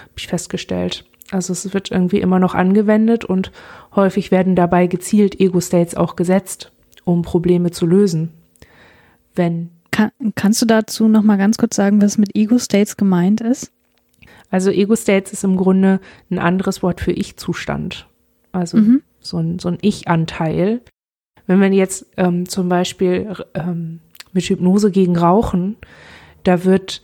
habe 0.01 0.13
ich 0.18 0.28
festgestellt. 0.28 1.05
Also 1.32 1.53
es 1.53 1.74
wird 1.74 1.91
irgendwie 1.91 2.20
immer 2.20 2.39
noch 2.39 2.53
angewendet 2.53 3.26
und 3.26 3.51
häufig 3.95 4.32
werden 4.32 4.55
dabei 4.55 4.88
gezielt 4.88 5.39
Ego-States 5.39 5.95
auch 5.95 6.16
gesetzt, 6.16 6.72
um 7.03 7.24
Probleme 7.24 7.72
zu 7.72 7.86
lösen. 7.86 8.32
Wenn 9.34 9.72
Kann, 9.91 10.11
kannst 10.36 10.61
du 10.61 10.66
dazu 10.66 11.07
noch 11.07 11.24
mal 11.24 11.38
ganz 11.38 11.57
kurz 11.57 11.76
sagen, 11.76 12.01
was 12.01 12.18
mit 12.18 12.36
Ego-States 12.36 12.95
gemeint 12.95 13.41
ist? 13.41 13.72
Also 14.51 14.70
Ego-States 14.70 15.34
ist 15.34 15.43
im 15.43 15.57
Grunde 15.57 15.99
ein 16.30 16.39
anderes 16.39 16.84
Wort 16.84 17.01
für 17.01 17.11
Ich-Zustand. 17.11 18.07
Also 18.51 18.78
mhm. 18.78 19.01
so 19.20 19.38
ein, 19.38 19.59
so 19.59 19.70
ein 19.70 19.80
Ich-Anteil. 19.82 20.82
Wenn 21.47 21.59
man 21.59 21.74
jetzt 21.74 22.05
ähm, 22.18 22.47
zum 22.47 22.70
Beispiel 22.70 23.36
ähm, 23.53 23.99
mit 24.32 24.45
Hypnose 24.45 24.91
gegen 24.91 25.18
Rauchen, 25.18 25.76
da 26.43 26.63
wird 26.63 27.01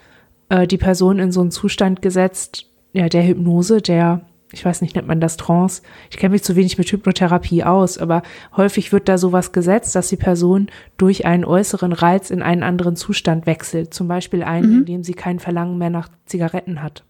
äh, 0.51 0.67
die 0.67 0.77
Person 0.77 1.17
in 1.17 1.31
so 1.31 1.41
einen 1.41 1.51
Zustand 1.51 2.01
gesetzt, 2.01 2.67
ja, 2.91 3.07
der 3.07 3.25
Hypnose, 3.25 3.81
der, 3.81 4.21
ich 4.51 4.65
weiß 4.65 4.81
nicht, 4.81 4.95
nennt 4.95 5.07
man 5.07 5.21
das 5.21 5.37
Trance. 5.37 5.81
Ich 6.09 6.17
kenne 6.17 6.33
mich 6.33 6.43
zu 6.43 6.57
wenig 6.57 6.77
mit 6.77 6.91
Hypnotherapie 6.91 7.63
aus, 7.63 7.97
aber 7.97 8.21
häufig 8.57 8.91
wird 8.91 9.07
da 9.07 9.17
sowas 9.17 9.53
gesetzt, 9.53 9.95
dass 9.95 10.09
die 10.09 10.17
Person 10.17 10.67
durch 10.97 11.25
einen 11.25 11.45
äußeren 11.45 11.93
Reiz 11.93 12.29
in 12.31 12.41
einen 12.41 12.63
anderen 12.63 12.97
Zustand 12.97 13.45
wechselt. 13.45 13.93
Zum 13.93 14.09
Beispiel 14.09 14.43
einen, 14.43 14.71
mhm. 14.71 14.79
in 14.79 14.85
dem 14.85 15.03
sie 15.03 15.13
kein 15.13 15.39
Verlangen 15.39 15.77
mehr 15.77 15.89
nach 15.89 16.09
Zigaretten 16.25 16.83
hat. 16.83 17.05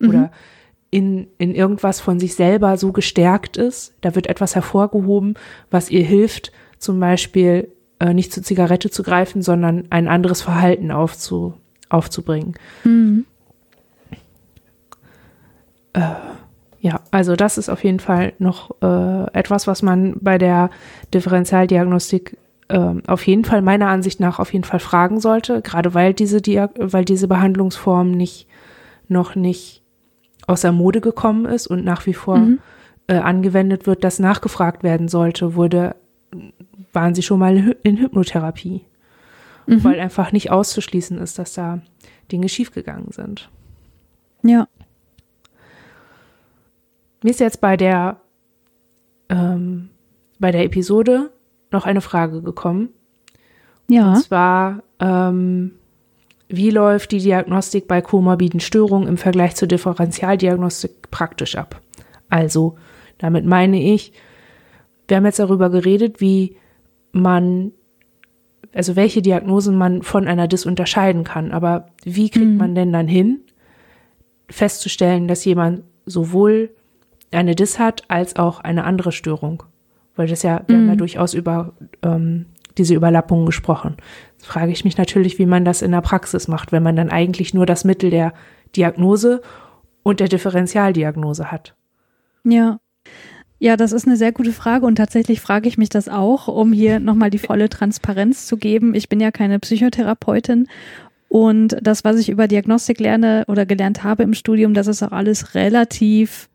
Oder 0.00 0.18
mhm. 0.18 0.30
in, 0.90 1.26
in 1.36 1.54
irgendwas 1.54 2.00
von 2.00 2.18
sich 2.18 2.36
selber 2.36 2.78
so 2.78 2.92
gestärkt 2.92 3.58
ist. 3.58 3.92
Da 4.00 4.14
wird 4.14 4.28
etwas 4.28 4.54
hervorgehoben, 4.54 5.34
was 5.70 5.90
ihr 5.90 6.04
hilft, 6.04 6.52
zum 6.78 6.98
Beispiel 7.00 7.68
äh, 8.00 8.14
nicht 8.14 8.32
zur 8.32 8.42
Zigarette 8.42 8.88
zu 8.88 9.02
greifen, 9.02 9.42
sondern 9.42 9.88
ein 9.90 10.08
anderes 10.08 10.40
Verhalten 10.40 10.90
aufzu, 10.90 11.52
aufzubringen. 11.88 12.54
Mhm. 12.84 13.24
Äh, 15.92 16.00
ja, 16.80 17.00
also 17.10 17.34
das 17.34 17.58
ist 17.58 17.68
auf 17.68 17.82
jeden 17.82 18.00
Fall 18.00 18.34
noch 18.38 18.70
äh, 18.82 19.32
etwas, 19.32 19.66
was 19.66 19.82
man 19.82 20.16
bei 20.20 20.38
der 20.38 20.70
Differentialdiagnostik 21.12 22.36
äh, 22.68 22.94
auf 23.06 23.26
jeden 23.26 23.44
Fall 23.44 23.62
meiner 23.62 23.88
Ansicht 23.88 24.20
nach 24.20 24.38
auf 24.38 24.52
jeden 24.52 24.64
Fall 24.64 24.78
fragen 24.78 25.20
sollte, 25.20 25.60
gerade 25.62 25.94
weil 25.94 26.14
diese, 26.14 26.40
Diag 26.40 26.70
weil 26.78 27.04
diese 27.04 27.26
Behandlungsform 27.26 28.12
nicht 28.12 28.46
noch 29.08 29.34
nicht 29.34 29.82
aus 30.46 30.60
der 30.60 30.72
Mode 30.72 31.00
gekommen 31.00 31.46
ist 31.46 31.66
und 31.66 31.84
nach 31.84 32.06
wie 32.06 32.14
vor 32.14 32.38
mhm. 32.38 32.58
äh, 33.06 33.16
angewendet 33.16 33.86
wird, 33.86 34.04
dass 34.04 34.18
nachgefragt 34.18 34.82
werden 34.82 35.08
sollte, 35.08 35.54
wurde, 35.54 35.96
waren 36.92 37.14
sie 37.14 37.22
schon 37.22 37.38
mal 37.38 37.76
in 37.82 37.96
Hypnotherapie. 37.96 38.82
Mhm. 39.68 39.84
Weil 39.84 40.00
einfach 40.00 40.32
nicht 40.32 40.50
auszuschließen 40.50 41.18
ist, 41.18 41.38
dass 41.38 41.52
da 41.52 41.82
Dinge 42.32 42.48
schiefgegangen 42.48 43.12
sind. 43.12 43.50
Ja. 44.42 44.66
Mir 47.22 47.30
ist 47.30 47.40
jetzt 47.40 47.60
bei 47.60 47.76
der, 47.76 48.20
ähm, 49.28 49.90
bei 50.38 50.52
der 50.52 50.64
Episode 50.64 51.30
noch 51.70 51.84
eine 51.84 52.00
Frage 52.00 52.42
gekommen. 52.42 52.90
Ja. 53.88 54.14
Und 54.14 54.22
zwar, 54.22 54.82
ähm, 55.00 55.72
wie 56.48 56.70
läuft 56.70 57.12
die 57.12 57.18
Diagnostik 57.18 57.88
bei 57.88 58.00
komorbiden 58.00 58.60
Störungen 58.60 59.08
im 59.08 59.18
Vergleich 59.18 59.54
zur 59.54 59.68
Differentialdiagnostik 59.68 61.10
praktisch 61.10 61.56
ab? 61.56 61.80
Also, 62.30 62.78
damit 63.18 63.44
meine 63.44 63.82
ich, 63.82 64.12
wir 65.08 65.16
haben 65.16 65.26
jetzt 65.26 65.38
darüber 65.38 65.70
geredet, 65.70 66.20
wie 66.20 66.56
man, 67.12 67.72
also 68.74 68.96
welche 68.96 69.22
Diagnosen 69.22 69.76
man 69.76 70.02
von 70.02 70.28
einer 70.28 70.48
Dis 70.48 70.66
unterscheiden 70.66 71.24
kann. 71.24 71.52
Aber 71.52 71.88
wie 72.04 72.30
kriegt 72.30 72.46
mhm. 72.46 72.56
man 72.56 72.74
denn 72.74 72.92
dann 72.92 73.08
hin, 73.08 73.40
festzustellen, 74.50 75.28
dass 75.28 75.44
jemand 75.44 75.82
sowohl 76.06 76.70
eine 77.30 77.54
Dis 77.54 77.78
hat, 77.78 78.04
als 78.08 78.36
auch 78.36 78.60
eine 78.60 78.84
andere 78.84 79.12
Störung. 79.12 79.62
Weil 80.16 80.28
das 80.28 80.42
ja, 80.42 80.62
wir 80.66 80.76
mhm. 80.76 80.80
haben 80.80 80.88
ja 80.88 80.94
mhm. 80.94 80.98
durchaus 80.98 81.34
über 81.34 81.72
ähm, 82.02 82.46
diese 82.76 82.94
Überlappungen 82.94 83.46
gesprochen. 83.46 83.96
Jetzt 84.36 84.46
frage 84.46 84.72
ich 84.72 84.84
mich 84.84 84.96
natürlich, 84.96 85.38
wie 85.38 85.46
man 85.46 85.64
das 85.64 85.82
in 85.82 85.90
der 85.90 86.00
Praxis 86.00 86.48
macht, 86.48 86.72
wenn 86.72 86.82
man 86.82 86.96
dann 86.96 87.10
eigentlich 87.10 87.54
nur 87.54 87.66
das 87.66 87.84
Mittel 87.84 88.10
der 88.10 88.32
Diagnose 88.76 89.42
und 90.02 90.20
der 90.20 90.28
Differentialdiagnose 90.28 91.50
hat. 91.50 91.74
Ja. 92.44 92.78
Ja, 93.60 93.76
das 93.76 93.92
ist 93.92 94.06
eine 94.06 94.16
sehr 94.16 94.32
gute 94.32 94.52
Frage 94.52 94.86
und 94.86 94.96
tatsächlich 94.96 95.40
frage 95.40 95.68
ich 95.68 95.78
mich 95.78 95.88
das 95.88 96.08
auch, 96.08 96.46
um 96.46 96.72
hier 96.72 97.00
nochmal 97.00 97.30
die 97.30 97.38
volle 97.38 97.68
Transparenz 97.68 98.46
zu 98.46 98.56
geben. 98.56 98.94
Ich 98.94 99.08
bin 99.08 99.18
ja 99.18 99.32
keine 99.32 99.58
Psychotherapeutin 99.58 100.68
und 101.28 101.76
das, 101.82 102.04
was 102.04 102.18
ich 102.18 102.30
über 102.30 102.48
Diagnostik 102.48 103.00
lerne 103.00 103.44
oder 103.48 103.66
gelernt 103.66 104.02
habe 104.02 104.22
im 104.22 104.32
Studium, 104.34 104.74
das 104.74 104.86
ist 104.86 105.02
auch 105.02 105.12
alles 105.12 105.54
relativ 105.54 106.48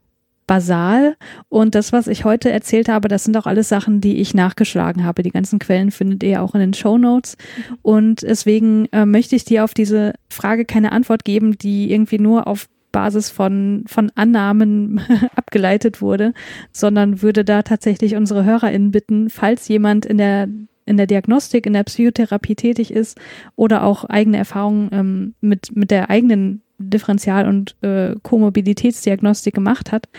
basal. 0.48 1.16
Und 1.48 1.76
das, 1.76 1.94
was 1.94 2.08
ich 2.08 2.26
heute 2.26 2.50
erzählt 2.52 2.90
habe, 2.90 3.08
das 3.08 3.24
sind 3.24 3.38
auch 3.38 3.46
alles 3.46 3.70
Sachen, 3.70 4.02
die 4.02 4.18
ich 4.18 4.34
nachgeschlagen 4.34 5.04
habe. 5.04 5.24
Die 5.24 5.32
ganzen 5.32 5.60
Quellen 5.60 5.92
findet 5.92 6.24
ihr 6.24 6.42
auch 6.42 6.54
in 6.54 6.60
den 6.60 6.74
Show 6.74 6.98
Notes. 6.98 7.38
Und 7.82 8.24
deswegen 8.24 8.88
äh, 8.92 9.06
möchte 9.06 9.36
ich 9.36 9.46
dir 9.46 9.64
auf 9.64 9.74
diese 9.74 10.14
Frage 10.30 10.66
keine 10.66 10.92
Antwort 10.92 11.24
geben, 11.24 11.58
die 11.58 11.92
irgendwie 11.92 12.20
nur 12.20 12.48
auf 12.48 12.68
Basis 12.94 13.30
von, 13.30 13.84
von 13.88 14.10
Annahmen 14.16 15.02
abgeleitet 15.36 16.02
wurde, 16.02 16.34
sondern 16.72 17.22
würde 17.22 17.44
da 17.44 17.64
tatsächlich 17.64 18.16
unsere 18.16 18.46
HörerInnen 18.46 18.92
bitten, 18.92 19.30
falls 19.30 19.68
jemand 19.68 20.06
in 20.06 20.18
der 20.18 20.48
in 20.86 20.98
der 20.98 21.08
Diagnostik, 21.08 21.66
in 21.66 21.72
der 21.72 21.84
Psychotherapie 21.84 22.56
tätig 22.56 22.92
ist 22.92 23.18
oder 23.56 23.84
auch 23.84 24.04
eigene 24.04 24.36
Erfahrungen 24.36 24.90
ähm, 24.92 25.34
mit, 25.40 25.74
mit 25.76 25.92
der 25.92 26.10
eigenen 26.10 26.62
Differential- 26.78 27.48
und 27.48 27.78
äh, 27.82 28.16
Komorbiditätsdiagnostik 28.22 29.54
gemacht 29.54 29.92
hat, 29.92 30.10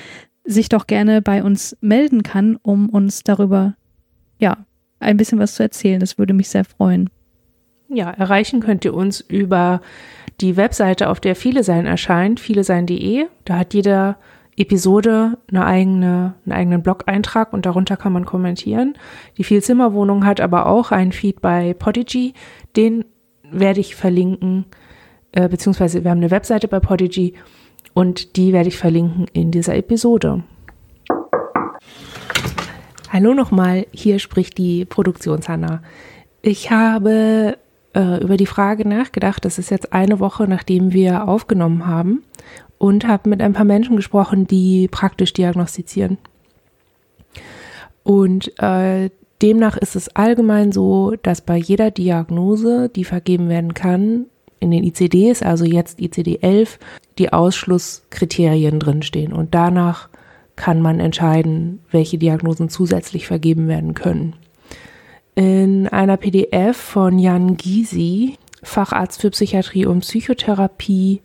sich 0.44 0.68
doch 0.68 0.86
gerne 0.86 1.22
bei 1.22 1.42
uns 1.42 1.76
melden 1.80 2.22
kann, 2.22 2.56
um 2.62 2.88
uns 2.88 3.24
darüber, 3.24 3.76
ja, 4.38 4.64
ein 5.00 5.16
bisschen 5.16 5.38
was 5.38 5.54
zu 5.54 5.62
erzählen. 5.62 6.00
Das 6.00 6.18
würde 6.18 6.32
mich 6.32 6.48
sehr 6.48 6.64
freuen. 6.64 7.10
Ja, 7.88 8.10
erreichen 8.10 8.60
könnt 8.60 8.84
ihr 8.84 8.94
uns 8.94 9.20
über 9.20 9.80
die 10.40 10.56
Webseite, 10.56 11.08
auf 11.10 11.20
der 11.20 11.36
viele 11.36 11.62
sein 11.62 11.86
erscheint, 11.86 12.40
vielesein.de. 12.40 13.26
Da 13.44 13.58
hat 13.58 13.74
jede 13.74 14.16
Episode 14.56 15.38
eine 15.48 15.64
eigene, 15.64 16.34
einen 16.44 16.52
eigenen 16.52 16.82
Blog-Eintrag 16.82 17.52
und 17.52 17.66
darunter 17.66 17.96
kann 17.96 18.12
man 18.12 18.24
kommentieren. 18.24 18.94
Die 19.36 19.44
Vielzimmerwohnung 19.44 20.24
hat 20.24 20.40
aber 20.40 20.66
auch 20.66 20.92
einen 20.92 21.12
Feed 21.12 21.40
bei 21.40 21.74
Podigy. 21.74 22.34
Den 22.76 23.04
werde 23.50 23.80
ich 23.80 23.94
verlinken 23.94 24.66
äh, 25.34 25.48
beziehungsweise 25.48 26.04
wir 26.04 26.10
haben 26.10 26.18
eine 26.18 26.30
Webseite 26.30 26.68
bei 26.68 26.80
Podigy 26.80 27.34
und 27.92 28.36
die 28.36 28.52
werde 28.52 28.68
ich 28.68 28.78
verlinken 28.78 29.26
in 29.32 29.50
dieser 29.50 29.76
Episode. 29.76 30.44
Hallo 33.10 33.34
nochmal, 33.34 33.86
hier 33.92 34.18
spricht 34.18 34.58
die 34.58 34.84
Produktionshanna. 34.84 35.82
Ich 36.42 36.70
habe 36.70 37.58
äh, 37.94 38.22
über 38.22 38.36
die 38.36 38.46
Frage 38.46 38.88
nachgedacht, 38.88 39.44
das 39.44 39.58
ist 39.58 39.70
jetzt 39.70 39.92
eine 39.92 40.20
Woche, 40.20 40.48
nachdem 40.48 40.92
wir 40.92 41.28
aufgenommen 41.28 41.86
haben 41.86 42.22
und 42.78 43.06
habe 43.06 43.28
mit 43.28 43.40
ein 43.40 43.52
paar 43.52 43.64
Menschen 43.64 43.96
gesprochen, 43.96 44.46
die 44.46 44.88
praktisch 44.88 45.32
diagnostizieren. 45.32 46.18
Und 48.02 48.58
äh, 48.60 49.10
demnach 49.40 49.76
ist 49.76 49.96
es 49.96 50.14
allgemein 50.14 50.72
so, 50.72 51.14
dass 51.22 51.40
bei 51.40 51.56
jeder 51.56 51.90
Diagnose, 51.90 52.90
die 52.94 53.04
vergeben 53.04 53.48
werden 53.48 53.74
kann, 53.74 54.26
in 54.60 54.70
den 54.70 54.84
ICDs, 54.84 55.42
also 55.42 55.64
jetzt 55.64 56.00
ICD 56.00 56.38
11, 56.40 56.78
die 57.18 57.32
Ausschlusskriterien 57.32 58.80
drinstehen. 58.80 59.32
Und 59.32 59.54
danach 59.54 60.08
kann 60.56 60.80
man 60.80 61.00
entscheiden, 61.00 61.80
welche 61.90 62.18
Diagnosen 62.18 62.68
zusätzlich 62.68 63.26
vergeben 63.26 63.68
werden 63.68 63.94
können. 63.94 64.36
In 65.34 65.88
einer 65.88 66.16
PDF 66.16 66.76
von 66.76 67.18
Jan 67.18 67.56
Gysi, 67.56 68.36
Facharzt 68.62 69.20
für 69.20 69.30
Psychiatrie 69.30 69.84
und 69.84 70.00
Psychotherapie 70.00 71.22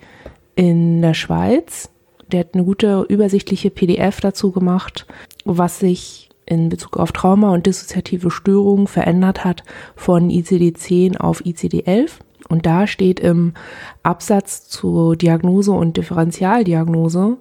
in 0.55 1.01
der 1.01 1.13
Schweiz, 1.13 1.89
der 2.31 2.41
hat 2.41 2.53
eine 2.53 2.63
gute 2.63 3.05
übersichtliche 3.07 3.69
PDF 3.69 4.19
dazu 4.19 4.51
gemacht, 4.51 5.05
was 5.45 5.79
sich 5.79 6.29
in 6.45 6.69
Bezug 6.69 6.97
auf 6.97 7.11
Trauma 7.11 7.53
und 7.53 7.67
dissoziative 7.67 8.31
Störungen 8.31 8.87
verändert 8.87 9.45
hat 9.45 9.63
von 9.95 10.29
ICD-10 10.29 11.17
auf 11.17 11.41
ICD-11. 11.41 12.11
Und 12.49 12.65
da 12.65 12.87
steht 12.87 13.19
im 13.19 13.53
Absatz 14.01 14.67
zur 14.67 15.15
Diagnose 15.15 15.71
und 15.71 15.97
Differentialdiagnose, 15.97 17.37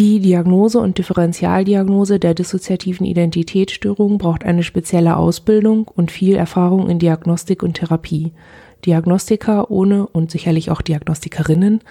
die 0.00 0.18
Diagnose 0.18 0.78
und 0.78 0.96
Differentialdiagnose 0.96 2.18
der 2.18 2.32
dissoziativen 2.32 3.04
Identitätsstörung 3.04 4.16
braucht 4.16 4.46
eine 4.46 4.62
spezielle 4.62 5.18
Ausbildung 5.18 5.88
und 5.94 6.10
viel 6.10 6.36
Erfahrung 6.36 6.88
in 6.88 6.98
Diagnostik 6.98 7.62
und 7.62 7.74
Therapie. 7.74 8.32
Diagnostiker 8.86 9.70
ohne 9.70 10.06
und 10.06 10.30
sicherlich 10.30 10.70
auch 10.70 10.80
Diagnostikerinnen 10.80 11.82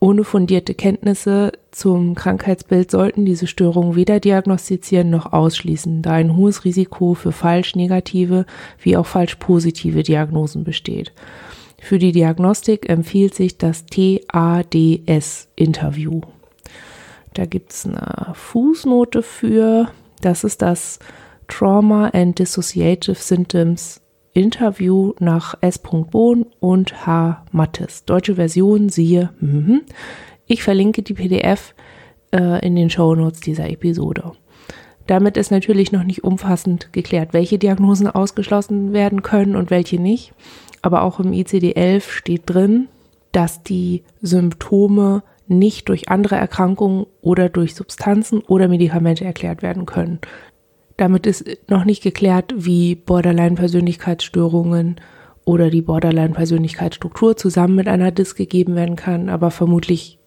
ohne 0.00 0.24
fundierte 0.24 0.72
Kenntnisse 0.72 1.52
zum 1.72 2.14
Krankheitsbild 2.14 2.90
sollten 2.90 3.26
diese 3.26 3.46
Störungen 3.46 3.96
weder 3.96 4.18
diagnostizieren 4.18 5.10
noch 5.10 5.34
ausschließen, 5.34 6.00
da 6.00 6.12
ein 6.12 6.36
hohes 6.36 6.64
Risiko 6.64 7.12
für 7.12 7.32
falsch 7.32 7.76
negative 7.76 8.46
wie 8.80 8.96
auch 8.96 9.06
falsch 9.06 9.34
positive 9.34 10.02
Diagnosen 10.02 10.64
besteht. 10.64 11.12
Für 11.78 11.98
die 11.98 12.12
Diagnostik 12.12 12.88
empfiehlt 12.88 13.34
sich 13.34 13.58
das 13.58 13.84
TADS-Interview. 13.84 16.22
Da 17.36 17.44
gibt 17.44 17.70
es 17.70 17.84
eine 17.84 18.32
Fußnote 18.32 19.22
für. 19.22 19.90
Das 20.22 20.42
ist 20.42 20.62
das 20.62 20.98
Trauma 21.48 22.08
and 22.14 22.38
Dissociative 22.38 23.16
Symptoms 23.16 24.00
Interview 24.32 25.12
nach 25.18 25.54
S. 25.60 25.78
Bohn 25.78 26.46
und 26.60 27.06
H. 27.06 27.44
Mattes. 27.52 28.06
Deutsche 28.06 28.36
Version 28.36 28.88
siehe. 28.88 29.34
Mhm. 29.40 29.82
Ich 30.46 30.62
verlinke 30.62 31.02
die 31.02 31.12
PDF 31.12 31.74
äh, 32.32 32.64
in 32.66 32.74
den 32.74 32.88
Shownotes 32.88 33.40
dieser 33.40 33.68
Episode. 33.68 34.32
Damit 35.06 35.36
ist 35.36 35.50
natürlich 35.50 35.92
noch 35.92 36.04
nicht 36.04 36.24
umfassend 36.24 36.90
geklärt, 36.94 37.34
welche 37.34 37.58
Diagnosen 37.58 38.08
ausgeschlossen 38.08 38.94
werden 38.94 39.20
können 39.20 39.56
und 39.56 39.70
welche 39.70 40.00
nicht. 40.00 40.32
Aber 40.80 41.02
auch 41.02 41.20
im 41.20 41.32
ICD-11 41.32 42.00
steht 42.08 42.42
drin, 42.46 42.88
dass 43.32 43.62
die 43.62 44.04
Symptome 44.22 45.22
nicht 45.48 45.88
durch 45.88 46.08
andere 46.08 46.36
Erkrankungen 46.36 47.06
oder 47.20 47.48
durch 47.48 47.74
Substanzen 47.74 48.40
oder 48.40 48.68
Medikamente 48.68 49.24
erklärt 49.24 49.62
werden 49.62 49.86
können. 49.86 50.20
Damit 50.96 51.26
ist 51.26 51.44
noch 51.68 51.84
nicht 51.84 52.02
geklärt, 52.02 52.54
wie 52.56 52.94
Borderline-Persönlichkeitsstörungen 52.94 54.96
oder 55.44 55.70
die 55.70 55.82
Borderline-Persönlichkeitsstruktur 55.82 57.36
zusammen 57.36 57.76
mit 57.76 57.88
einer 57.88 58.10
DIS 58.10 58.34
gegeben 58.34 58.74
werden 58.74 58.96
kann, 58.96 59.28
aber 59.28 59.50
vermutlich 59.50 60.18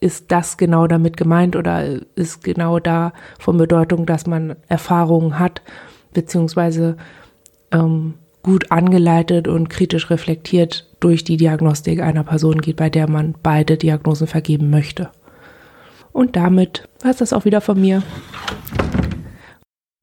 ist 0.00 0.32
das 0.32 0.56
genau 0.56 0.86
damit 0.86 1.16
gemeint 1.16 1.54
oder 1.54 2.00
ist 2.16 2.42
genau 2.42 2.80
da 2.80 3.12
von 3.38 3.56
Bedeutung, 3.56 4.04
dass 4.04 4.26
man 4.26 4.56
Erfahrungen 4.68 5.38
hat, 5.38 5.62
beziehungsweise 6.12 6.96
ähm, 7.70 8.14
gut 8.42 8.70
angeleitet 8.70 9.48
und 9.48 9.68
kritisch 9.68 10.10
reflektiert 10.10 10.88
durch 11.00 11.24
die 11.24 11.36
Diagnostik 11.36 12.00
einer 12.00 12.24
Person 12.24 12.60
geht, 12.60 12.76
bei 12.76 12.90
der 12.90 13.08
man 13.08 13.34
beide 13.42 13.76
Diagnosen 13.76 14.26
vergeben 14.26 14.70
möchte. 14.70 15.10
Und 16.12 16.36
damit 16.36 16.88
war 17.02 17.10
es 17.10 17.18
das 17.18 17.32
auch 17.32 17.44
wieder 17.44 17.60
von 17.60 17.80
mir. 17.80 18.02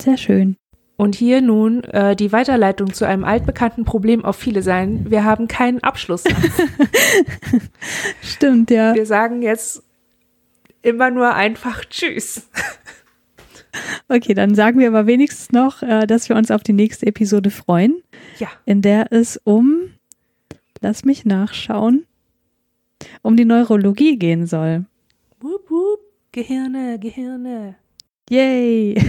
Sehr 0.02 0.18
schön. 0.18 0.56
Und 0.96 1.16
hier 1.16 1.42
nun 1.42 1.84
äh, 1.86 2.16
die 2.16 2.34
Weiterleitung 2.34 2.94
zu 2.94 3.06
einem 3.06 3.24
altbekannten 3.24 3.86
Problem 3.86 4.26
auf 4.26 4.36
viele 4.36 4.62
sein. 4.62 5.06
Wir 5.10 5.24
haben 5.24 5.48
keinen 5.48 5.82
Abschluss. 5.82 6.26
Stimmt, 8.22 8.70
ja. 8.70 8.94
Wir 8.94 9.06
sagen 9.06 9.42
jetzt 9.42 9.84
immer 10.82 11.10
nur 11.10 11.34
einfach 11.34 11.86
Tschüss. 11.86 12.50
Okay, 14.08 14.34
dann 14.34 14.56
sagen 14.56 14.80
wir 14.80 14.88
aber 14.88 15.06
wenigstens 15.06 15.52
noch, 15.52 15.84
äh, 15.84 16.08
dass 16.08 16.30
wir 16.30 16.36
uns 16.36 16.52
auf 16.52 16.64
die 16.64 16.74
nächste 16.74 17.06
Episode 17.06 17.52
freuen. 17.52 18.02
Ja. 18.40 18.48
In 18.66 18.82
der 18.82 19.12
es 19.12 19.40
um, 19.44 19.92
lass 20.82 21.06
mich 21.06 21.26
nachschauen, 21.26 22.06
um 23.22 23.38
die 23.38 23.46
Neurologie 23.46 24.18
gehen 24.18 24.48
soll. 24.48 24.86
Wup, 25.40 25.70
wup. 25.70 26.00
Gehirne, 26.32 27.00
Gehirne. 27.00 27.76
Yay! 28.30 28.96